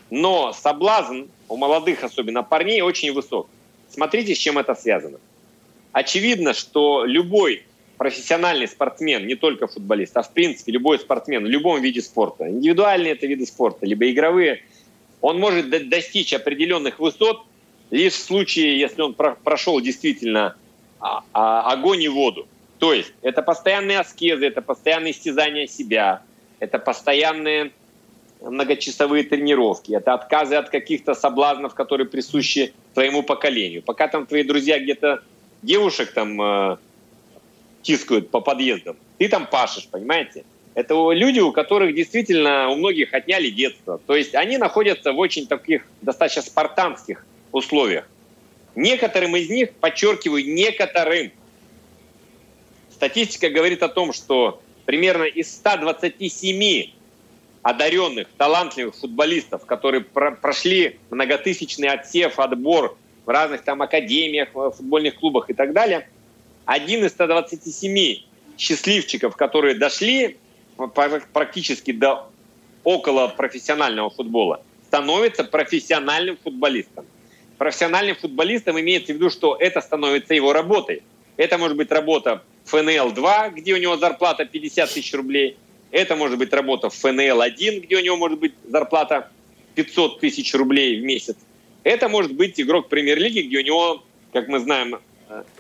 но 0.09 0.53
соблазн 0.53 1.24
у 1.49 1.57
молодых, 1.57 2.03
особенно 2.03 2.43
парней, 2.43 2.82
очень 2.82 3.11
высок. 3.11 3.49
Смотрите, 3.89 4.36
с 4.36 4.38
чем 4.38 4.57
это 4.57 4.76
связано. 4.76 5.20
Очевидно, 5.91 6.53
что 6.53 7.05
любой 7.05 7.64
профессиональный 7.97 8.67
спортсмен, 8.67 9.25
не 9.27 9.35
только 9.35 9.67
футболист, 9.67 10.15
а 10.17 10.23
в 10.23 10.31
принципе 10.31 10.71
любой 10.71 10.99
спортсмен 10.99 11.43
в 11.43 11.47
любом 11.47 11.81
виде 11.81 12.01
спорта, 12.01 12.49
индивидуальные 12.49 13.13
это 13.13 13.27
виды 13.27 13.45
спорта, 13.45 13.85
либо 13.85 14.09
игровые, 14.09 14.63
он 15.21 15.39
может 15.39 15.69
достичь 15.89 16.33
определенных 16.33 16.99
высот 16.99 17.43
лишь 17.91 18.13
в 18.13 18.23
случае, 18.23 18.79
если 18.79 19.01
он 19.01 19.13
прошел 19.13 19.79
действительно 19.79 20.55
а, 20.99 21.23
а, 21.33 21.71
огонь 21.71 22.01
и 22.01 22.09
воду. 22.09 22.47
То 22.79 22.93
есть 22.93 23.13
это 23.21 23.41
постоянные 23.41 23.99
аскезы, 23.99 24.47
это 24.47 24.61
постоянные 24.61 25.11
истязания 25.11 25.67
себя, 25.67 26.21
это 26.59 26.79
постоянные 26.79 27.71
многочасовые 28.41 29.23
тренировки, 29.23 29.93
это 29.93 30.13
отказы 30.13 30.55
от 30.55 30.69
каких-то 30.69 31.13
соблазнов, 31.13 31.75
которые 31.75 32.07
присущи 32.07 32.73
твоему 32.93 33.23
поколению. 33.23 33.81
Пока 33.81 34.07
там 34.07 34.25
твои 34.25 34.43
друзья 34.43 34.79
где-то 34.79 35.23
девушек 35.61 36.13
там 36.13 36.41
э, 36.41 36.77
тискают 37.84 38.31
по 38.31 38.39
подъездам, 38.39 38.97
ты 39.19 39.29
там 39.29 39.45
пашешь, 39.45 39.88
понимаете? 39.88 40.43
Это 40.73 40.95
люди, 41.11 41.39
у 41.39 41.51
которых 41.51 41.93
действительно 41.93 42.69
у 42.69 42.75
многих 42.75 43.13
отняли 43.13 43.51
детство. 43.51 43.99
То 44.07 44.15
есть 44.15 44.34
они 44.34 44.57
находятся 44.57 45.11
в 45.11 45.19
очень 45.19 45.45
таких 45.45 45.86
достаточно 46.01 46.41
спартанских 46.41 47.23
условиях. 47.51 48.09
Некоторым 48.73 49.36
из 49.36 49.49
них, 49.49 49.73
подчеркиваю, 49.73 50.43
некоторым, 50.51 51.31
статистика 52.89 53.49
говорит 53.49 53.84
о 53.84 53.89
том, 53.89 54.13
что 54.13 54.63
примерно 54.86 55.25
из 55.25 55.53
127 55.53 56.91
одаренных, 57.61 58.27
талантливых 58.38 58.95
футболистов, 58.95 59.65
которые 59.65 60.01
про 60.01 60.31
прошли 60.31 60.99
многотысячный 61.11 61.89
отсев, 61.89 62.39
отбор 62.39 62.97
в 63.25 63.29
разных 63.29 63.63
там 63.63 63.81
академиях, 63.81 64.49
футбольных 64.51 65.15
клубах 65.15 65.49
и 65.49 65.53
так 65.53 65.71
далее, 65.73 66.07
один 66.66 67.05
из 67.05 67.11
127 67.11 68.24
счастливчиков, 68.57 69.36
которые 69.36 69.76
дошли 69.76 70.38
практически 71.34 71.91
до 71.91 72.30
около 72.84 73.28
профессионального 73.28 74.09
футбола, 74.09 74.61
становится 74.88 75.43
профессиональным 75.43 76.38
футболистом. 76.43 77.05
Профессиональным 77.57 78.16
футболистом 78.16 78.80
имеется 78.80 79.14
в 79.14 79.16
виду, 79.16 79.30
что 79.30 79.55
это 79.59 79.82
становится 79.82 80.34
его 80.34 80.53
работой. 80.53 81.03
Это 81.38 81.57
может 81.57 81.78
быть 81.78 81.91
работа 81.91 82.43
в 82.66 82.74
ФНЛ-2, 82.74 83.53
где 83.55 83.74
у 83.74 83.78
него 83.78 83.97
зарплата 83.97 84.45
50 84.45 84.91
тысяч 84.91 85.14
рублей. 85.14 85.57
Это 85.91 86.16
может 86.16 86.38
быть 86.38 86.51
работа 86.53 86.89
в 86.89 86.93
ФНЛ-1, 86.93 87.82
где 87.82 87.97
у 87.97 88.01
него 88.01 88.18
может 88.18 88.39
быть 88.39 88.53
зарплата 88.68 89.32
500 89.76 90.20
тысяч 90.20 90.53
рублей 90.53 90.99
в 90.99 91.03
месяц. 91.03 91.38
Это 91.84 92.09
может 92.09 92.34
быть 92.34 92.59
игрок 92.59 92.89
премьер-лиги, 92.89 93.41
где 93.41 93.59
у 93.59 93.64
него, 93.64 94.03
как 94.32 94.47
мы 94.47 94.59
знаем, 94.59 94.99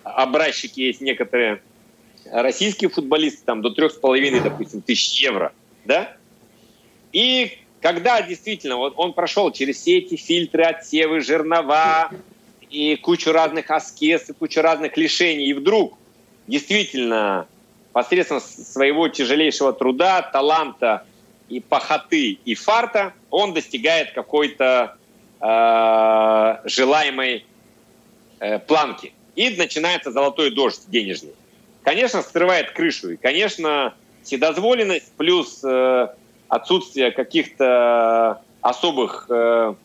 образчики 0.03 0.81
есть 0.81 1.01
некоторые 1.01 1.61
российские 2.31 2.89
футболисты, 2.89 3.43
там 3.45 3.61
до 3.61 3.69
трех 3.71 3.91
с 3.91 3.95
половиной, 3.95 4.39
допустим, 4.39 4.81
тысяч 4.81 5.21
евро, 5.21 5.53
да? 5.85 6.15
И 7.11 7.57
когда 7.81 8.21
действительно 8.21 8.77
вот 8.77 8.93
он 8.97 9.13
прошел 9.13 9.51
через 9.51 9.77
все 9.77 9.97
эти 9.97 10.15
фильтры, 10.15 10.63
отсевы, 10.63 11.19
жернова 11.19 12.11
и 12.69 12.95
кучу 12.95 13.31
разных 13.31 13.69
аскез, 13.69 14.29
и 14.29 14.33
кучу 14.33 14.61
разных 14.61 14.97
лишений, 14.97 15.47
и 15.47 15.53
вдруг 15.53 15.97
действительно 16.47 17.47
посредством 17.91 18.39
своего 18.39 19.07
тяжелейшего 19.07 19.73
труда, 19.73 20.21
таланта 20.21 21.05
и 21.49 21.59
похоты 21.59 22.39
и 22.43 22.55
фарта 22.55 23.13
он 23.29 23.53
достигает 23.53 24.13
какой-то 24.13 24.97
э, 25.39 26.57
желаемой 26.65 27.45
э, 28.39 28.59
планки. 28.59 29.13
И 29.35 29.49
начинается 29.51 30.11
золотой 30.11 30.51
дождь 30.51 30.81
денежный 30.87 31.33
конечно, 31.83 32.21
скрывает 32.21 32.71
крышу. 32.71 33.11
И, 33.11 33.17
конечно, 33.17 33.93
вседозволенность 34.23 35.11
плюс 35.17 35.63
э, 35.63 36.07
отсутствие 36.47 37.11
каких-то 37.11 38.41
особых 38.61 39.27
э, 39.29 39.75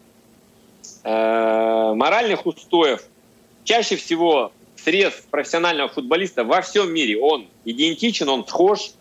э, 1.05 1.93
моральных 1.95 2.47
устоев. 2.47 3.03
Чаще 3.65 3.97
всего 3.97 4.53
срез 4.77 5.13
профессионального 5.31 5.89
футболиста 5.89 6.45
во 6.45 6.63
всем 6.63 6.93
мире, 6.93 7.19
он 7.19 7.47
идентичен, 7.65 8.29
он 8.29 8.47
схож. 8.47 8.93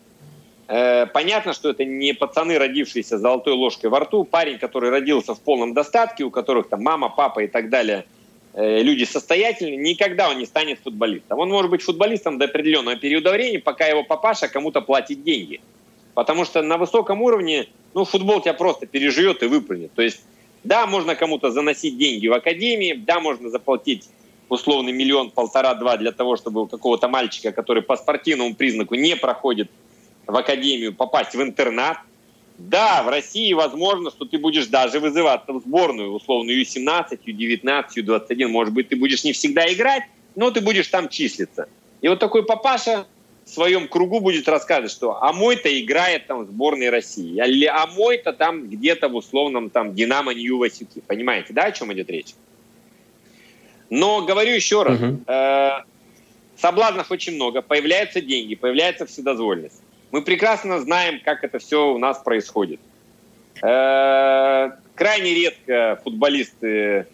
Э, 0.68 1.06
понятно, 1.06 1.54
что 1.54 1.70
это 1.70 1.86
не 1.86 2.14
пацаны, 2.14 2.58
родившиеся 2.58 3.20
золотой 3.20 3.54
ложкой 3.54 3.90
во 3.90 4.02
рту, 4.02 4.24
парень, 4.24 4.58
который 4.58 4.90
родился 4.90 5.36
в 5.36 5.40
полном 5.40 5.74
достатке, 5.74 6.24
у 6.24 6.32
которых 6.32 6.68
там 6.68 6.82
мама, 6.82 7.10
папа 7.10 7.42
и 7.42 7.48
так 7.48 7.70
далее– 7.70 8.06
люди 8.58 9.04
состоятельные, 9.04 9.78
никогда 9.78 10.30
он 10.30 10.40
не 10.40 10.46
станет 10.46 10.80
футболистом. 10.84 11.38
Он 11.38 11.50
может 11.50 11.70
быть 11.70 11.84
футболистом 11.84 12.40
до 12.40 12.46
определенного 12.46 12.98
периода 12.98 13.32
времени, 13.32 13.58
пока 13.58 13.86
его 13.86 14.04
папаша 14.04 14.48
кому-то 14.48 14.82
платит 14.82 15.24
деньги. 15.24 15.62
Потому 16.16 16.44
что 16.44 16.64
на 16.64 16.78
высоком 16.78 17.22
уровне, 17.22 17.68
ну, 17.94 18.04
футбол 18.04 18.42
тебя 18.42 18.56
просто 18.56 18.88
переживет 18.88 19.44
и 19.44 19.46
выплюнет. 19.46 19.94
То 19.94 20.02
есть, 20.02 20.24
да, 20.64 20.88
можно 20.88 21.14
кому-то 21.16 21.52
заносить 21.52 22.00
деньги 22.00 22.28
в 22.28 22.34
академии, 22.34 22.94
да, 22.94 23.20
можно 23.20 23.52
заплатить 23.52 24.10
условный 24.50 24.92
миллион, 24.92 25.30
полтора-два 25.30 25.98
для 25.98 26.12
того, 26.12 26.36
чтобы 26.36 26.64
у 26.64 26.68
какого-то 26.68 27.08
мальчика, 27.08 27.52
который 27.52 27.84
по 27.84 27.96
спортивному 27.96 28.56
признаку 28.56 28.96
не 28.96 29.16
проходит 29.16 29.70
в 30.26 30.36
академию, 30.36 30.96
попасть 30.96 31.36
в 31.36 31.42
интернат, 31.44 32.00
да, 32.58 33.04
в 33.04 33.10
России 33.10 33.54
возможно, 33.54 34.10
что 34.10 34.26
ты 34.26 34.38
будешь 34.38 34.68
даже 34.68 35.00
вызываться 35.00 35.54
в 35.54 35.62
сборную, 35.62 36.12
условно, 36.12 36.50
Ю-17, 36.52 37.20
Ю-19, 37.26 37.86
Ю-21. 37.96 38.48
Может 38.48 38.74
быть, 38.74 38.90
ты 38.90 38.96
будешь 38.96 39.24
не 39.24 39.32
всегда 39.34 39.72
играть, 39.72 40.04
но 40.36 40.50
ты 40.50 40.62
будешь 40.62 40.88
там 40.88 41.08
числиться. 41.08 41.70
И 42.02 42.08
вот 42.08 42.20
такой 42.20 42.44
папаша 42.44 43.06
в 43.46 43.50
своем 43.50 43.88
кругу 43.88 44.20
будет 44.20 44.48
рассказывать, 44.48 44.92
что 44.92 45.24
а 45.24 45.32
мой-то 45.34 45.70
играет 45.80 46.28
там 46.28 46.44
в 46.44 46.48
сборной 46.48 46.90
России, 46.90 47.38
а, 47.40 47.84
а 47.84 47.88
мой-то 47.88 48.34
там 48.34 48.68
где-то 48.68 49.08
в 49.08 49.16
условном 49.16 49.70
там 49.70 49.94
Динамо 49.94 50.34
Нью 50.34 50.58
Васюки. 50.58 51.02
Понимаете, 51.06 51.54
да, 51.54 51.66
о 51.66 51.72
чем 51.72 51.94
идет 51.94 52.10
речь? 52.10 52.34
Но 53.90 54.24
говорю 54.24 54.54
еще 54.54 54.84
раз, 54.84 55.00
угу. 55.00 55.22
э, 55.28 55.70
соблазнов 56.58 57.10
очень 57.10 57.36
много, 57.36 57.62
появляются 57.62 58.20
деньги, 58.20 58.56
появляется 58.56 59.06
вседозволенность. 59.06 59.82
Мы 60.12 60.22
прекрасно 60.22 60.80
знаем, 60.80 61.20
как 61.24 61.44
это 61.44 61.60
все 61.60 61.92
у 61.94 61.98
нас 61.98 62.20
происходит. 62.20 62.80
Э, 63.62 64.72
крайне 64.96 65.34
редко 65.34 66.00
футболисты 66.04 67.08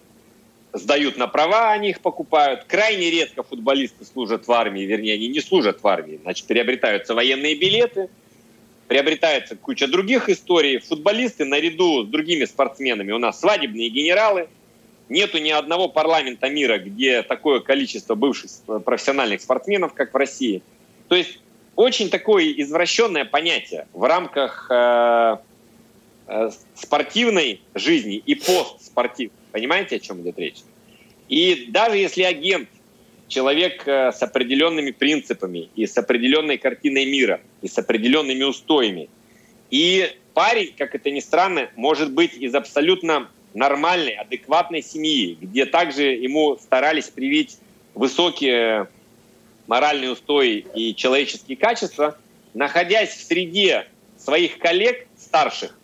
сдают 0.73 1.17
на 1.17 1.27
права, 1.27 1.71
они 1.71 1.91
их 1.91 2.01
покупают. 2.01 2.65
Крайне 2.65 3.09
редко 3.09 3.43
футболисты 3.43 4.05
служат 4.05 4.47
в 4.47 4.51
армии, 4.51 4.83
вернее, 4.83 5.13
они 5.13 5.27
не 5.27 5.39
служат 5.39 5.81
в 5.81 5.87
армии. 5.87 6.19
Значит, 6.21 6.47
приобретаются 6.47 7.13
военные 7.13 7.55
билеты, 7.55 8.09
приобретается 8.87 9.55
куча 9.55 9.87
других 9.87 10.29
историй. 10.29 10.79
Футболисты 10.79 11.45
наряду 11.45 12.03
с 12.03 12.07
другими 12.07 12.45
спортсменами 12.45 13.11
у 13.11 13.19
нас 13.19 13.39
свадебные 13.39 13.89
генералы. 13.89 14.47
Нету 15.09 15.37
ни 15.37 15.49
одного 15.49 15.89
парламента 15.89 16.49
мира, 16.49 16.77
где 16.79 17.21
такое 17.23 17.59
количество 17.59 18.15
бывших 18.15 18.49
профессиональных 18.85 19.41
спортсменов, 19.41 19.93
как 19.93 20.13
в 20.13 20.17
России. 20.17 20.63
То 21.07 21.15
есть 21.15 21.39
очень 21.75 22.09
такое 22.09 22.51
извращенное 22.57 23.25
понятие 23.25 23.87
в 23.93 24.03
рамках 24.03 24.67
э, 24.69 25.37
э, 26.27 26.51
спортивной 26.75 27.61
жизни 27.73 28.17
и 28.17 28.35
постспортивной. 28.35 29.35
Понимаете, 29.51 29.97
о 29.97 29.99
чем 29.99 30.21
идет 30.21 30.37
речь? 30.37 30.59
И 31.29 31.67
даже 31.69 31.97
если 31.97 32.23
агент 32.23 32.69
человек 33.27 33.87
э, 33.87 34.11
с 34.11 34.21
определенными 34.21 34.91
принципами 34.91 35.69
и 35.75 35.87
с 35.87 35.97
определенной 35.97 36.57
картиной 36.57 37.05
мира, 37.05 37.41
и 37.61 37.67
с 37.67 37.77
определенными 37.77 38.43
устоями, 38.43 39.09
и 39.71 40.11
парень, 40.33 40.73
как 40.77 40.93
это 40.93 41.09
ни 41.09 41.19
странно, 41.19 41.69
может 41.75 42.11
быть 42.11 42.33
из 42.35 42.53
абсолютно 42.53 43.29
нормальной, 43.53 44.13
адекватной 44.13 44.83
семьи, 44.83 45.37
где 45.41 45.65
также 45.65 46.03
ему 46.03 46.57
старались 46.57 47.07
привить 47.07 47.57
высокие 47.95 48.87
моральные 49.67 50.11
устои 50.11 50.65
и 50.73 50.95
человеческие 50.95 51.57
качества, 51.57 52.17
находясь 52.53 53.11
в 53.11 53.23
среде 53.23 53.87
своих 54.17 54.57
коллег 54.57 55.07
старших, 55.17 55.77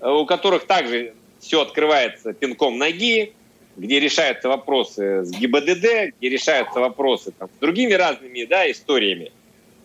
э, 0.00 0.08
у 0.08 0.26
которых 0.26 0.66
также 0.66 1.14
все 1.40 1.62
открывается 1.62 2.32
пинком 2.32 2.78
ноги, 2.78 3.32
где 3.76 4.00
решаются 4.00 4.48
вопросы 4.48 5.24
с 5.24 5.30
ГИБДД, 5.30 6.16
где 6.18 6.28
решаются 6.28 6.80
вопросы 6.80 7.32
там, 7.32 7.48
с 7.48 7.60
другими 7.60 7.92
разными 7.92 8.44
да, 8.44 8.70
историями. 8.70 9.32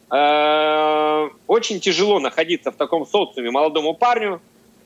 Э, 0.09 1.29
очень 1.47 1.79
тяжело 1.79 2.19
находиться 2.19 2.71
в 2.71 2.75
таком 2.75 3.05
социуме 3.05 3.51
молодому 3.51 3.93
парню, 3.93 4.41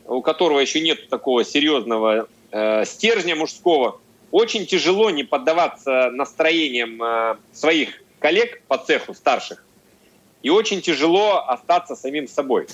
у 0.08 0.22
которого 0.22 0.60
еще 0.60 0.82
нет 0.82 1.10
такого 1.10 1.44
серьезного 1.44 2.28
э, 2.52 2.86
стержня 2.86 3.36
мужского, 3.36 4.00
очень 4.32 4.66
тяжело 4.66 5.12
не 5.12 5.24
поддаваться 5.24 6.10
настроениям 6.12 7.38
своих 7.54 8.02
коллег 8.26 8.60
по 8.68 8.80
цеху 8.80 9.14
старших. 9.14 9.64
И 10.42 10.50
очень 10.50 10.82
тяжело 10.82 11.48
остаться 11.48 11.96
самим 11.96 12.28
собой. 12.28 12.66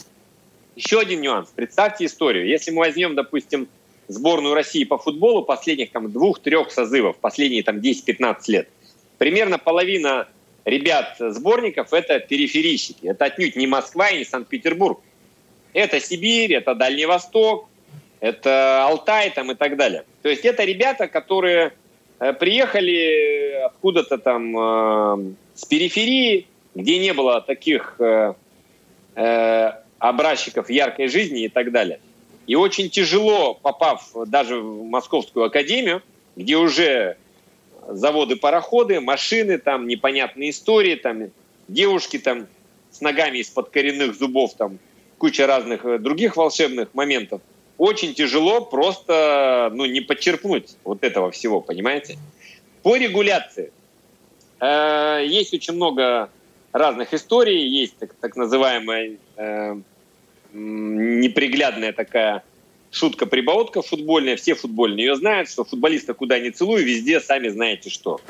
Еще 0.78 1.02
один 1.02 1.20
нюанс. 1.20 1.49
Представьте 1.54 2.06
историю. 2.06 2.47
Если 2.47 2.72
мы 2.72 2.78
возьмем, 2.78 3.16
допустим, 3.16 3.68
сборную 4.08 4.54
России 4.54 4.86
по 4.86 4.97
футболу 4.97 5.43
последних 5.43 5.91
там 5.91 6.10
двух-трех 6.10 6.72
созывов, 6.72 7.18
последние 7.18 7.64
там 7.64 7.80
10-15 7.80 8.38
лет, 8.47 8.70
примерно 9.18 9.58
половина 9.58 10.30
ребят 10.64 11.18
сборников 11.20 11.91
это 11.91 12.22
периферийщики. 12.22 13.08
Это 13.08 13.26
отнюдь 13.26 13.58
не 13.58 13.68
Москва 13.68 14.10
и 14.10 14.20
не 14.20 14.24
Санкт-Петербург. 14.24 15.02
Это 15.74 15.99
Сибирь, 15.99 16.54
это 16.54 16.76
Дальний 16.76 17.06
Восток, 17.06 17.68
это 18.22 18.86
Алтай 18.86 19.32
там 19.32 19.52
и 19.52 19.56
так 19.56 19.76
далее. 19.76 20.06
То 20.22 20.30
есть 20.30 20.45
это 20.45 20.64
ребята, 20.64 21.10
которые 21.10 21.74
приехали 22.39 23.63
откуда-то 23.65 24.17
там 24.17 24.57
э, 24.57 25.34
с 25.55 25.65
периферии, 25.65 26.47
где 26.76 26.99
не 26.99 27.13
было 27.13 27.41
таких 27.41 27.95
э, 27.99 28.34
э, 29.15 29.72
образчиков 29.97 30.69
яркой 30.69 31.07
жизни 31.07 31.45
и 31.45 31.49
так 31.49 31.72
далее. 31.72 31.99
И 32.47 32.55
очень 32.55 32.89
тяжело, 32.89 33.55
попав 33.55 34.11
даже 34.28 34.59
в 34.59 34.84
Московскую 34.84 35.45
академию, 35.45 36.01
где 36.36 36.57
уже 36.57 37.17
заводы-пароходы, 37.88 38.99
машины, 38.99 39.57
там 39.57 39.88
непонятные 39.88 40.51
истории, 40.51 40.95
там 40.95 41.30
девушки 41.67 42.19
там 42.19 42.47
с 42.91 43.01
ногами 43.01 43.39
из-под 43.39 43.69
коренных 43.69 44.15
зубов, 44.15 44.53
там 44.55 44.80
куча 45.17 45.47
разных 45.47 45.86
э, 45.86 45.97
других 45.97 46.38
волшебных 46.38 46.93
моментов. 46.93 47.41
Очень 47.82 48.13
тяжело 48.13 48.61
просто 48.61 49.71
ну, 49.73 49.86
не 49.86 50.01
подчеркнуть 50.01 50.77
вот 50.84 51.03
этого 51.03 51.32
всего, 51.32 51.61
понимаете? 51.61 52.19
По 52.84 52.95
регуляции. 52.95 53.71
Э, 54.59 55.25
есть 55.25 55.51
очень 55.55 55.73
много 55.73 56.29
разных 56.73 57.11
историй. 57.15 57.67
Есть 57.67 57.97
так, 57.97 58.13
так 58.21 58.36
называемая 58.36 59.17
э, 59.36 59.75
неприглядная 60.53 61.91
такая 61.91 62.43
шутка-прибаутка 62.91 63.82
футбольная. 63.82 64.36
Все 64.36 64.53
футбольные 64.53 65.07
ее 65.07 65.15
знают, 65.15 65.49
что 65.49 65.63
футболиста 65.63 66.13
куда 66.13 66.38
ни 66.38 66.51
целую, 66.51 66.86
везде 66.86 67.19
сами 67.19 67.47
знаете 67.47 67.89
что. 67.89 68.21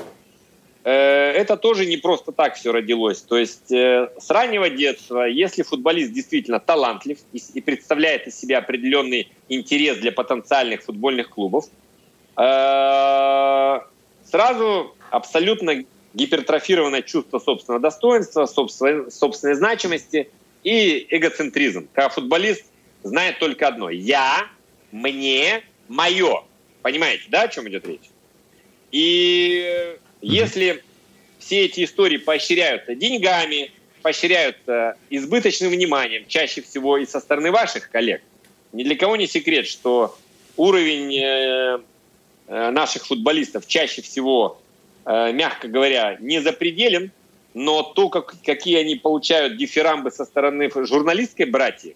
Э, 0.83 0.91
это 0.91 1.57
тоже 1.57 1.85
не 1.85 1.97
просто 1.97 2.31
так 2.31 2.55
все 2.55 2.71
родилось. 2.71 3.21
То 3.21 3.37
есть 3.37 3.71
э, 3.71 4.09
с 4.17 4.29
раннего 4.29 4.69
детства, 4.69 5.25
если 5.25 5.61
футболист 5.61 6.11
действительно 6.11 6.59
талантлив 6.59 7.19
и 7.33 7.61
представляет 7.61 8.27
из 8.27 8.39
себя 8.39 8.59
определенный 8.59 9.31
интерес 9.49 9.97
для 9.97 10.11
потенциальных 10.11 10.81
футбольных 10.81 11.29
клубов, 11.29 11.65
э, 12.37 13.79
сразу 14.23 14.95
абсолютно 15.11 15.83
гипертрофированное 16.13 17.03
чувство 17.03 17.39
собственного 17.39 17.81
достоинства, 17.81 18.45
собственной, 18.45 19.11
собственной 19.11 19.55
значимости 19.55 20.29
и 20.63 21.05
эгоцентризм. 21.09 21.87
Когда 21.93 22.09
футболист 22.09 22.65
знает 23.03 23.39
только 23.39 23.67
одно. 23.67 23.89
Я, 23.89 24.47
мне, 24.91 25.63
мое. 25.87 26.43
Понимаете, 26.81 27.25
да, 27.29 27.43
о 27.43 27.47
чем 27.47 27.67
идет 27.69 27.87
речь? 27.87 28.09
И 28.91 29.95
если 30.21 30.83
все 31.39 31.65
эти 31.65 31.83
истории 31.83 32.17
поощряются 32.17 32.95
деньгами, 32.95 33.71
поощряются 34.01 34.95
избыточным 35.09 35.71
вниманием, 35.71 36.25
чаще 36.27 36.61
всего 36.61 36.97
и 36.97 37.05
со 37.05 37.19
стороны 37.19 37.51
ваших 37.51 37.89
коллег, 37.89 38.21
ни 38.71 38.83
для 38.83 38.95
кого 38.95 39.15
не 39.15 39.27
секрет, 39.27 39.67
что 39.67 40.17
уровень 40.57 41.15
э, 41.17 41.79
э, 42.47 42.69
наших 42.71 43.05
футболистов 43.05 43.67
чаще 43.67 44.01
всего, 44.01 44.61
э, 45.05 45.31
мягко 45.33 45.67
говоря, 45.67 46.17
не 46.19 46.41
запределен, 46.41 47.11
но 47.53 47.83
то, 47.83 48.09
как, 48.09 48.35
какие 48.45 48.77
они 48.77 48.95
получают 48.95 49.57
дифирамбы 49.57 50.11
со 50.11 50.25
стороны 50.25 50.69
журналистской 50.73 51.45
братьи, 51.45 51.95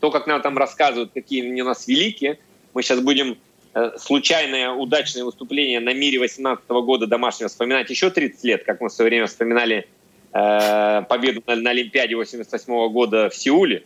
то, 0.00 0.10
как 0.10 0.26
нам 0.26 0.40
там 0.40 0.56
рассказывают, 0.56 1.10
какие 1.12 1.46
они 1.46 1.62
у 1.62 1.66
нас 1.66 1.86
великие, 1.86 2.38
мы 2.74 2.82
сейчас 2.82 3.00
будем 3.00 3.36
случайное 3.96 4.70
удачное 4.70 5.24
выступление 5.24 5.80
на 5.80 5.92
мире 5.92 6.18
18 6.18 6.68
года 6.68 7.06
домашнего 7.06 7.48
вспоминать 7.48 7.90
еще 7.90 8.10
30 8.10 8.44
лет, 8.44 8.64
как 8.64 8.80
мы 8.80 8.88
в 8.88 8.92
свое 8.92 9.10
время 9.10 9.26
вспоминали 9.26 9.86
э, 10.32 11.02
победу 11.08 11.42
на, 11.46 11.56
на 11.56 11.70
Олимпиаде 11.70 12.16
88 12.16 12.88
года 12.92 13.28
в 13.30 13.34
Сеуле. 13.34 13.84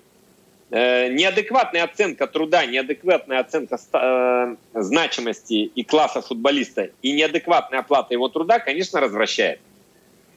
Э, 0.70 1.08
неадекватная 1.12 1.84
оценка 1.84 2.26
труда, 2.26 2.64
неадекватная 2.66 3.40
оценка 3.40 3.78
э, 3.92 4.56
значимости 4.74 5.70
и 5.74 5.84
класса 5.84 6.22
футболиста 6.22 6.90
и 7.02 7.12
неадекватная 7.12 7.80
оплата 7.80 8.14
его 8.14 8.28
труда, 8.28 8.58
конечно, 8.58 9.00
развращает. 9.00 9.60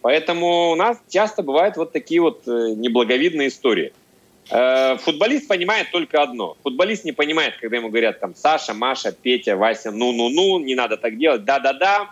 Поэтому 0.02 0.72
у 0.72 0.76
нас 0.76 1.02
часто 1.10 1.42
бывают 1.42 1.78
вот 1.78 1.92
такие 1.92 2.22
вот 2.22 2.48
э, 2.48 2.74
неблаговидные 2.76 3.48
истории– 3.48 3.94
Э, 4.05 4.05
футболист 4.48 5.48
понимает 5.48 5.92
только 5.92 6.22
одно. 6.22 6.56
Футболист 6.64 7.04
не 7.04 7.12
понимает, 7.12 7.56
когда 7.60 7.78
ему 7.78 7.90
говорят 7.90 8.20
там 8.20 8.36
Саша, 8.36 8.74
Маша, 8.74 9.12
Петя, 9.12 9.56
Вася, 9.56 9.92
ну-ну-ну, 9.92 10.60
не 10.60 10.76
надо 10.76 10.98
так 10.98 11.18
делать, 11.18 11.46
да-да-да. 11.46 12.12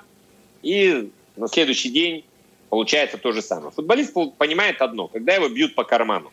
И 0.63 1.09
на 1.35 1.47
следующий 1.47 1.89
день 1.89 2.25
получается 2.69 3.17
то 3.17 3.31
же 3.31 3.41
самое. 3.41 3.71
Футболист 3.71 4.13
понимает 4.37 4.81
одно, 4.81 5.07
когда 5.07 5.35
его 5.35 5.47
бьют 5.47 5.75
по 5.75 5.83
карману. 5.83 6.31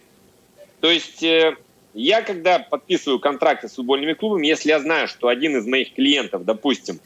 То 0.80 0.90
есть 0.90 1.22
э, 1.22 1.56
я, 1.92 2.22
когда 2.22 2.58
подписываю 2.58 3.18
контракты 3.18 3.68
с 3.68 3.74
футбольными 3.74 4.14
клубами, 4.14 4.46
если 4.46 4.70
я 4.70 4.80
знаю, 4.80 5.06
что 5.08 5.28
один 5.28 5.56
из 5.58 5.66
моих 5.66 5.92
клиентов, 5.94 6.46
допустим, 6.46 6.98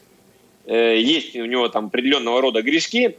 э, 0.65 0.97
есть 1.01 1.35
у 1.35 1.45
него 1.45 1.67
там 1.67 1.87
определенного 1.87 2.39
рода 2.39 2.61
грешки, 2.61 3.17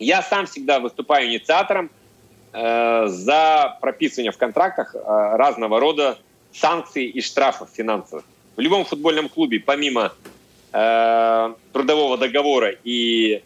я 0.00 0.22
сам 0.22 0.46
всегда 0.46 0.80
выступаю 0.80 1.28
инициатором, 1.28 1.90
Э, 1.90 1.97
за 2.52 3.78
прописывание 3.80 4.32
в 4.32 4.38
контрактах 4.38 4.94
э, 4.94 4.98
разного 5.04 5.80
рода 5.80 6.18
санкций 6.52 7.06
и 7.06 7.20
штрафов 7.20 7.68
финансовых. 7.72 8.24
В 8.56 8.60
любом 8.60 8.84
футбольном 8.84 9.28
клубе, 9.28 9.60
помимо 9.60 10.12
э, 10.72 11.54
трудового 11.72 12.18
договора 12.18 12.74
и 12.84 13.42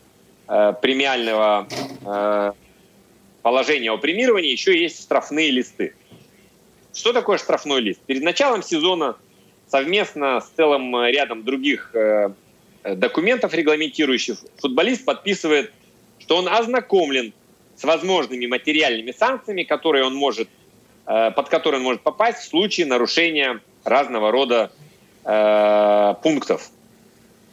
э, 0.48 0.72
премиального 0.80 1.66
э, 2.04 2.52
положения 3.42 3.90
о 3.90 3.98
премировании, 3.98 4.50
еще 4.50 4.80
есть 4.80 5.02
штрафные 5.02 5.50
листы. 5.50 5.94
Что 6.94 7.12
такое 7.12 7.38
штрафной 7.38 7.80
лист? 7.80 8.00
Перед 8.06 8.22
началом 8.22 8.62
сезона 8.62 9.16
совместно 9.66 10.40
с 10.40 10.48
целым 10.50 10.94
рядом 11.06 11.44
других 11.44 11.94
э, 11.94 12.30
документов, 12.84 13.54
регламентирующих, 13.54 14.38
футболист 14.58 15.04
подписывает, 15.04 15.72
что 16.18 16.36
он 16.36 16.48
ознакомлен 16.48 17.32
с 17.82 17.84
возможными 17.84 18.46
материальными 18.46 19.10
санкциями, 19.10 19.64
которые 19.64 20.04
он 20.04 20.14
может, 20.14 20.48
э, 21.06 21.32
под 21.32 21.48
которые 21.48 21.80
он 21.80 21.84
может 21.84 22.02
попасть 22.02 22.38
в 22.38 22.48
случае 22.48 22.86
нарушения 22.86 23.60
разного 23.82 24.30
рода 24.30 24.70
э, 25.24 26.14
пунктов. 26.22 26.70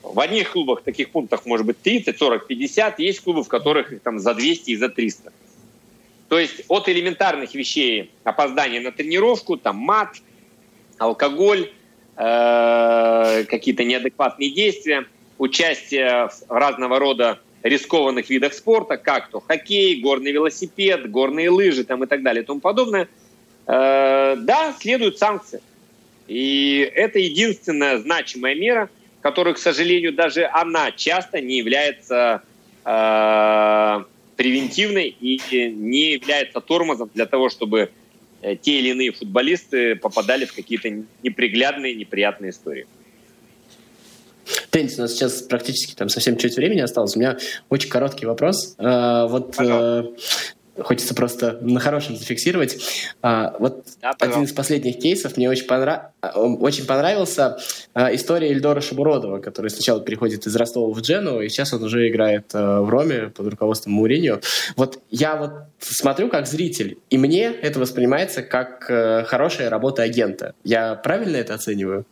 В 0.03 0.19
одних 0.19 0.51
клубах 0.51 0.83
таких 0.83 1.09
пунктов 1.09 1.47
может 1.47 1.65
быть 1.65 1.81
30, 1.81 2.15
40, 2.15 2.45
50. 2.45 2.99
Есть 2.99 3.21
клубы, 3.21 3.43
в 3.43 3.47
которых 3.47 3.91
там 4.03 4.19
за 4.19 4.35
200 4.35 4.69
и 4.69 4.75
за 4.75 4.89
300. 4.89 5.33
То 6.27 6.37
есть 6.37 6.61
от 6.67 6.87
элементарных 6.87 7.55
вещей 7.55 8.11
опоздания 8.23 8.81
на 8.81 8.91
тренировку, 8.91 9.57
там 9.57 9.77
мат, 9.77 10.09
алкоголь, 10.99 11.71
э, 12.17 13.45
какие-то 13.45 13.83
неадекватные 13.83 14.51
действия, 14.51 15.07
участие 15.39 16.29
в 16.47 16.51
разного 16.51 16.99
рода 16.99 17.39
рискованных 17.63 18.29
видах 18.29 18.53
спорта, 18.53 18.97
как 18.97 19.29
то 19.29 19.39
хоккей, 19.39 20.01
горный 20.01 20.31
велосипед, 20.31 21.09
горные 21.09 21.49
лыжи 21.49 21.83
там, 21.83 22.03
и 22.03 22.07
так 22.07 22.23
далее 22.23 22.43
и 22.43 22.45
тому 22.45 22.59
подобное, 22.59 23.07
э, 23.67 24.35
да, 24.37 24.75
следуют 24.79 25.17
санкции. 25.17 25.61
И 26.27 26.89
это 26.95 27.19
единственная 27.19 27.97
значимая 27.97 28.55
мера, 28.55 28.89
которая, 29.21 29.53
к 29.53 29.57
сожалению, 29.57 30.13
даже 30.13 30.45
она 30.45 30.91
часто 30.91 31.41
не 31.41 31.57
является 31.57 32.43
э, 32.85 34.03
превентивной 34.35 35.15
и 35.19 35.41
не 35.75 36.13
является 36.13 36.61
тормозом 36.61 37.09
для 37.13 37.25
того, 37.25 37.49
чтобы 37.49 37.89
э, 38.41 38.55
те 38.55 38.79
или 38.79 38.89
иные 38.89 39.11
футболисты 39.11 39.95
попадали 39.95 40.45
в 40.45 40.53
какие-то 40.53 40.89
неприглядные, 41.23 41.95
неприятные 41.95 42.51
истории. 42.51 42.87
Теннис, 44.69 44.97
у 44.97 45.01
нас 45.01 45.11
сейчас 45.11 45.41
практически 45.41 45.95
там 45.95 46.09
совсем 46.09 46.37
чуть 46.37 46.55
времени 46.55 46.79
осталось. 46.79 47.15
У 47.15 47.19
меня 47.19 47.37
очень 47.69 47.89
короткий 47.89 48.25
вопрос. 48.25 48.75
А, 48.77 49.27
вот 49.27 49.55
э, 49.59 50.03
хочется 50.81 51.13
просто 51.13 51.57
на 51.61 51.79
хорошем 51.79 52.15
зафиксировать. 52.15 52.77
А, 53.21 53.55
вот 53.59 53.85
да, 54.01 54.13
один 54.19 54.43
из 54.43 54.51
последних 54.51 54.99
кейсов 54.99 55.37
мне 55.37 55.49
очень, 55.49 55.65
понрав... 55.65 56.11
очень 56.21 56.85
понравился 56.85 57.57
а, 57.93 58.13
история 58.13 58.51
Эльдора 58.51 58.81
Шабуродова, 58.81 59.39
который 59.39 59.69
сначала 59.69 60.01
переходит 60.01 60.45
из 60.47 60.55
Ростова 60.55 60.93
в 60.93 61.01
Джену, 61.01 61.41
и 61.41 61.49
сейчас 61.49 61.73
он 61.73 61.83
уже 61.83 62.09
играет 62.09 62.51
а, 62.53 62.81
в 62.81 62.89
Роме 62.89 63.29
под 63.29 63.47
руководством 63.47 63.93
Муриньо. 63.93 64.39
Вот 64.75 64.99
я 65.09 65.35
вот 65.35 65.51
смотрю 65.79 66.29
как 66.29 66.47
зритель, 66.47 66.97
и 67.09 67.17
мне 67.17 67.51
это 67.51 67.79
воспринимается 67.79 68.41
как 68.41 68.85
а, 68.89 69.23
хорошая 69.25 69.69
работа 69.69 70.03
агента. 70.03 70.53
Я 70.63 70.95
правильно 70.95 71.37
это 71.37 71.53
оцениваю? 71.53 72.05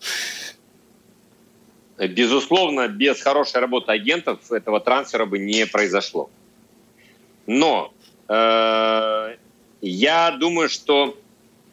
Безусловно, 1.98 2.88
без 2.88 3.22
хорошей 3.22 3.60
работы 3.60 3.92
агентов 3.92 4.52
этого 4.52 4.80
трансфера 4.80 5.26
бы 5.26 5.40
не 5.40 5.66
произошло. 5.66 6.30
Но 7.48 7.92
э, 8.28 9.36
я 9.82 10.32
думаю, 10.32 10.70
что 10.70 11.18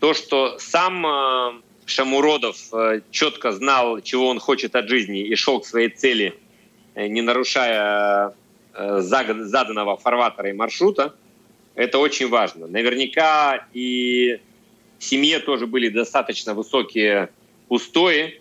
то, 0.00 0.14
что 0.14 0.58
сам 0.58 1.06
э, 1.06 1.52
Шамуродов 1.84 2.56
э, 2.72 3.00
четко 3.10 3.52
знал, 3.52 4.00
чего 4.00 4.28
он 4.28 4.38
хочет 4.38 4.74
от 4.76 4.88
жизни 4.88 5.20
и 5.20 5.34
шел 5.34 5.60
к 5.60 5.66
своей 5.66 5.90
цели, 5.90 6.38
э, 6.94 7.06
не 7.06 7.20
нарушая 7.20 8.34
э, 8.72 9.00
заданного 9.00 9.98
фарватера 9.98 10.48
и 10.48 10.52
маршрута, 10.54 11.14
это 11.74 11.98
очень 11.98 12.28
важно. 12.28 12.66
Наверняка 12.66 13.66
и 13.74 14.40
в 14.98 15.04
семье 15.04 15.40
тоже 15.40 15.66
были 15.66 15.88
достаточно 15.88 16.54
высокие 16.54 17.28
устои, 17.68 18.40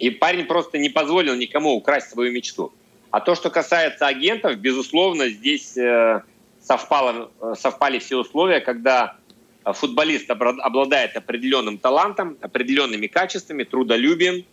и 0.00 0.10
парень 0.10 0.46
просто 0.46 0.78
не 0.78 0.88
позволил 0.88 1.34
никому 1.34 1.74
украсть 1.74 2.10
свою 2.10 2.32
мечту. 2.32 2.72
А 3.10 3.20
то, 3.20 3.34
что 3.34 3.50
касается 3.50 4.06
агентов, 4.06 4.56
безусловно, 4.56 5.28
здесь 5.28 5.76
э, 5.76 6.22
совпало, 6.62 7.30
э, 7.40 7.54
совпали 7.58 7.98
все 7.98 8.16
условия, 8.16 8.60
когда 8.60 9.16
футболист 9.64 10.30
обладает 10.30 11.16
определенным 11.16 11.76
талантом, 11.76 12.38
определенными 12.40 13.08
качествами, 13.08 13.64
трудолюбием, 13.64 14.44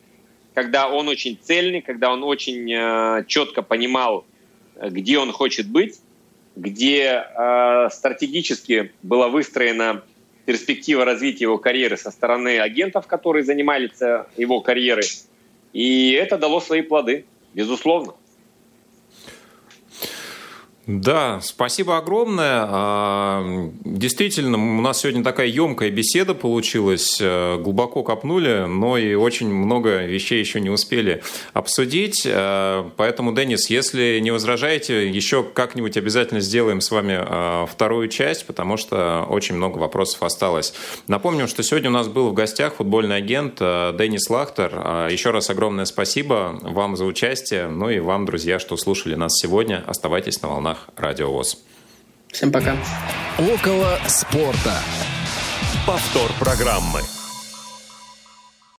когда 0.53 0.89
он 0.89 1.07
очень 1.07 1.39
цельный, 1.41 1.81
когда 1.81 2.11
он 2.11 2.23
очень 2.23 3.25
четко 3.25 3.61
понимал, 3.61 4.25
где 4.75 5.17
он 5.17 5.31
хочет 5.31 5.69
быть, 5.69 6.01
где 6.57 7.25
стратегически 7.89 8.91
была 9.01 9.29
выстроена 9.29 10.03
перспектива 10.47 11.03
развития 11.03 11.43
его 11.43 11.57
карьеры 11.57 11.97
со 11.97 12.09
стороны 12.09 12.57
агентов, 12.59 13.05
которые 13.05 13.43
занимались 13.43 14.01
э, 14.01 14.23
его 14.37 14.61
карьерой. 14.61 15.03
И 15.73 16.13
это 16.13 16.37
дало 16.37 16.61
свои 16.61 16.81
плоды, 16.81 17.25
безусловно. 17.53 18.13
Да, 20.87 21.41
спасибо 21.41 21.97
огромное. 21.97 22.65
А, 22.65 23.69
действительно, 23.83 24.57
у 24.57 24.81
нас 24.81 25.01
сегодня 25.01 25.21
такая 25.21 25.47
емкая 25.47 25.91
беседа 25.91 26.33
получилась. 26.33 27.17
Э, 27.19 27.57
глубоко 27.57 28.03
копнули, 28.03 28.63
но 28.69 28.97
и 28.97 29.13
очень 29.13 29.53
много 29.53 30.05
вещей 30.05 30.39
еще 30.39 30.61
не 30.61 30.69
успели 30.69 31.21
обсудить. 31.51 32.23
Э, 32.25 32.89
поэтому, 32.95 33.35
Денис, 33.35 33.69
если 33.69 34.19
не 34.19 34.31
возражаете, 34.31 35.09
еще 35.09 35.43
как-нибудь 35.43 35.97
обязательно 35.97 36.39
сделаем 36.39 36.79
с 36.79 36.89
вами 36.89 37.19
э, 37.19 37.65
вторую 37.69 38.07
часть, 38.07 38.47
потому 38.47 38.77
что 38.77 39.25
очень 39.29 39.55
много 39.55 39.79
вопросов 39.79 40.23
осталось. 40.23 40.73
Напомню, 41.09 41.49
что 41.49 41.63
сегодня 41.63 41.89
у 41.89 41.93
нас 41.93 42.07
был 42.07 42.29
в 42.29 42.33
гостях 42.33 42.75
футбольный 42.75 43.17
агент 43.17 43.59
Денис 43.59 44.29
Лахтер. 44.29 45.09
Еще 45.11 45.31
раз 45.31 45.49
огромное 45.49 45.83
спасибо 45.83 46.57
вам 46.61 46.95
за 46.95 47.03
участие, 47.03 47.67
ну 47.67 47.89
и 47.89 47.99
вам, 47.99 48.25
друзья, 48.25 48.57
что 48.57 48.77
слушали 48.77 49.15
нас 49.15 49.33
сегодня. 49.37 49.83
Оставайтесь 49.85 50.41
на 50.41 50.47
волнах 50.47 50.76
волнах 50.77 50.89
Радио 50.95 51.31
ВОЗ. 51.31 51.57
Всем 52.31 52.51
пока. 52.51 52.75
Около 53.37 53.97
спорта. 54.07 54.79
Повтор 55.85 56.31
программы. 56.39 57.01